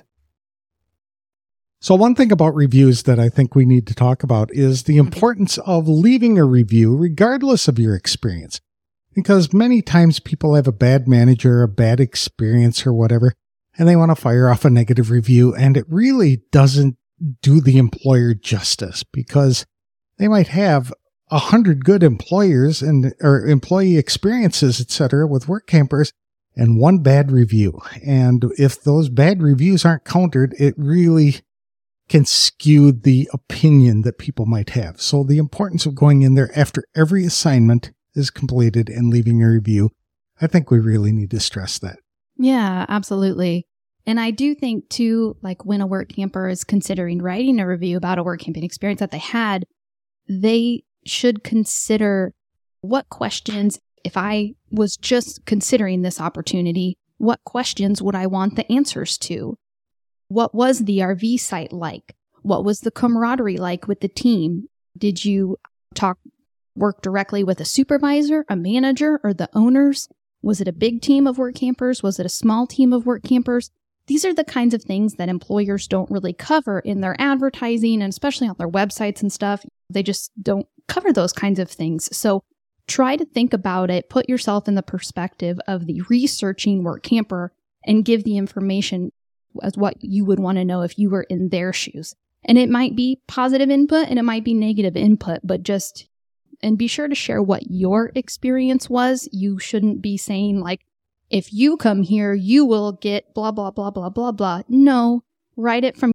So, 1.80 1.96
one 1.96 2.14
thing 2.14 2.30
about 2.30 2.54
reviews 2.54 3.02
that 3.02 3.18
I 3.18 3.30
think 3.30 3.56
we 3.56 3.66
need 3.66 3.88
to 3.88 3.94
talk 3.94 4.22
about 4.22 4.54
is 4.54 4.84
the 4.84 4.96
importance 4.96 5.58
of 5.58 5.88
leaving 5.88 6.38
a 6.38 6.44
review 6.44 6.96
regardless 6.96 7.66
of 7.66 7.80
your 7.80 7.96
experience. 7.96 8.60
Because 9.14 9.52
many 9.52 9.80
times 9.80 10.18
people 10.18 10.54
have 10.54 10.66
a 10.66 10.72
bad 10.72 11.06
manager, 11.06 11.62
a 11.62 11.68
bad 11.68 12.00
experience, 12.00 12.86
or 12.86 12.92
whatever, 12.92 13.32
and 13.78 13.88
they 13.88 13.96
want 13.96 14.10
to 14.10 14.16
fire 14.16 14.48
off 14.48 14.64
a 14.64 14.70
negative 14.70 15.10
review, 15.10 15.54
and 15.54 15.76
it 15.76 15.84
really 15.88 16.42
doesn't 16.50 16.96
do 17.42 17.60
the 17.60 17.78
employer 17.78 18.34
justice 18.34 19.04
because 19.04 19.64
they 20.18 20.28
might 20.28 20.48
have 20.48 20.92
a 21.30 21.38
hundred 21.38 21.84
good 21.84 22.02
employers 22.02 22.82
and 22.82 23.14
or 23.20 23.46
employee 23.46 23.96
experiences, 23.96 24.80
etc., 24.80 25.26
with 25.26 25.46
workampers, 25.46 26.12
and 26.56 26.78
one 26.78 26.98
bad 26.98 27.30
review. 27.30 27.80
And 28.06 28.44
if 28.58 28.82
those 28.82 29.08
bad 29.08 29.42
reviews 29.42 29.84
aren't 29.84 30.04
countered, 30.04 30.54
it 30.58 30.74
really 30.76 31.40
can 32.08 32.24
skew 32.24 32.92
the 32.92 33.28
opinion 33.32 34.02
that 34.02 34.18
people 34.18 34.46
might 34.46 34.70
have. 34.70 35.00
So 35.00 35.24
the 35.24 35.38
importance 35.38 35.86
of 35.86 35.94
going 35.94 36.22
in 36.22 36.34
there 36.34 36.50
after 36.56 36.84
every 36.94 37.24
assignment 37.24 37.92
is 38.14 38.30
completed 38.30 38.88
and 38.88 39.10
leaving 39.10 39.42
a 39.42 39.48
review, 39.48 39.90
I 40.40 40.46
think 40.46 40.70
we 40.70 40.78
really 40.78 41.12
need 41.12 41.30
to 41.30 41.40
stress 41.40 41.78
that. 41.78 41.98
Yeah, 42.36 42.86
absolutely. 42.88 43.66
And 44.06 44.20
I 44.20 44.30
do 44.30 44.54
think 44.54 44.88
too, 44.88 45.36
like 45.42 45.64
when 45.64 45.80
a 45.80 45.88
workamper 45.88 46.50
is 46.50 46.64
considering 46.64 47.22
writing 47.22 47.58
a 47.60 47.66
review 47.66 47.96
about 47.96 48.18
a 48.18 48.24
workamping 48.24 48.64
experience 48.64 49.00
that 49.00 49.10
they 49.10 49.18
had, 49.18 49.64
they 50.28 50.84
should 51.06 51.44
consider 51.44 52.34
what 52.80 53.08
questions, 53.08 53.78
if 54.04 54.16
I 54.16 54.54
was 54.70 54.96
just 54.96 55.46
considering 55.46 56.02
this 56.02 56.20
opportunity, 56.20 56.98
what 57.18 57.42
questions 57.44 58.02
would 58.02 58.14
I 58.14 58.26
want 58.26 58.56
the 58.56 58.70
answers 58.70 59.16
to? 59.18 59.56
What 60.28 60.54
was 60.54 60.80
the 60.80 60.98
RV 60.98 61.40
site 61.40 61.72
like? 61.72 62.14
What 62.42 62.64
was 62.64 62.80
the 62.80 62.90
camaraderie 62.90 63.56
like 63.56 63.88
with 63.88 64.00
the 64.00 64.08
team? 64.08 64.68
Did 64.98 65.24
you 65.24 65.56
talk, 65.94 66.18
work 66.74 67.02
directly 67.02 67.44
with 67.44 67.60
a 67.60 67.64
supervisor, 67.64 68.44
a 68.48 68.56
manager, 68.56 69.20
or 69.22 69.32
the 69.32 69.48
owners? 69.54 70.08
Was 70.42 70.60
it 70.60 70.68
a 70.68 70.72
big 70.72 71.00
team 71.00 71.26
of 71.26 71.36
workampers? 71.36 72.02
Was 72.02 72.20
it 72.20 72.26
a 72.26 72.30
small 72.30 72.66
team 72.66 72.92
of 72.92 73.04
workampers? 73.04 73.70
These 74.06 74.24
are 74.24 74.34
the 74.34 74.44
kinds 74.44 74.74
of 74.74 74.82
things 74.82 75.14
that 75.14 75.30
employers 75.30 75.88
don't 75.88 76.10
really 76.10 76.34
cover 76.34 76.80
in 76.80 77.00
their 77.00 77.16
advertising 77.18 78.02
and 78.02 78.10
especially 78.10 78.48
on 78.48 78.56
their 78.58 78.68
websites 78.68 79.22
and 79.22 79.32
stuff. 79.32 79.64
They 79.88 80.02
just 80.02 80.30
don't 80.42 80.66
cover 80.88 81.12
those 81.12 81.32
kinds 81.32 81.58
of 81.58 81.70
things. 81.70 82.14
So 82.14 82.42
try 82.86 83.16
to 83.16 83.24
think 83.24 83.54
about 83.54 83.90
it, 83.90 84.10
put 84.10 84.28
yourself 84.28 84.68
in 84.68 84.74
the 84.74 84.82
perspective 84.82 85.58
of 85.66 85.86
the 85.86 86.02
researching 86.10 86.82
workamper 86.82 87.48
and 87.86 88.04
give 88.04 88.24
the 88.24 88.36
information 88.36 89.10
as 89.62 89.78
what 89.78 89.96
you 90.00 90.24
would 90.24 90.40
want 90.40 90.58
to 90.58 90.64
know 90.64 90.82
if 90.82 90.98
you 90.98 91.08
were 91.08 91.22
in 91.22 91.48
their 91.48 91.72
shoes. 91.72 92.14
And 92.44 92.58
it 92.58 92.68
might 92.68 92.94
be 92.94 93.22
positive 93.26 93.70
input 93.70 94.08
and 94.08 94.18
it 94.18 94.24
might 94.24 94.44
be 94.44 94.52
negative 94.52 94.96
input, 94.96 95.40
but 95.42 95.62
just, 95.62 96.08
and 96.64 96.78
be 96.78 96.86
sure 96.86 97.06
to 97.06 97.14
share 97.14 97.42
what 97.42 97.70
your 97.70 98.10
experience 98.14 98.88
was. 98.90 99.28
You 99.30 99.58
shouldn't 99.58 100.02
be 100.02 100.16
saying 100.16 100.60
like, 100.60 100.80
if 101.30 101.52
you 101.52 101.76
come 101.76 102.02
here, 102.02 102.32
you 102.32 102.64
will 102.64 102.92
get 102.92 103.34
blah, 103.34 103.52
blah, 103.52 103.70
blah, 103.70 103.90
blah, 103.90 104.08
blah, 104.08 104.32
blah. 104.32 104.62
No, 104.68 105.22
write 105.56 105.84
it 105.84 105.96
from 105.96 106.12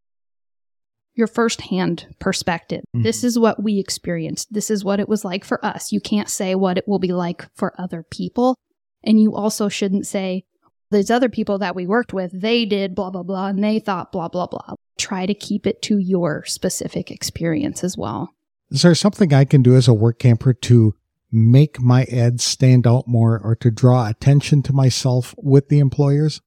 your 1.15 1.27
firsthand 1.27 2.07
perspective. 2.19 2.83
Mhm. 2.95 3.03
This 3.03 3.23
is 3.23 3.37
what 3.37 3.61
we 3.61 3.77
experienced. 3.79 4.53
This 4.53 4.69
is 4.71 4.83
what 4.83 4.99
it 4.99 5.09
was 5.09 5.23
like 5.25 5.43
for 5.43 5.63
us. 5.65 5.91
You 5.91 5.99
can't 5.99 6.29
say 6.29 6.55
what 6.55 6.77
it 6.77 6.87
will 6.87 6.99
be 6.99 7.11
like 7.11 7.47
for 7.55 7.73
other 7.79 8.05
people. 8.09 8.55
And 9.03 9.19
you 9.19 9.35
also 9.35 9.69
shouldn't 9.69 10.07
say, 10.07 10.45
these 10.91 11.11
other 11.11 11.29
people 11.29 11.59
that 11.59 11.75
we 11.75 11.85
worked 11.85 12.13
with, 12.13 12.31
they 12.33 12.65
did 12.65 12.95
blah, 12.95 13.11
blah, 13.11 13.23
blah, 13.23 13.47
and 13.47 13.63
they 13.63 13.79
thought 13.79 14.11
blah, 14.11 14.27
blah, 14.27 14.47
blah. 14.47 14.73
Try 14.97 15.25
to 15.25 15.35
keep 15.35 15.67
it 15.67 15.81
to 15.83 15.99
your 15.99 16.43
specific 16.45 17.11
experience 17.11 17.83
as 17.83 17.95
well. 17.95 18.33
Is 18.71 18.83
there 18.83 18.95
something 18.95 19.33
I 19.33 19.45
can 19.45 19.63
do 19.63 19.75
as 19.75 19.87
a 19.87 19.91
workamper 19.91 20.59
to 20.61 20.95
make 21.31 21.81
my 21.81 22.03
ads 22.05 22.43
stand 22.43 22.85
out 22.85 23.07
more 23.07 23.39
or 23.39 23.55
to 23.55 23.71
draw 23.71 24.07
attention 24.07 24.61
to 24.63 24.73
myself 24.73 25.33
with 25.37 25.69
the 25.69 25.79
employers? 25.79 26.41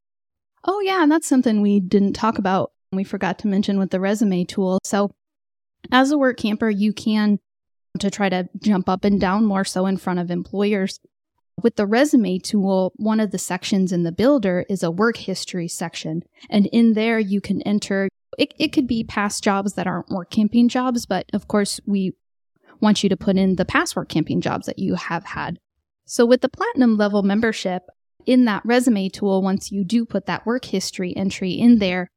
Oh, 0.64 0.80
yeah. 0.80 1.02
And 1.02 1.10
that's 1.10 1.28
something 1.28 1.60
we 1.60 1.80
didn't 1.80 2.12
talk 2.12 2.38
about. 2.38 2.72
We 2.92 3.04
forgot 3.04 3.38
to 3.40 3.48
mention 3.48 3.78
with 3.78 3.90
the 3.90 4.00
resume 4.00 4.44
tool. 4.44 4.78
So, 4.84 5.10
as 5.90 6.12
a 6.12 6.16
workamper, 6.16 6.72
you 6.76 6.92
can 6.92 7.40
to 7.98 8.10
try 8.10 8.28
to 8.28 8.48
jump 8.62 8.88
up 8.88 9.04
and 9.04 9.20
down 9.20 9.44
more 9.44 9.64
so 9.64 9.86
in 9.86 9.96
front 9.96 10.20
of 10.20 10.30
employers. 10.30 11.00
With 11.62 11.76
the 11.76 11.86
resume 11.86 12.38
tool, 12.38 12.92
one 12.96 13.20
of 13.20 13.30
the 13.30 13.38
sections 13.38 13.92
in 13.92 14.04
the 14.04 14.12
builder 14.12 14.64
is 14.68 14.82
a 14.82 14.90
work 14.90 15.16
history 15.16 15.68
section. 15.68 16.22
And 16.48 16.66
in 16.66 16.94
there, 16.94 17.18
you 17.18 17.40
can 17.40 17.62
enter, 17.62 18.08
it, 18.38 18.54
it 18.58 18.68
could 18.68 18.86
be 18.86 19.04
past 19.04 19.42
jobs 19.42 19.74
that 19.74 19.86
aren't 19.86 20.08
workamping 20.08 20.68
jobs, 20.68 21.06
but 21.06 21.26
of 21.32 21.48
course, 21.48 21.80
we 21.86 22.12
want 22.80 23.02
you 23.02 23.08
to 23.08 23.16
put 23.16 23.36
in 23.36 23.56
the 23.56 23.64
past 23.64 23.94
workamping 23.94 24.40
jobs 24.40 24.66
that 24.66 24.78
you 24.78 24.94
have 24.94 25.24
had. 25.24 25.58
So 26.04 26.26
with 26.26 26.40
the 26.40 26.48
platinum 26.48 26.96
level 26.96 27.22
membership, 27.22 27.84
in 28.26 28.44
that 28.44 28.62
resume 28.64 29.08
tool, 29.08 29.42
once 29.42 29.72
you 29.72 29.84
do 29.84 30.04
put 30.04 30.26
that 30.26 30.46
work 30.46 30.64
history 30.64 31.16
entry 31.16 31.52
in 31.52 31.78
there, 31.78 32.10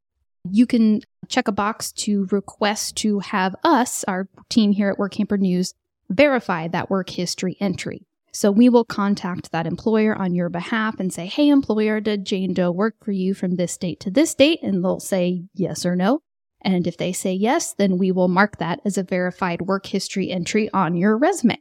you 0.50 0.66
can 0.66 1.00
check 1.28 1.48
a 1.48 1.52
box 1.52 1.92
to 1.92 2.26
request 2.30 2.96
to 2.96 3.18
have 3.20 3.56
us, 3.64 4.04
our 4.04 4.28
team 4.48 4.72
here 4.72 4.90
at 4.90 4.98
Workamper 4.98 5.38
News, 5.38 5.74
verify 6.08 6.68
that 6.68 6.90
work 6.90 7.10
history 7.10 7.56
entry. 7.60 8.05
So 8.36 8.50
we 8.50 8.68
will 8.68 8.84
contact 8.84 9.50
that 9.52 9.66
employer 9.66 10.14
on 10.14 10.34
your 10.34 10.50
behalf 10.50 11.00
and 11.00 11.10
say, 11.10 11.24
Hey, 11.24 11.48
employer, 11.48 12.00
did 12.00 12.26
Jane 12.26 12.52
Doe 12.52 12.70
work 12.70 12.96
for 13.02 13.10
you 13.10 13.32
from 13.32 13.56
this 13.56 13.78
date 13.78 13.98
to 14.00 14.10
this 14.10 14.34
date? 14.34 14.58
And 14.62 14.84
they'll 14.84 15.00
say 15.00 15.44
yes 15.54 15.86
or 15.86 15.96
no. 15.96 16.20
And 16.60 16.86
if 16.86 16.98
they 16.98 17.14
say 17.14 17.32
yes, 17.32 17.72
then 17.72 17.96
we 17.96 18.12
will 18.12 18.28
mark 18.28 18.58
that 18.58 18.80
as 18.84 18.98
a 18.98 19.02
verified 19.02 19.62
work 19.62 19.86
history 19.86 20.30
entry 20.30 20.68
on 20.74 20.96
your 20.96 21.16
resume. 21.16 21.56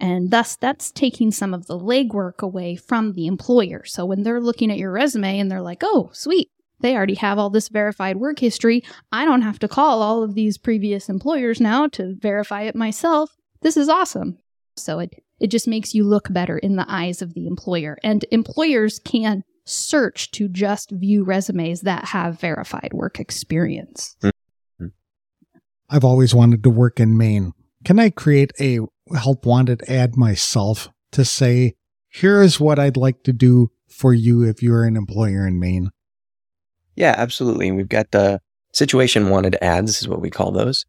And 0.00 0.32
thus, 0.32 0.56
that's 0.56 0.90
taking 0.90 1.30
some 1.30 1.54
of 1.54 1.68
the 1.68 1.78
legwork 1.78 2.40
away 2.40 2.74
from 2.74 3.12
the 3.12 3.28
employer. 3.28 3.84
So 3.84 4.04
when 4.04 4.24
they're 4.24 4.40
looking 4.40 4.72
at 4.72 4.78
your 4.78 4.90
resume 4.90 5.38
and 5.38 5.48
they're 5.48 5.62
like, 5.62 5.82
oh, 5.84 6.10
sweet, 6.12 6.50
they 6.80 6.96
already 6.96 7.14
have 7.14 7.38
all 7.38 7.50
this 7.50 7.68
verified 7.68 8.16
work 8.16 8.40
history. 8.40 8.82
I 9.12 9.26
don't 9.26 9.42
have 9.42 9.60
to 9.60 9.68
call 9.68 10.02
all 10.02 10.24
of 10.24 10.34
these 10.34 10.58
previous 10.58 11.08
employers 11.08 11.60
now 11.60 11.86
to 11.90 12.16
verify 12.18 12.62
it 12.62 12.74
myself. 12.74 13.36
This 13.62 13.76
is 13.76 13.88
awesome. 13.88 14.38
So 14.76 14.98
it, 14.98 15.22
it 15.40 15.48
just 15.48 15.68
makes 15.68 15.94
you 15.94 16.04
look 16.04 16.32
better 16.32 16.58
in 16.58 16.76
the 16.76 16.86
eyes 16.88 17.22
of 17.22 17.34
the 17.34 17.46
employer. 17.46 17.98
And 18.02 18.24
employers 18.30 18.98
can 18.98 19.42
search 19.64 20.30
to 20.32 20.48
just 20.48 20.90
view 20.90 21.24
resumes 21.24 21.82
that 21.82 22.06
have 22.06 22.40
verified 22.40 22.90
work 22.92 23.18
experience. 23.18 24.16
Mm-hmm. 24.22 24.86
I've 25.90 26.04
always 26.04 26.34
wanted 26.34 26.62
to 26.62 26.70
work 26.70 27.00
in 27.00 27.16
Maine. 27.16 27.52
Can 27.84 27.98
I 27.98 28.10
create 28.10 28.52
a 28.60 28.80
help 29.14 29.46
wanted 29.46 29.82
ad 29.88 30.16
myself 30.16 30.88
to 31.12 31.24
say, 31.24 31.74
here 32.08 32.42
is 32.42 32.58
what 32.58 32.78
I'd 32.78 32.96
like 32.96 33.22
to 33.24 33.32
do 33.32 33.70
for 33.88 34.14
you 34.14 34.42
if 34.42 34.62
you're 34.62 34.84
an 34.84 34.96
employer 34.96 35.46
in 35.46 35.60
Maine? 35.60 35.90
Yeah, 36.94 37.14
absolutely. 37.16 37.70
We've 37.72 37.88
got 37.88 38.10
the 38.10 38.40
situation 38.72 39.28
wanted 39.28 39.56
ads, 39.60 40.00
is 40.00 40.08
what 40.08 40.20
we 40.20 40.30
call 40.30 40.50
those. 40.50 40.84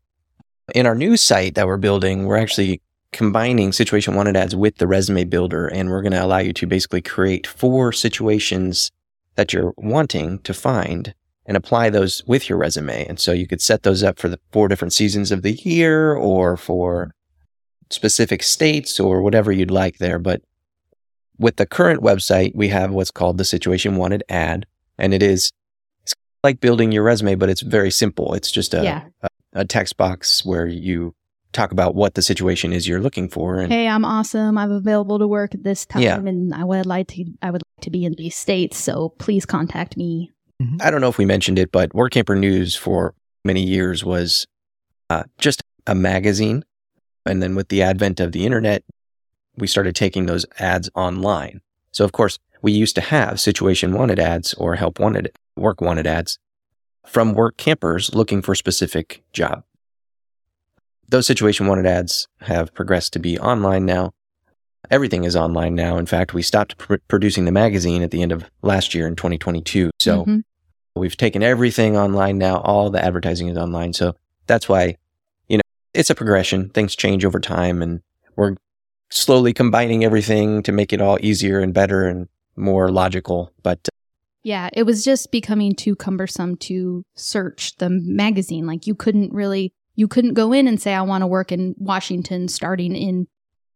In 0.74 0.86
our 0.86 0.96
new 0.96 1.18
site 1.18 1.56
that 1.56 1.68
we're 1.68 1.78
building, 1.78 2.26
we're 2.26 2.38
actually 2.38 2.82
combining 3.14 3.72
situation 3.72 4.16
wanted 4.16 4.36
ads 4.36 4.56
with 4.56 4.78
the 4.78 4.88
resume 4.88 5.24
builder, 5.24 5.68
and 5.68 5.90
we're 5.90 6.02
going 6.02 6.12
to 6.12 6.24
allow 6.24 6.40
you 6.40 6.54
to 6.54 6.68
basically 6.68 7.02
create 7.02 7.48
four 7.48 7.92
situations 7.92 8.92
that 9.36 9.54
you're 9.54 9.74
wanting 9.78 10.40
to 10.40 10.54
find 10.54 11.14
and 11.46 11.56
apply 11.56 11.90
those 11.90 12.24
with 12.28 12.50
your 12.50 12.58
resume. 12.58 13.06
And 13.08 13.20
so 13.20 13.32
you 13.32 13.48
could 13.48 13.62
set 13.62 13.84
those 13.84 14.04
up 14.04 14.20
for 14.20 14.28
the 14.28 14.40
four 14.52 14.68
different 14.68 14.94
seasons 14.94 15.32
of 15.32 15.42
the 15.42 15.54
year 15.54 16.14
or 16.14 16.58
for 16.58 17.12
specific 17.90 18.44
states 18.44 19.00
or 19.00 19.22
whatever 19.22 19.52
you'd 19.52 19.72
like 19.72 19.98
there. 19.98 20.20
But 20.20 20.42
with 21.40 21.56
the 21.56 21.66
current 21.66 22.02
website, 22.02 22.54
we 22.54 22.68
have 22.70 22.92
what's 22.92 23.12
called 23.12 23.38
the 23.38 23.46
situation 23.46 23.96
wanted 23.96 24.24
ad. 24.28 24.66
And 24.98 25.14
it 25.14 25.24
is 25.24 25.52
it's 26.04 26.14
like 26.44 26.60
building 26.60 26.92
your 26.92 27.04
resume, 27.04 27.36
but 27.36 27.50
it's 27.50 27.62
very 27.62 27.92
simple. 27.92 28.34
It's 28.34 28.52
just 28.52 28.74
a, 28.74 28.84
yeah. 28.84 29.04
a, 29.22 29.30
a, 29.54 29.66
text 29.66 29.96
box 29.96 30.44
where 30.44 30.68
you 30.68 31.16
talk 31.58 31.72
about 31.72 31.96
what 31.96 32.14
the 32.14 32.22
situation 32.22 32.72
is 32.72 32.88
you're 32.88 33.02
looking 33.02 33.28
for. 33.28 33.60
And, 33.60 33.72
hey, 33.72 33.88
I'm 33.88 34.06
awesome. 34.06 34.58
I'm 34.58 34.72
available 34.72 35.20
to 35.20 35.28
work 35.28 35.54
at 35.54 35.64
this 35.64 35.86
time 35.86 36.02
yeah. 36.02 36.18
and 36.18 36.54
I 36.54 36.64
would 36.64 36.86
like 36.86 37.08
to 37.10 37.26
I 37.42 37.52
would 37.52 37.62
like 37.62 37.84
to 37.84 37.90
be 37.90 38.06
in 38.06 38.14
these 38.18 38.36
states. 38.36 38.78
So 38.78 39.10
please 39.18 39.46
contact 39.46 39.98
me. 39.98 40.32
Mm-hmm. 40.62 40.78
I 40.82 40.90
don't 40.90 41.02
know 41.02 41.10
if 41.10 41.18
we 41.18 41.26
mentioned 41.26 41.60
it, 41.60 41.72
but 41.72 41.92
Workamper 41.92 42.38
News 42.38 42.76
for 42.76 43.14
many 43.44 43.64
years 43.64 44.04
was 44.04 44.48
uh, 45.10 45.24
just 45.38 45.62
a 45.86 45.96
magazine 45.96 46.64
and 47.28 47.44
then 47.44 47.56
with 47.56 47.70
the 47.70 47.82
advent 47.82 48.20
of 48.20 48.32
the 48.32 48.46
internet, 48.46 48.84
we 49.58 49.68
started 49.68 49.96
taking 49.96 50.26
those 50.26 50.46
ads 50.60 50.90
online. 50.96 51.62
So 51.92 52.06
of 52.06 52.12
course, 52.12 52.40
we 52.62 52.72
used 52.72 52.96
to 52.96 53.02
have 53.02 53.40
situation 53.40 53.94
wanted 53.94 54.20
ads 54.20 54.54
or 54.56 54.76
help 54.76 55.00
wanted, 55.00 55.32
work 55.56 55.82
wanted 55.82 56.08
ads 56.08 56.40
from 57.06 57.36
workampers 57.36 58.14
looking 58.14 58.42
for 58.42 58.56
specific 58.56 59.24
job. 59.34 59.64
Those 61.10 61.26
situation 61.26 61.68
wanted 61.68 61.86
ads 61.86 62.28
have 62.42 62.74
progressed 62.74 63.14
to 63.14 63.20
be 63.20 63.40
online 63.40 63.86
now. 63.86 64.14
Everything 64.90 65.24
is 65.24 65.36
online 65.36 65.76
now. 65.76 65.98
In 65.98 66.06
fact, 66.06 66.34
we 66.34 66.42
stopped 66.42 66.78
pr- 66.78 66.96
producing 67.08 67.46
the 67.46 67.52
magazine 67.52 68.02
at 68.02 68.12
the 68.12 68.22
end 68.22 68.32
of 68.32 68.46
last 68.62 68.94
year 68.94 69.08
in 69.08 69.16
2022. 69.16 69.92
So 70.00 70.22
mm-hmm. 70.22 70.40
we've 70.96 71.18
taken 71.18 71.44
everything 71.44 71.98
online 71.98 72.38
now. 72.38 72.58
All 72.60 72.90
the 72.90 73.04
advertising 73.04 73.48
is 73.48 73.58
online. 73.58 73.94
So 73.94 74.16
that's 74.48 74.70
why 74.70 74.98
you 75.48 75.58
know, 75.58 75.64
it's 75.94 76.10
a 76.10 76.16
progression. 76.16 76.70
Things 76.70 76.96
change 76.96 77.26
over 77.26 77.40
time 77.40 77.82
and 77.82 78.02
we're 78.36 78.56
slowly 79.10 79.54
combining 79.54 80.04
everything 80.04 80.64
to 80.64 80.72
make 80.72 80.94
it 80.94 81.02
all 81.02 81.18
easier 81.22 81.60
and 81.60 81.74
better 81.74 82.06
and 82.06 82.28
more 82.56 82.92
logical. 82.92 83.52
But 83.64 83.80
uh, 83.88 83.96
yeah, 84.44 84.70
it 84.74 84.84
was 84.84 85.04
just 85.04 85.32
becoming 85.32 85.76
too 85.76 85.96
cumbersome 85.96 86.58
to 86.58 87.04
search 87.16 87.76
the 87.78 87.90
magazine. 87.90 88.66
Like 88.66 88.88
you 88.88 88.96
couldn't 88.96 89.34
really, 89.34 89.74
you 89.98 90.08
couldn't 90.08 90.36
go 90.36 90.54
in 90.54 90.66
and 90.70 90.82
say, 90.82 90.94
I 90.94 91.02
want 91.02 91.24
to 91.24 91.28
work 91.28 91.52
in 91.52 91.76
Washington 91.78 92.48
starting 92.48 92.96
in 92.96 93.28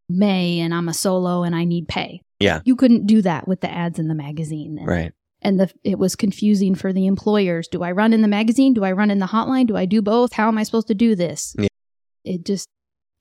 May 0.07 0.59
and 0.59 0.73
I'm 0.73 0.87
a 0.87 0.93
solo 0.93 1.43
and 1.43 1.53
I 1.53 1.65
need 1.65 1.89
pay. 1.89 2.21
Yeah. 2.39 2.61
You 2.63 2.77
couldn't 2.77 3.05
do 3.05 3.21
that 3.23 3.45
with 3.45 3.59
the 3.59 3.69
ads 3.69 3.99
in 3.99 4.07
the 4.07 4.15
magazine. 4.15 4.77
And, 4.79 4.87
right. 4.87 5.11
And 5.41 5.59
the, 5.59 5.69
it 5.83 5.99
was 5.99 6.15
confusing 6.15 6.75
for 6.75 6.93
the 6.93 7.07
employers. 7.07 7.67
Do 7.67 7.83
I 7.83 7.91
run 7.91 8.13
in 8.13 8.21
the 8.21 8.29
magazine? 8.29 8.73
Do 8.73 8.85
I 8.85 8.93
run 8.93 9.11
in 9.11 9.19
the 9.19 9.25
hotline? 9.25 9.67
Do 9.67 9.75
I 9.75 9.85
do 9.85 10.01
both? 10.01 10.31
How 10.31 10.47
am 10.47 10.57
I 10.57 10.63
supposed 10.63 10.87
to 10.87 10.95
do 10.95 11.15
this? 11.15 11.53
Yeah 11.59 11.67
it 12.23 12.45
just 12.45 12.67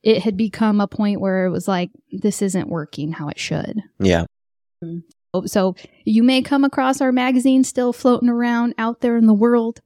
it 0.03 0.23
had 0.23 0.37
become 0.37 0.81
a 0.81 0.89
point 0.89 1.21
where 1.21 1.45
it 1.45 1.51
was 1.51 1.69
like 1.69 1.91
this 2.11 2.41
isn't 2.41 2.69
working 2.69 3.13
how 3.13 3.29
it 3.29 3.39
should. 3.39 3.81
Yeah. 3.99 4.25
Mm. 4.83 5.03
So 5.47 5.77
you 6.05 6.23
may 6.23 6.43
come 6.43 6.65
across 6.65 7.01
our 7.01 7.13
magazine 7.13 7.65
still 7.65 7.93
floating 7.93 8.29
around 8.29 8.75
out 8.79 9.01
there 9.01 9.17
in 9.17 9.27
the 9.27 9.35
world. 9.35 9.81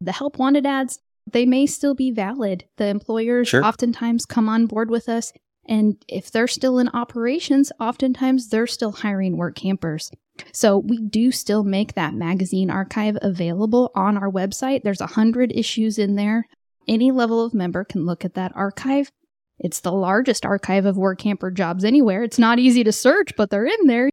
The 0.00 0.12
help 0.12 0.38
wanted 0.38 0.64
ads, 0.64 1.00
they 1.32 1.46
may 1.46 1.66
still 1.66 1.94
be 1.94 2.10
valid. 2.10 2.64
The 2.76 2.86
employers 2.86 3.48
sure. 3.48 3.64
oftentimes 3.64 4.26
come 4.26 4.48
on 4.48 4.66
board 4.66 4.90
with 4.90 5.08
us 5.08 5.32
and 5.66 6.02
if 6.08 6.30
they're 6.30 6.48
still 6.48 6.78
in 6.78 6.88
operations, 6.94 7.70
oftentimes 7.78 8.48
they're 8.48 8.66
still 8.66 8.92
hiring 8.92 9.36
workampers. 9.36 10.10
So 10.52 10.78
we 10.78 10.98
do 10.98 11.30
still 11.30 11.62
make 11.62 11.92
that 11.92 12.14
magazine 12.14 12.70
archive 12.70 13.18
available 13.20 13.90
on 13.94 14.16
our 14.16 14.30
website. 14.30 14.82
There's 14.82 15.02
a 15.02 15.06
hundred 15.06 15.52
issues 15.52 15.98
in 15.98 16.14
there 16.14 16.46
any 16.88 17.12
level 17.12 17.44
of 17.44 17.54
member 17.54 17.84
can 17.84 18.06
look 18.06 18.24
at 18.24 18.34
that 18.34 18.52
archive. 18.54 19.12
It's 19.58 19.80
the 19.80 19.92
largest 19.92 20.46
archive 20.46 20.86
of 20.86 20.96
workamper 20.96 21.52
jobs 21.52 21.84
anywhere. 21.84 22.22
It's 22.22 22.38
not 22.38 22.58
easy 22.58 22.82
to 22.84 22.92
search, 22.92 23.36
but 23.36 23.50
they're 23.50 23.66
in 23.66 23.86
there. 23.86 24.10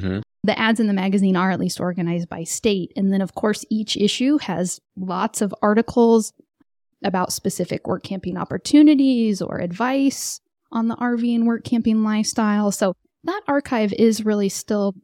Mm-hmm. 0.00 0.20
The 0.44 0.58
ads 0.58 0.78
in 0.78 0.86
the 0.86 0.92
magazine 0.92 1.36
are 1.36 1.50
at 1.50 1.60
least 1.60 1.80
organized 1.80 2.28
by 2.28 2.44
state. 2.44 2.92
And 2.96 3.12
then, 3.12 3.22
of 3.22 3.34
course, 3.34 3.64
each 3.70 3.96
issue 3.96 4.38
has 4.38 4.78
lots 4.96 5.40
of 5.40 5.54
articles 5.62 6.32
about 7.04 7.32
specific 7.32 7.84
workamping 7.84 8.36
opportunities 8.36 9.40
or 9.40 9.58
advice 9.60 10.40
on 10.72 10.88
the 10.88 10.96
RV 10.96 11.34
and 11.34 11.44
workamping 11.44 12.04
lifestyle. 12.04 12.72
So 12.72 12.94
that 13.24 13.42
archive 13.46 13.92
is 13.92 14.24
really 14.24 14.48
still 14.48 14.94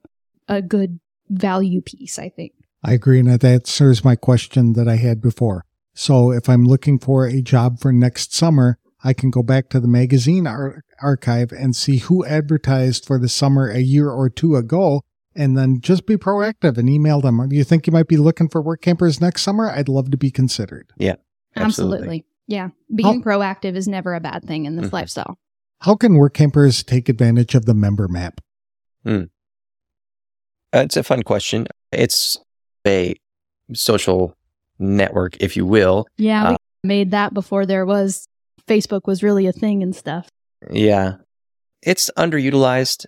a 0.49 0.61
good 0.61 0.99
value 1.29 1.81
piece, 1.81 2.19
I 2.19 2.29
think. 2.29 2.53
I 2.83 2.95
agree. 2.95 3.21
And 3.21 3.29
that 3.29 3.45
answers 3.45 4.05
my 4.05 4.17
question 4.17 4.73
that 4.73 4.89
I 4.89 4.97
had 4.97 5.21
before. 5.21 5.65
So 5.95 6.33
if 6.33 6.49
I'm 6.49 6.65
looking 6.65 6.99
for 6.99 7.27
a 7.27 7.43
job 7.43 7.79
for 7.79 7.93
next 7.93 8.35
summer, 8.35 8.79
I 9.05 9.13
can 9.13 9.31
go 9.31 9.43
back 9.43 9.69
to 9.71 9.81
the 9.81 9.89
magazine 9.89 10.47
ar- 10.47 10.83
archive 11.03 11.53
and 11.53 11.77
see 11.77 11.99
who 11.99 12.25
advertised 12.25 13.07
for 13.07 13.19
the 13.19 13.29
summer 13.29 13.71
a 13.71 13.81
year 13.81 14.11
or 14.11 14.29
two 14.29 14.57
ago 14.57 15.03
and 15.35 15.57
then 15.57 15.81
just 15.81 16.07
be 16.07 16.17
proactive 16.17 16.77
and 16.77 16.89
email 16.89 17.21
them. 17.21 17.47
Do 17.49 17.57
you 17.57 17.65
think 17.65 17.87
you 17.87 17.93
might 17.93 18.09
be 18.09 18.17
looking 18.17 18.49
for 18.49 18.63
workampers 18.63 19.21
next 19.21 19.43
summer? 19.43 19.71
I'd 19.71 19.89
love 19.89 20.11
to 20.11 20.17
be 20.17 20.31
considered. 20.31 20.91
Yeah. 20.99 21.17
Absolutely. 21.57 21.97
absolutely. 21.97 22.25
Yeah. 22.47 22.71
Being 22.95 23.23
How, 23.23 23.31
proactive 23.31 23.77
is 23.77 23.87
never 23.87 24.15
a 24.15 24.21
bad 24.21 24.45
thing 24.45 24.67
in 24.67 24.77
this 24.77 24.87
mm-hmm. 24.87 24.97
lifestyle. 24.97 25.39
How 25.81 25.95
can 25.95 26.13
workampers 26.13 26.85
take 26.85 27.09
advantage 27.09 27.55
of 27.55 27.65
the 27.65 27.75
member 27.75 28.09
map? 28.09 28.41
Hmm. 29.05 29.25
Uh, 30.75 30.81
it's 30.81 30.97
a 30.97 31.03
fun 31.03 31.23
question. 31.23 31.67
It's 31.91 32.39
a 32.87 33.15
social 33.73 34.37
network, 34.79 35.37
if 35.41 35.57
you 35.57 35.65
will. 35.65 36.07
Yeah, 36.17 36.51
we 36.51 36.55
uh, 36.55 36.59
made 36.85 37.13
that 37.13 37.35
before 37.35 37.67
there 37.67 37.87
was 37.87 38.29
Facebook 38.67 39.07
was 39.07 39.23
really 39.23 39.47
a 39.47 39.53
thing 39.53 39.83
and 39.83 39.95
stuff. 39.95 40.29
Yeah. 40.71 41.17
It's 41.83 42.11
underutilized, 42.17 43.07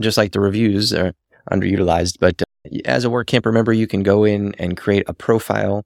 just 0.00 0.16
like 0.16 0.32
the 0.32 0.40
reviews 0.40 0.92
are 0.92 1.12
underutilized. 1.50 2.18
But 2.18 2.42
uh, 2.42 2.78
as 2.84 3.04
a 3.04 3.08
workamper 3.08 3.52
member, 3.52 3.72
you 3.72 3.86
can 3.86 4.02
go 4.02 4.24
in 4.24 4.54
and 4.58 4.76
create 4.76 5.04
a 5.06 5.14
profile 5.14 5.84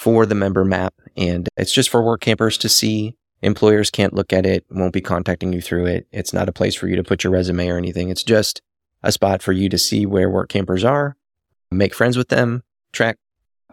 for 0.00 0.24
the 0.24 0.34
member 0.34 0.64
map. 0.64 0.94
And 1.14 1.46
it's 1.58 1.72
just 1.72 1.90
for 1.90 2.00
workampers 2.00 2.58
to 2.60 2.70
see. 2.70 3.16
Employers 3.42 3.90
can't 3.90 4.14
look 4.14 4.32
at 4.32 4.46
it, 4.46 4.64
won't 4.70 4.94
be 4.94 5.02
contacting 5.02 5.52
you 5.52 5.60
through 5.60 5.86
it. 5.86 6.06
It's 6.10 6.32
not 6.32 6.48
a 6.48 6.52
place 6.52 6.74
for 6.74 6.88
you 6.88 6.96
to 6.96 7.04
put 7.04 7.22
your 7.22 7.34
resume 7.34 7.68
or 7.68 7.76
anything. 7.76 8.08
It's 8.08 8.22
just 8.22 8.62
a 9.02 9.12
spot 9.12 9.42
for 9.42 9.52
you 9.52 9.68
to 9.68 9.76
see 9.76 10.06
where 10.06 10.30
workampers 10.30 10.88
are, 10.88 11.18
make 11.70 11.94
friends 11.94 12.16
with 12.16 12.28
them, 12.28 12.62
track 12.92 13.18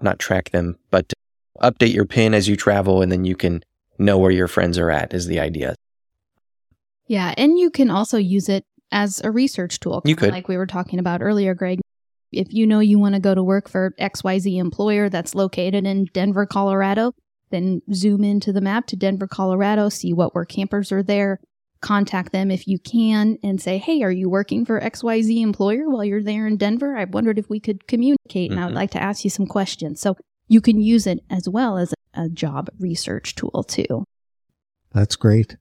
not 0.02 0.20
track 0.20 0.50
them, 0.52 0.78
but 0.92 1.14
update 1.62 1.94
your 1.94 2.06
pin 2.06 2.34
as 2.34 2.50
you 2.50 2.58
travel 2.58 3.02
and 3.02 3.10
then 3.10 3.24
you 3.24 3.36
can 3.36 3.64
know 3.98 4.18
where 4.18 4.32
your 4.32 4.50
friends 4.50 4.78
are 4.78 4.92
at 4.92 5.14
is 5.14 5.28
the 5.28 5.40
idea. 5.40 5.76
Yeah, 7.08 7.34
and 7.38 7.58
you 7.58 7.70
can 7.70 7.90
also 7.90 8.18
use 8.18 8.50
it 8.50 8.66
as 8.92 9.22
a 9.24 9.32
research 9.32 9.80
tool. 9.80 10.02
You 10.04 10.18
could. 10.18 10.32
Like 10.32 10.50
we 10.50 10.58
were 10.58 10.68
talking 10.68 11.00
about 11.00 11.22
earlier, 11.22 11.54
Greg. 11.54 11.80
If 12.32 12.54
you 12.54 12.68
know 12.68 12.80
you 12.80 13.00
want 13.00 13.16
to 13.16 13.22
go 13.22 13.34
to 13.34 13.44
work 13.44 13.70
for 13.70 13.94
XYZ 14.00 14.58
employer 14.58 15.10
that's 15.10 15.36
located 15.36 15.86
in 15.86 16.06
Denver, 16.14 16.46
Colorado, 16.46 17.14
then 17.52 17.82
zoom 17.94 18.24
into 18.24 18.52
the 18.52 18.62
map 18.62 18.88
to 18.88 18.96
Denver, 18.96 19.28
Colorado, 19.28 19.90
see 19.90 20.12
what 20.14 20.34
workampers 20.34 20.92
are 20.92 21.04
there, 21.04 21.40
contact 21.82 22.32
them 22.34 22.52
if 22.52 22.68
you 22.68 22.80
can 22.80 23.38
and 23.44 23.62
say, 23.62 23.78
Hey, 23.78 24.02
are 24.02 24.12
you 24.12 24.30
working 24.30 24.66
for 24.66 24.82
XYZ 24.82 25.42
employer 25.42 25.90
while 25.90 26.04
you're 26.04 26.24
there 26.24 26.48
in 26.48 26.58
Denver? 26.58 26.98
I 26.98 27.06
wondered 27.06 27.40
if 27.40 27.50
we 27.50 27.60
could 27.60 27.88
communicate 27.88 28.52
and 28.52 28.60
I 28.60 28.66
would 28.66 28.74
Mhm. 28.74 28.78
like 28.78 28.92
to 28.92 29.02
ask 29.02 29.24
you 29.24 29.30
some 29.30 29.46
questions. 29.46 30.02
So 30.02 30.18
you 30.50 30.60
can 30.60 30.82
use 30.82 31.08
it 31.08 31.20
as 31.30 31.48
well 31.48 31.78
as 31.78 31.94
a 32.14 32.28
job 32.30 32.70
research 32.80 33.36
tool 33.36 33.64
too. 33.68 34.04
That's 34.94 35.16
great. 35.16 35.56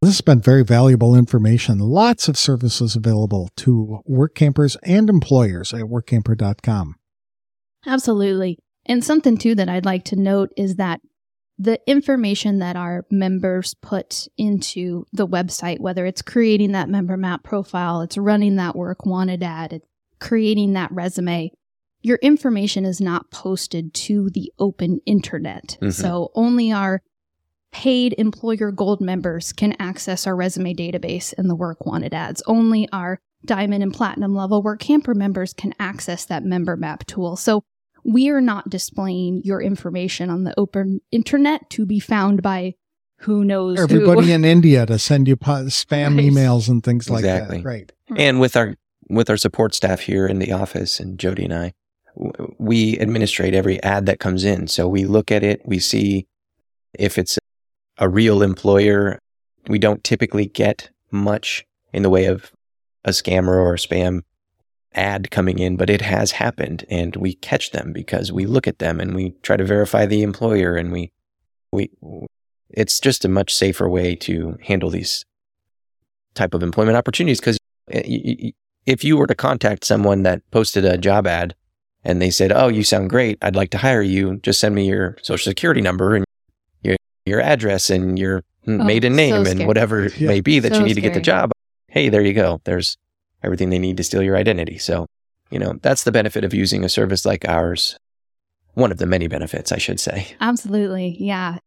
This 0.00 0.10
has 0.10 0.20
been 0.20 0.40
very 0.40 0.64
valuable 0.64 1.16
information. 1.16 1.80
Lots 1.80 2.28
of 2.28 2.38
services 2.38 2.94
available 2.94 3.50
to 3.56 4.00
workampers 4.08 4.76
and 4.84 5.10
employers 5.10 5.74
at 5.74 5.82
workamper.com. 5.82 6.94
Absolutely. 7.84 8.58
And 8.86 9.04
something 9.04 9.36
too 9.36 9.54
that 9.56 9.68
I'd 9.68 9.84
like 9.84 10.04
to 10.06 10.16
note 10.16 10.50
is 10.56 10.76
that 10.76 11.00
the 11.58 11.80
information 11.88 12.60
that 12.60 12.76
our 12.76 13.04
members 13.10 13.74
put 13.82 14.28
into 14.38 15.04
the 15.12 15.26
website, 15.26 15.80
whether 15.80 16.06
it's 16.06 16.22
creating 16.22 16.72
that 16.72 16.88
member 16.88 17.16
map 17.16 17.42
profile, 17.42 18.00
it's 18.00 18.16
running 18.16 18.54
that 18.56 18.76
work 18.76 19.04
wanted 19.04 19.42
ad, 19.42 19.72
it's 19.72 19.86
creating 20.20 20.74
that 20.74 20.92
resume, 20.92 21.50
your 22.02 22.18
information 22.22 22.84
is 22.84 23.00
not 23.00 23.32
posted 23.32 23.92
to 23.92 24.30
the 24.30 24.52
open 24.60 25.00
internet. 25.04 25.76
Mhm. 25.82 25.92
So 25.92 26.30
only 26.36 26.70
our 26.70 27.02
paid 27.72 28.14
employer 28.18 28.70
gold 28.70 29.00
members 29.00 29.52
can 29.52 29.74
access 29.78 30.26
our 30.26 30.34
resume 30.34 30.74
database 30.74 31.34
and 31.36 31.48
the 31.50 31.54
work 31.54 31.84
wanted 31.86 32.14
ads. 32.14 32.42
Only 32.46 32.88
our 32.92 33.20
diamond 33.44 33.82
and 33.82 33.92
platinum 33.92 34.34
level 34.34 34.62
workamper 34.62 35.14
members 35.14 35.52
can 35.52 35.74
access 35.78 36.24
that 36.26 36.44
member 36.44 36.76
map 36.76 37.06
tool. 37.06 37.36
So 37.36 37.62
we 38.04 38.30
are 38.30 38.40
not 38.40 38.70
displaying 38.70 39.42
your 39.44 39.60
information 39.60 40.30
on 40.30 40.44
the 40.44 40.54
open 40.58 41.00
internet 41.12 41.68
to 41.70 41.84
be 41.84 42.00
found 42.00 42.42
by 42.42 42.74
who 43.22 43.44
knows 43.44 43.78
Everybody 43.78 44.28
who. 44.28 44.32
in 44.32 44.44
India 44.44 44.86
to 44.86 44.98
send 44.98 45.28
you 45.28 45.36
po- 45.36 45.64
spam 45.66 46.16
Right. 46.16 46.26
emails 46.32 46.68
and 46.68 46.82
things 46.82 47.10
like 47.10 47.20
Exactly. 47.20 47.58
that. 47.58 47.64
Right. 47.64 47.92
Hmm. 48.08 48.14
And 48.18 48.40
with 48.40 48.56
our 48.56 48.74
with 49.10 49.30
our 49.30 49.36
support 49.36 49.74
staff 49.74 50.00
here 50.00 50.26
in 50.26 50.38
the 50.38 50.52
office, 50.52 51.00
and 51.00 51.18
Jody 51.18 51.44
and 51.44 51.54
I, 51.54 51.72
we 52.58 52.98
administrate 52.98 53.54
every 53.54 53.82
ad 53.82 54.04
that 54.06 54.20
comes 54.20 54.44
in. 54.44 54.68
So 54.68 54.86
we 54.86 55.04
look 55.06 55.32
at 55.32 55.42
it, 55.42 55.62
we 55.64 55.78
see 55.78 56.26
if 56.98 57.16
it's 57.18 57.38
a 57.98 58.08
real 58.08 58.42
employer. 58.42 59.18
We 59.68 59.78
don't 59.78 60.02
typically 60.04 60.46
get 60.46 60.90
much 61.10 61.66
in 61.92 62.02
the 62.02 62.10
way 62.10 62.26
of 62.26 62.52
a 63.04 63.10
scammer 63.10 63.56
or 63.56 63.74
a 63.74 63.78
spam 63.78 64.22
ad 64.94 65.30
coming 65.30 65.58
in, 65.58 65.76
but 65.76 65.90
it 65.90 66.00
has 66.00 66.32
happened, 66.32 66.84
and 66.88 67.14
we 67.16 67.34
catch 67.34 67.70
them 67.72 67.92
because 67.92 68.32
we 68.32 68.46
look 68.46 68.66
at 68.66 68.78
them 68.78 69.00
and 69.00 69.14
we 69.14 69.30
try 69.42 69.56
to 69.56 69.64
verify 69.64 70.06
the 70.06 70.22
employer, 70.22 70.76
and 70.76 70.92
we 70.92 71.12
we. 71.72 71.90
It's 72.70 73.00
just 73.00 73.24
a 73.24 73.28
much 73.28 73.54
safer 73.54 73.88
way 73.88 74.14
to 74.16 74.58
handle 74.62 74.90
these 74.90 75.24
type 76.34 76.52
of 76.52 76.62
employment 76.62 76.98
opportunities 76.98 77.40
because 77.40 77.58
eh, 77.90 78.50
if 78.84 79.02
you 79.02 79.16
were 79.16 79.26
to 79.26 79.34
contact 79.34 79.84
someone 79.84 80.22
that 80.22 80.42
posted 80.50 80.84
a 80.84 80.98
job 80.98 81.26
ad 81.26 81.54
and 82.04 82.20
they 82.20 82.30
said, 82.30 82.52
"Oh, 82.52 82.68
you 82.68 82.84
sound 82.84 83.10
great. 83.10 83.38
I'd 83.42 83.56
like 83.56 83.70
to 83.70 83.78
hire 83.78 84.02
you. 84.02 84.36
Just 84.42 84.60
send 84.60 84.74
me 84.74 84.86
your 84.86 85.16
social 85.22 85.50
security 85.50 85.80
number 85.80 86.14
and 86.14 86.24
your 87.28 87.40
your 87.40 87.46
address 87.46 87.90
and 87.90 88.18
your 88.18 88.42
oh, 88.66 88.78
maiden 88.78 89.12
so 89.12 89.16
name 89.16 89.46
and 89.46 89.66
whatever 89.66 90.06
it 90.06 90.18
Yeah. 90.18 90.28
may 90.28 90.40
be 90.40 90.58
that 90.58 90.72
So 90.72 90.80
you 90.80 90.86
need 90.86 90.94
to 90.94 91.00
get 91.00 91.14
the 91.14 91.20
job." 91.20 91.52
Hey, 91.88 92.08
there 92.08 92.22
you 92.22 92.34
go. 92.34 92.60
There's 92.64 92.96
everything 93.42 93.70
they 93.70 93.78
need 93.78 93.96
to 93.98 94.04
steal 94.04 94.22
your 94.22 94.36
identity. 94.36 94.78
So, 94.78 95.06
you 95.50 95.58
know, 95.58 95.74
that's 95.82 96.04
the 96.04 96.12
benefit 96.12 96.44
of 96.44 96.52
using 96.52 96.84
a 96.84 96.88
service 96.88 97.24
like 97.24 97.48
ours. 97.48 97.96
One 98.74 98.92
of 98.92 98.98
the 98.98 99.06
many 99.06 99.28
benefits, 99.28 99.72
I 99.72 99.78
should 99.78 100.00
say. 100.00 100.28
Absolutely. 100.40 101.16
Yeah. 101.18 101.58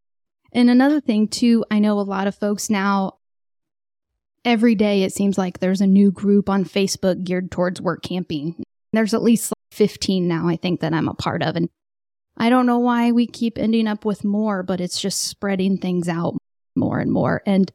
And 0.54 0.70
another 0.70 1.02
thing, 1.02 1.28
too, 1.28 1.66
I 1.72 1.80
know 1.80 2.00
a 2.00 2.02
lot 2.02 2.28
of 2.28 2.36
folks 2.36 2.70
now, 2.70 3.14
every 4.46 4.76
day 4.76 5.04
it 5.04 5.14
seems 5.14 5.38
like 5.38 5.60
there's 5.60 5.82
a 5.82 5.88
new 5.88 6.12
group 6.12 6.50
on 6.50 6.66
Facebook 6.66 7.24
geared 7.24 7.52
towards 7.52 7.80
workamping. 7.80 8.62
There's 8.94 9.14
at 9.14 9.24
least 9.24 9.52
like 9.52 9.76
15 9.78 10.28
now, 10.28 10.48
I 10.48 10.58
think, 10.58 10.82
that 10.82 10.94
I'm 10.94 11.08
a 11.08 11.14
part 11.14 11.42
of. 11.42 11.56
And 11.56 11.70
I 12.38 12.50
don't 12.50 12.66
know 12.66 12.80
why 12.80 13.12
we 13.12 13.28
keep 13.28 13.58
ending 13.58 13.88
up 13.88 14.06
with 14.06 14.24
more, 14.24 14.64
but 14.64 14.82
it's 14.82 15.00
just 15.00 15.24
spreading 15.24 15.78
things 15.78 16.10
out 16.10 16.38
more 16.76 17.00
and 17.00 17.12
more. 17.12 17.42
And 17.46 17.72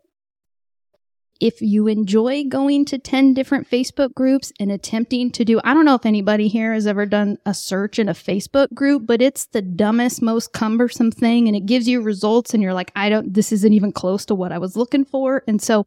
if 1.41 1.61
you 1.61 1.87
enjoy 1.87 2.45
going 2.45 2.85
to 2.87 2.99
10 2.99 3.35
different 3.35 3.69
Facebook 3.69 4.15
groups 4.15 4.53
and 4.59 4.73
attempting 4.73 5.31
to 5.33 5.45
do, 5.45 5.61
I 5.65 5.75
don't 5.75 5.85
know 5.85 5.95
if 5.95 6.07
anybody 6.07 6.49
here 6.49 6.73
has 6.73 6.87
ever 6.87 7.05
done 7.05 7.39
a 7.45 7.53
search 7.53 7.99
in 7.99 8.09
a 8.09 8.15
Facebook 8.15 8.73
group, 8.73 9.07
but 9.07 9.21
it's 9.21 9.47
the 9.47 9.63
dumbest, 9.63 10.23
most 10.23 10.53
cumbersome 10.53 11.11
thing. 11.11 11.47
And 11.47 11.57
it 11.57 11.67
gives 11.67 11.87
you 11.89 12.01
results 12.01 12.55
and 12.55 12.63
you're 12.63 12.75
like, 12.75 12.91
I 12.97 13.09
don't, 13.09 13.35
this 13.35 13.53
isn't 13.53 13.73
even 13.73 13.93
close 13.93 14.25
to 14.27 14.35
what 14.35 14.53
I 14.53 14.59
was 14.59 14.77
looking 14.77 15.05
for. 15.05 15.43
And 15.47 15.61
so 15.61 15.87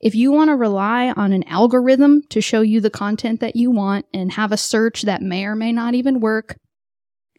if 0.00 0.14
you 0.14 0.30
want 0.30 0.48
to 0.48 0.56
rely 0.56 1.10
on 1.10 1.32
an 1.32 1.44
algorithm 1.44 2.22
to 2.28 2.42
show 2.42 2.60
you 2.60 2.80
the 2.80 2.90
content 2.90 3.40
that 3.40 3.56
you 3.56 3.70
want 3.70 4.04
and 4.12 4.32
have 4.32 4.52
a 4.52 4.58
search 4.58 5.02
that 5.02 5.22
may 5.22 5.46
or 5.46 5.56
may 5.56 5.72
not 5.72 5.94
even 5.94 6.20
work, 6.20 6.56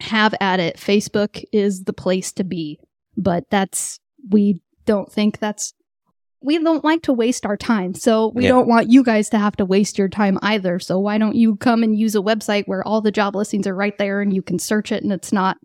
have 0.00 0.34
at 0.40 0.60
it. 0.60 0.76
Facebook 0.76 1.44
is 1.52 1.84
the 1.84 1.92
place 1.92 2.32
to 2.32 2.44
be. 2.44 2.78
But 3.16 3.44
that's, 3.50 3.98
we 4.30 4.62
don't 4.86 5.10
think 5.12 5.38
that's 5.38 5.74
we 6.40 6.56
don't 6.62 6.84
like 6.84 7.02
to 7.02 7.12
waste 7.12 7.44
our 7.44 7.56
time. 7.56 7.94
So 7.94 8.28
we 8.28 8.44
Yeah. 8.44 8.50
don't 8.50 8.68
want 8.68 8.88
you 8.88 9.02
guys 9.02 9.28
to 9.30 9.38
have 9.38 9.56
to 9.56 9.64
waste 9.64 9.98
your 9.98 10.08
time 10.08 10.38
either. 10.40 10.78
So 10.78 10.96
why 11.00 11.18
don't 11.18 11.34
you 11.34 11.56
come 11.56 11.82
and 11.82 11.98
use 11.98 12.14
a 12.14 12.20
website 12.20 12.62
where 12.66 12.86
all 12.86 13.00
the 13.00 13.10
job 13.10 13.34
listings 13.34 13.66
are 13.66 13.74
right 13.74 13.98
there 13.98 14.20
and 14.20 14.32
you 14.32 14.40
can 14.40 14.60
search 14.60 14.92
it 14.92 15.02
and 15.02 15.12
it's 15.12 15.32
not 15.32 15.56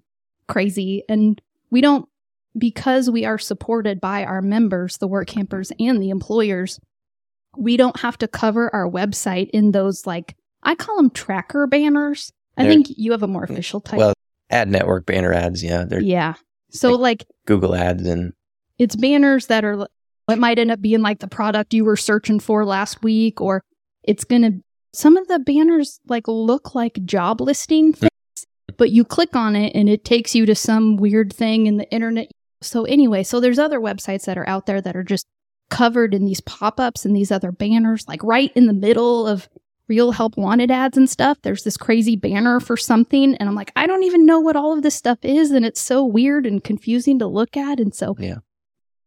crazy. 0.47 1.03
And 1.07 1.39
we 1.69 1.79
don't, 1.79 2.09
because 2.57 3.07
we 3.07 3.23
are 3.23 3.37
supported 3.37 4.01
by 4.01 4.25
our 4.25 4.41
members, 4.41 4.97
the 4.97 5.07
workampers 5.07 5.71
and 5.79 6.01
the 6.01 6.09
employers, 6.09 6.79
we 7.55 7.77
don't 7.77 7.99
have 7.99 8.17
to 8.17 8.27
cover 8.27 8.73
our 8.73 8.89
website 8.89 9.51
in 9.51 9.73
those 9.73 10.07
like, 10.07 10.35
I 10.63 10.73
call 10.73 10.95
them 10.97 11.11
tracker 11.11 11.67
banners. 11.67 12.31
I 12.57 12.63
They're- 12.63 12.71
think 12.71 12.87
you 12.97 13.11
have 13.11 13.21
a 13.21 13.27
more 13.27 13.43
official 13.43 13.79
type. 13.79 13.99
Well, 13.99 14.13
ad 14.53 14.69
network 14.69 15.05
banner 15.05 15.33
ads, 15.33 15.63
yeah, 15.63 15.83
they're 15.83 16.01
yeah. 16.01 16.35
So 16.69 16.93
like 16.93 17.25
Google 17.45 17.75
ads 17.75 18.05
and 18.07 18.33
it's 18.79 18.95
banners 18.95 19.47
that 19.47 19.63
are 19.63 19.87
it 20.29 20.39
might 20.39 20.59
end 20.59 20.71
up 20.71 20.81
being 20.81 21.01
like 21.01 21.19
the 21.19 21.27
product 21.27 21.73
you 21.73 21.85
were 21.85 21.97
searching 21.97 22.39
for 22.39 22.65
last 22.65 23.03
week 23.03 23.41
or 23.41 23.63
it's 24.03 24.23
going 24.23 24.41
to 24.41 24.63
some 24.93 25.17
of 25.17 25.27
the 25.27 25.39
banners 25.39 25.99
like 26.07 26.27
look 26.27 26.75
like 26.75 27.03
job 27.05 27.41
listing 27.41 27.93
mm-hmm. 27.93 28.07
things 28.07 28.47
but 28.77 28.91
you 28.91 29.03
click 29.03 29.35
on 29.35 29.55
it 29.55 29.71
and 29.75 29.89
it 29.89 30.05
takes 30.05 30.33
you 30.33 30.45
to 30.45 30.55
some 30.55 30.97
weird 30.97 31.33
thing 31.33 31.67
in 31.67 31.77
the 31.77 31.91
internet 31.91 32.31
so 32.61 32.85
anyway 32.85 33.23
so 33.23 33.39
there's 33.39 33.59
other 33.59 33.79
websites 33.79 34.25
that 34.25 34.37
are 34.37 34.47
out 34.47 34.65
there 34.65 34.81
that 34.81 34.95
are 34.95 35.03
just 35.03 35.25
covered 35.69 36.13
in 36.13 36.25
these 36.25 36.41
pop-ups 36.41 37.05
and 37.05 37.15
these 37.15 37.31
other 37.31 37.51
banners 37.51 38.07
like 38.07 38.23
right 38.23 38.51
in 38.55 38.67
the 38.67 38.73
middle 38.73 39.27
of 39.27 39.49
real 39.87 40.11
help 40.11 40.37
wanted 40.37 40.71
ads 40.71 40.97
and 40.97 41.09
stuff 41.09 41.37
there's 41.41 41.63
this 41.63 41.77
crazy 41.77 42.15
banner 42.15 42.59
for 42.59 42.77
something 42.77 43.35
and 43.35 43.49
i'm 43.49 43.55
like 43.55 43.71
i 43.75 43.85
don't 43.85 44.03
even 44.03 44.25
know 44.25 44.39
what 44.39 44.55
all 44.55 44.73
of 44.73 44.81
this 44.81 44.95
stuff 44.95 45.17
is 45.23 45.51
and 45.51 45.65
it's 45.65 45.81
so 45.81 46.05
weird 46.05 46.45
and 46.45 46.63
confusing 46.63 47.19
to 47.19 47.27
look 47.27 47.57
at 47.57 47.79
and 47.79 47.93
so 47.93 48.15
Yeah. 48.17 48.37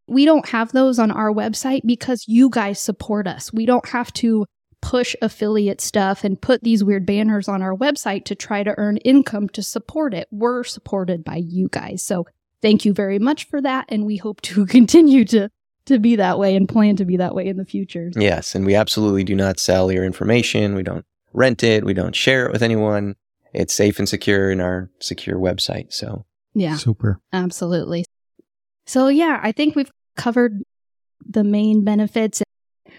we 0.06 0.24
don't 0.24 0.48
have 0.50 0.72
those 0.72 0.98
on 0.98 1.10
our 1.10 1.32
website 1.32 1.80
because 1.84 2.24
you 2.28 2.48
guys 2.50 2.78
support 2.78 3.26
us. 3.26 3.52
We 3.52 3.66
don't 3.66 3.88
have 3.88 4.12
to 4.14 4.46
push 4.82 5.16
affiliate 5.20 5.80
stuff 5.80 6.22
and 6.22 6.40
put 6.40 6.62
these 6.62 6.84
weird 6.84 7.04
banners 7.06 7.48
on 7.48 7.60
our 7.62 7.74
website 7.74 8.24
to 8.26 8.34
try 8.36 8.62
to 8.62 8.74
earn 8.78 8.98
income 8.98 9.48
to 9.48 9.62
support 9.62 10.14
it. 10.14 10.28
We're 10.30 10.62
supported 10.62 11.24
by 11.24 11.36
you 11.36 11.68
guys. 11.72 12.04
So 12.04 12.26
thank 12.62 12.84
you 12.84 12.92
very 12.92 13.18
much 13.18 13.48
for 13.48 13.60
that 13.62 13.86
and 13.88 14.06
we 14.06 14.16
hope 14.18 14.40
to 14.42 14.64
continue 14.78 15.24
to 15.24 15.48
to 15.86 15.98
be 15.98 16.16
that 16.16 16.38
way 16.38 16.56
and 16.56 16.68
plan 16.68 16.96
to 16.96 17.04
be 17.04 17.16
that 17.16 17.34
way 17.34 17.46
in 17.46 17.56
the 17.56 17.64
future 17.64 18.10
Yes, 18.16 18.54
and 18.54 18.66
we 18.66 18.74
absolutely 18.74 19.24
do 19.24 19.34
not 19.34 19.58
sell 19.58 19.90
your 19.90 20.04
information. 20.04 20.74
We 20.74 20.82
don't 20.82 21.04
rent 21.32 21.62
it. 21.62 21.84
We 21.84 21.94
don't 21.94 22.14
share 22.14 22.46
it 22.46 22.52
with 22.52 22.62
anyone. 22.62 23.16
It's 23.52 23.74
safe 23.74 23.98
and 23.98 24.08
secure 24.08 24.50
in 24.50 24.60
our 24.60 24.90
secure 25.00 25.38
website. 25.38 25.92
So, 25.92 26.24
yeah 26.54 26.76
Super. 26.76 27.20
Absolutely. 27.32 28.04
So, 28.86 29.08
yeah, 29.08 29.40
I 29.42 29.52
think 29.52 29.74
we've 29.74 29.90
covered 30.16 30.62
the 31.24 31.44
main 31.44 31.84
benefits. 31.84 32.42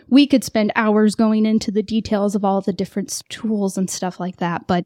We 0.09 0.27
could 0.27 0.43
spend 0.43 0.71
hours 0.75 1.15
going 1.15 1.45
into 1.45 1.71
the 1.71 1.83
details 1.83 2.35
of 2.35 2.43
all 2.43 2.61
the 2.61 2.73
different 2.73 3.21
tools 3.29 3.77
and 3.77 3.89
stuff 3.89 4.19
like 4.19 4.37
that, 4.37 4.67
but 4.67 4.85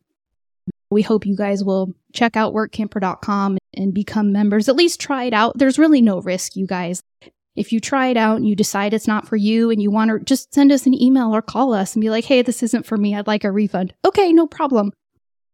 we 0.90 1.02
hope 1.02 1.26
you 1.26 1.36
guys 1.36 1.64
will 1.64 1.94
check 2.14 2.36
out 2.36 2.54
workamper.com 2.54 3.58
and 3.74 3.94
become 3.94 4.32
members. 4.32 4.68
At 4.68 4.76
least 4.76 5.00
try 5.00 5.24
it 5.24 5.34
out. 5.34 5.58
There's 5.58 5.80
really 5.80 6.02
no 6.02 6.20
risk, 6.22 6.56
you 6.56 6.68
guys. 6.68 7.02
If 7.56 7.72
you 7.72 7.80
try 7.80 8.08
it 8.08 8.18
out 8.18 8.38
and 8.38 8.48
you 8.48 8.56
decide 8.56 8.94
it's 8.94 9.08
not 9.08 9.28
for 9.28 9.36
you 9.36 9.70
and 9.70 9.82
you 9.82 9.92
want 9.92 10.10
to 10.12 10.20
just 10.20 10.54
send 10.54 10.72
us 10.72 10.86
an 10.86 11.00
email 11.00 11.36
or 11.36 11.42
call 11.42 11.74
us 11.74 11.96
and 11.96 12.02
be 12.02 12.10
like, 12.10 12.26
hey, 12.26 12.42
this 12.42 12.64
isn't 12.64 12.86
for 12.86 12.98
me. 12.98 13.16
I'd 13.16 13.28
like 13.28 13.44
a 13.44 13.52
refund. 13.52 13.94
Okay, 14.06 14.32
no 14.32 14.48
problem. 14.48 14.94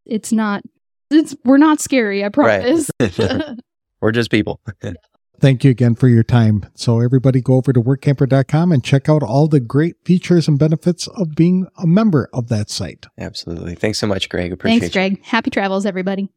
It's 0.05 0.31
not, 0.31 0.63
it's, 1.09 1.35
we're 1.43 1.57
not 1.57 1.81
scary, 1.81 2.23
I 2.23 2.29
promise. 2.29 2.89
Right. 2.99 3.57
we're 4.01 4.11
just 4.11 4.29
people. 4.29 4.61
Thank 5.39 5.63
you 5.63 5.69
again 5.69 5.93
for 5.95 6.07
your 6.07 6.23
time. 6.23 6.65
So, 6.73 6.99
everybody 6.99 7.41
go 7.41 7.55
over 7.55 7.71
to 7.71 7.79
workamper.com 7.79 8.71
and 8.71 8.83
check 8.83 9.07
out 9.07 9.21
all 9.21 9.47
the 9.47 9.59
great 9.59 9.95
features 10.03 10.47
and 10.47 10.57
benefits 10.57 11.07
of 11.09 11.35
being 11.35 11.67
a 11.77 11.85
member 11.85 12.27
of 12.33 12.47
that 12.49 12.71
site. 12.71 13.05
Absolutely. 13.19 13.75
Thanks 13.75 13.99
so 13.99 14.07
much, 14.07 14.29
Greg. 14.29 14.51
Appreciate 14.51 14.77
it. 14.77 14.79
Thanks, 14.79 14.95
you. 14.95 14.99
Greg. 14.99 15.23
Happy 15.23 15.51
travels, 15.51 15.85
everybody. 15.85 16.29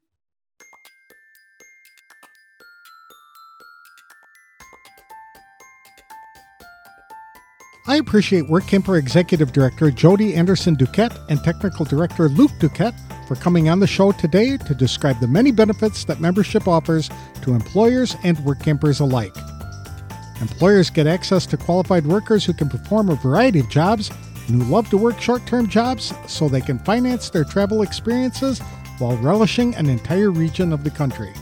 I 7.87 7.97
appreciate 7.97 8.45
Workamper 8.45 8.99
Executive 8.99 9.53
Director 9.53 9.91
Jody 9.91 10.35
Anderson 10.35 10.77
Duquette 10.77 11.19
and 11.31 11.43
Technical 11.43 11.87
Director 11.87 12.29
Luke 12.29 12.51
Duquette 12.59 12.95
for 13.27 13.37
coming 13.37 13.71
on 13.71 13.81
the 13.81 13.87
show 13.87 14.13
today 14.13 14.59
to 14.59 14.75
describe 14.75 15.19
the 15.19 15.27
many 15.27 15.51
benefits 15.51 16.05
that 16.05 16.21
membership 16.21 16.69
offers 16.69 17.09
to 17.41 17.55
employers 17.55 18.17
and 18.23 18.37
Workampers 18.39 19.01
alike. 19.01 19.35
Employers 20.43 20.91
get 20.91 21.07
access 21.07 21.47
to 21.47 21.57
qualified 21.57 22.07
workers 22.07 22.45
who 22.45 22.53
can 22.53 22.69
perform 22.69 23.09
a 23.09 23.15
variety 23.15 23.61
of 23.61 23.71
jobs 23.71 24.11
and 24.49 24.63
who 24.63 24.69
love 24.71 24.91
to 24.91 24.99
work 24.99 25.19
short 25.19 25.47
term 25.47 25.67
jobs 25.67 26.13
so 26.27 26.49
they 26.49 26.61
can 26.61 26.79
finance 26.81 27.31
their 27.31 27.45
travel 27.45 27.81
experiences 27.81 28.59
while 28.99 29.17
relishing 29.19 29.75
an 29.77 29.89
entire 29.89 30.31
region 30.31 30.73
of 30.73 30.85
the 30.85 30.91
country. 30.91 31.33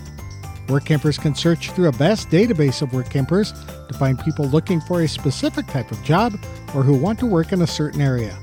Workampers 0.68 1.18
can 1.18 1.34
search 1.34 1.70
through 1.70 1.88
a 1.88 1.92
vast 1.92 2.28
database 2.28 2.82
of 2.82 2.90
workampers 2.90 3.54
to 3.88 3.94
find 3.94 4.18
people 4.20 4.44
looking 4.44 4.82
for 4.82 5.00
a 5.00 5.08
specific 5.08 5.66
type 5.66 5.90
of 5.90 6.02
job 6.04 6.34
or 6.74 6.82
who 6.82 6.94
want 6.94 7.18
to 7.20 7.26
work 7.26 7.52
in 7.52 7.62
a 7.62 7.66
certain 7.66 8.02
area. 8.02 8.38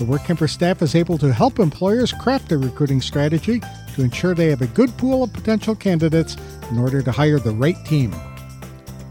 The 0.00 0.04
Workamper 0.04 0.50
staff 0.50 0.82
is 0.82 0.96
able 0.96 1.18
to 1.18 1.32
help 1.32 1.60
employers 1.60 2.12
craft 2.12 2.50
a 2.50 2.58
recruiting 2.58 3.00
strategy 3.00 3.60
to 3.94 4.02
ensure 4.02 4.34
they 4.34 4.50
have 4.50 4.62
a 4.62 4.66
good 4.66 4.90
pool 4.98 5.22
of 5.22 5.32
potential 5.32 5.76
candidates 5.76 6.36
in 6.68 6.78
order 6.78 7.00
to 7.00 7.12
hire 7.12 7.38
the 7.38 7.52
right 7.52 7.76
team. 7.86 8.12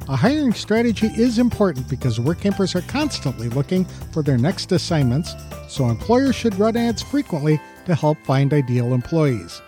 A 0.09 0.15
hiring 0.17 0.51
strategy 0.51 1.07
is 1.07 1.39
important 1.39 1.87
because 1.87 2.19
workampers 2.19 2.75
are 2.75 2.85
constantly 2.91 3.47
looking 3.47 3.85
for 4.11 4.23
their 4.23 4.37
next 4.37 4.73
assignments, 4.73 5.33
so 5.69 5.87
employers 5.87 6.35
should 6.35 6.59
run 6.59 6.75
ads 6.75 7.01
frequently 7.01 7.61
to 7.85 7.95
help 7.95 8.17
find 8.25 8.53
ideal 8.53 8.93
employees. 8.93 9.61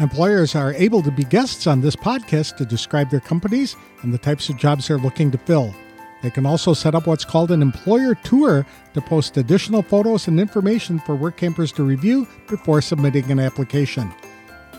Employers 0.00 0.54
are 0.54 0.74
able 0.74 1.02
to 1.02 1.10
be 1.10 1.24
guests 1.24 1.66
on 1.66 1.80
this 1.80 1.96
podcast 1.96 2.56
to 2.56 2.64
describe 2.64 3.10
their 3.10 3.18
companies 3.18 3.74
and 4.02 4.14
the 4.14 4.18
types 4.18 4.48
of 4.48 4.56
jobs 4.56 4.86
they're 4.86 4.96
looking 4.96 5.28
to 5.32 5.38
fill. 5.38 5.74
They 6.22 6.30
can 6.30 6.46
also 6.46 6.72
set 6.72 6.94
up 6.94 7.08
what's 7.08 7.24
called 7.24 7.50
an 7.50 7.62
employer 7.62 8.14
tour 8.14 8.64
to 8.94 9.00
post 9.00 9.36
additional 9.36 9.82
photos 9.82 10.28
and 10.28 10.38
information 10.38 11.00
for 11.00 11.16
workampers 11.16 11.74
to 11.74 11.82
review 11.82 12.28
before 12.46 12.80
submitting 12.80 13.28
an 13.32 13.40
application. 13.40 14.14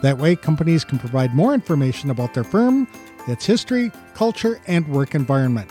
That 0.01 0.17
way, 0.17 0.37
companies 0.37 0.85
can 0.85 0.99
provide 0.99 1.35
more 1.35 1.53
information 1.53 2.09
about 2.09 2.33
their 2.33 2.45
firm, 2.45 2.87
its 3.27 3.45
history, 3.45 3.91
culture, 4.13 4.61
and 4.67 4.87
work 4.87 5.15
environment. 5.15 5.69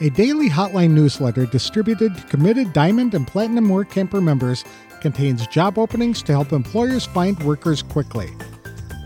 A 0.00 0.08
daily 0.08 0.48
hotline 0.48 0.92
newsletter 0.92 1.44
distributed 1.44 2.16
to 2.16 2.22
committed 2.24 2.72
Diamond 2.72 3.12
and 3.12 3.26
Platinum 3.26 3.68
Workamper 3.68 4.22
members 4.22 4.64
contains 5.00 5.46
job 5.46 5.78
openings 5.78 6.22
to 6.22 6.32
help 6.32 6.52
employers 6.52 7.06
find 7.06 7.42
workers 7.42 7.82
quickly. 7.82 8.28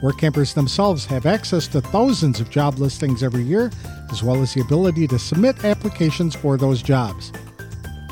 Workampers 0.03 0.53
themselves 0.55 1.07
have 1.07 1.25
access 1.25 1.67
to 1.69 1.81
thousands 1.81 2.41
of 2.41 2.51
job 2.51 2.79
listings 2.79 3.23
every 3.23 3.43
year, 3.43 3.71
as 4.11 4.23
well 4.23 4.43
as 4.43 4.53
the 4.53 4.61
ability 4.61 5.07
to 5.09 5.19
submit 5.19 5.65
applications 5.65 6.35
for 6.35 6.57
those 6.57 6.83
jobs. 6.83 7.33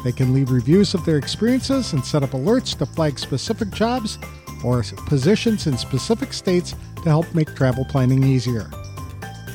They 0.04 0.12
can 0.12 0.32
leave 0.32 0.50
reviews 0.50 0.94
of 0.94 1.04
their 1.04 1.18
experiences 1.18 1.92
and 1.92 2.04
set 2.04 2.22
up 2.22 2.30
alerts 2.30 2.76
to 2.78 2.86
flag 2.86 3.18
specific 3.18 3.70
jobs 3.70 4.18
or 4.64 4.82
positions 5.06 5.66
in 5.66 5.76
specific 5.76 6.32
states 6.32 6.74
to 6.96 7.02
help 7.04 7.32
make 7.34 7.54
travel 7.54 7.84
planning 7.84 8.24
easier. 8.24 8.70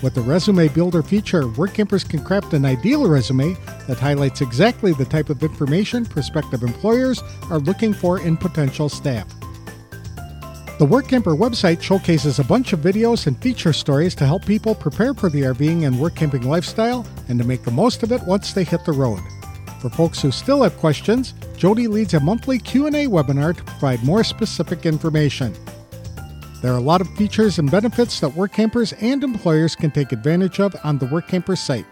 With 0.03 0.13
the 0.13 0.21
Resume 0.21 0.67
Builder 0.67 1.01
feature, 1.01 1.43
workampers 1.43 2.07
can 2.07 2.23
craft 2.23 2.53
an 2.53 2.65
ideal 2.65 3.07
resume 3.07 3.57
that 3.87 3.97
highlights 3.97 4.41
exactly 4.41 4.93
the 4.93 5.05
type 5.05 5.31
of 5.31 5.41
information 5.41 6.05
prospective 6.05 6.61
employers 6.61 7.23
are 7.49 7.57
looking 7.57 7.93
for 7.93 8.19
in 8.19 8.37
potential 8.37 8.89
staff. 8.89 9.27
The 10.77 10.85
Workamper 10.85 11.35
website 11.35 11.81
showcases 11.81 12.37
a 12.37 12.43
bunch 12.43 12.71
of 12.73 12.81
videos 12.81 13.25
and 13.25 13.35
feature 13.41 13.73
stories 13.73 14.13
to 14.15 14.27
help 14.27 14.45
people 14.45 14.75
prepare 14.75 15.15
for 15.15 15.31
the 15.31 15.41
RVing 15.41 15.87
and 15.87 15.95
workamping 15.95 16.45
lifestyle 16.45 17.03
and 17.27 17.39
to 17.39 17.47
make 17.47 17.63
the 17.63 17.71
most 17.71 18.03
of 18.03 18.11
it 18.11 18.21
once 18.21 18.53
they 18.53 18.63
hit 18.63 18.85
the 18.85 18.91
road. 18.91 19.19
For 19.79 19.89
folks 19.89 20.21
who 20.21 20.29
still 20.29 20.61
have 20.61 20.77
questions, 20.77 21.33
Jody 21.57 21.87
leads 21.87 22.13
a 22.13 22.19
monthly 22.19 22.59
Q&A 22.59 23.07
webinar 23.07 23.57
to 23.57 23.63
provide 23.63 24.03
more 24.03 24.23
specific 24.23 24.85
information. 24.85 25.55
There 26.67 26.75
are 26.75 26.79
a 26.79 26.81
lot 26.81 26.99
of 26.99 27.07
features 27.15 27.59
and 27.59 27.71
benefits 27.71 28.19
that 28.19 28.33
workampers 28.33 28.93
and 29.01 29.23
employers 29.23 29.73
can 29.73 29.89
take 29.89 30.11
advantage 30.11 30.59
of 30.59 30.75
on 30.83 30.97
the 30.97 31.05
Workamper 31.05 31.57
site. 31.57 31.85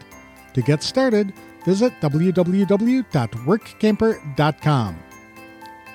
To 0.52 0.60
get 0.60 0.82
started, 0.82 1.32
visit 1.64 1.94
www.workamper.com. 2.02 4.98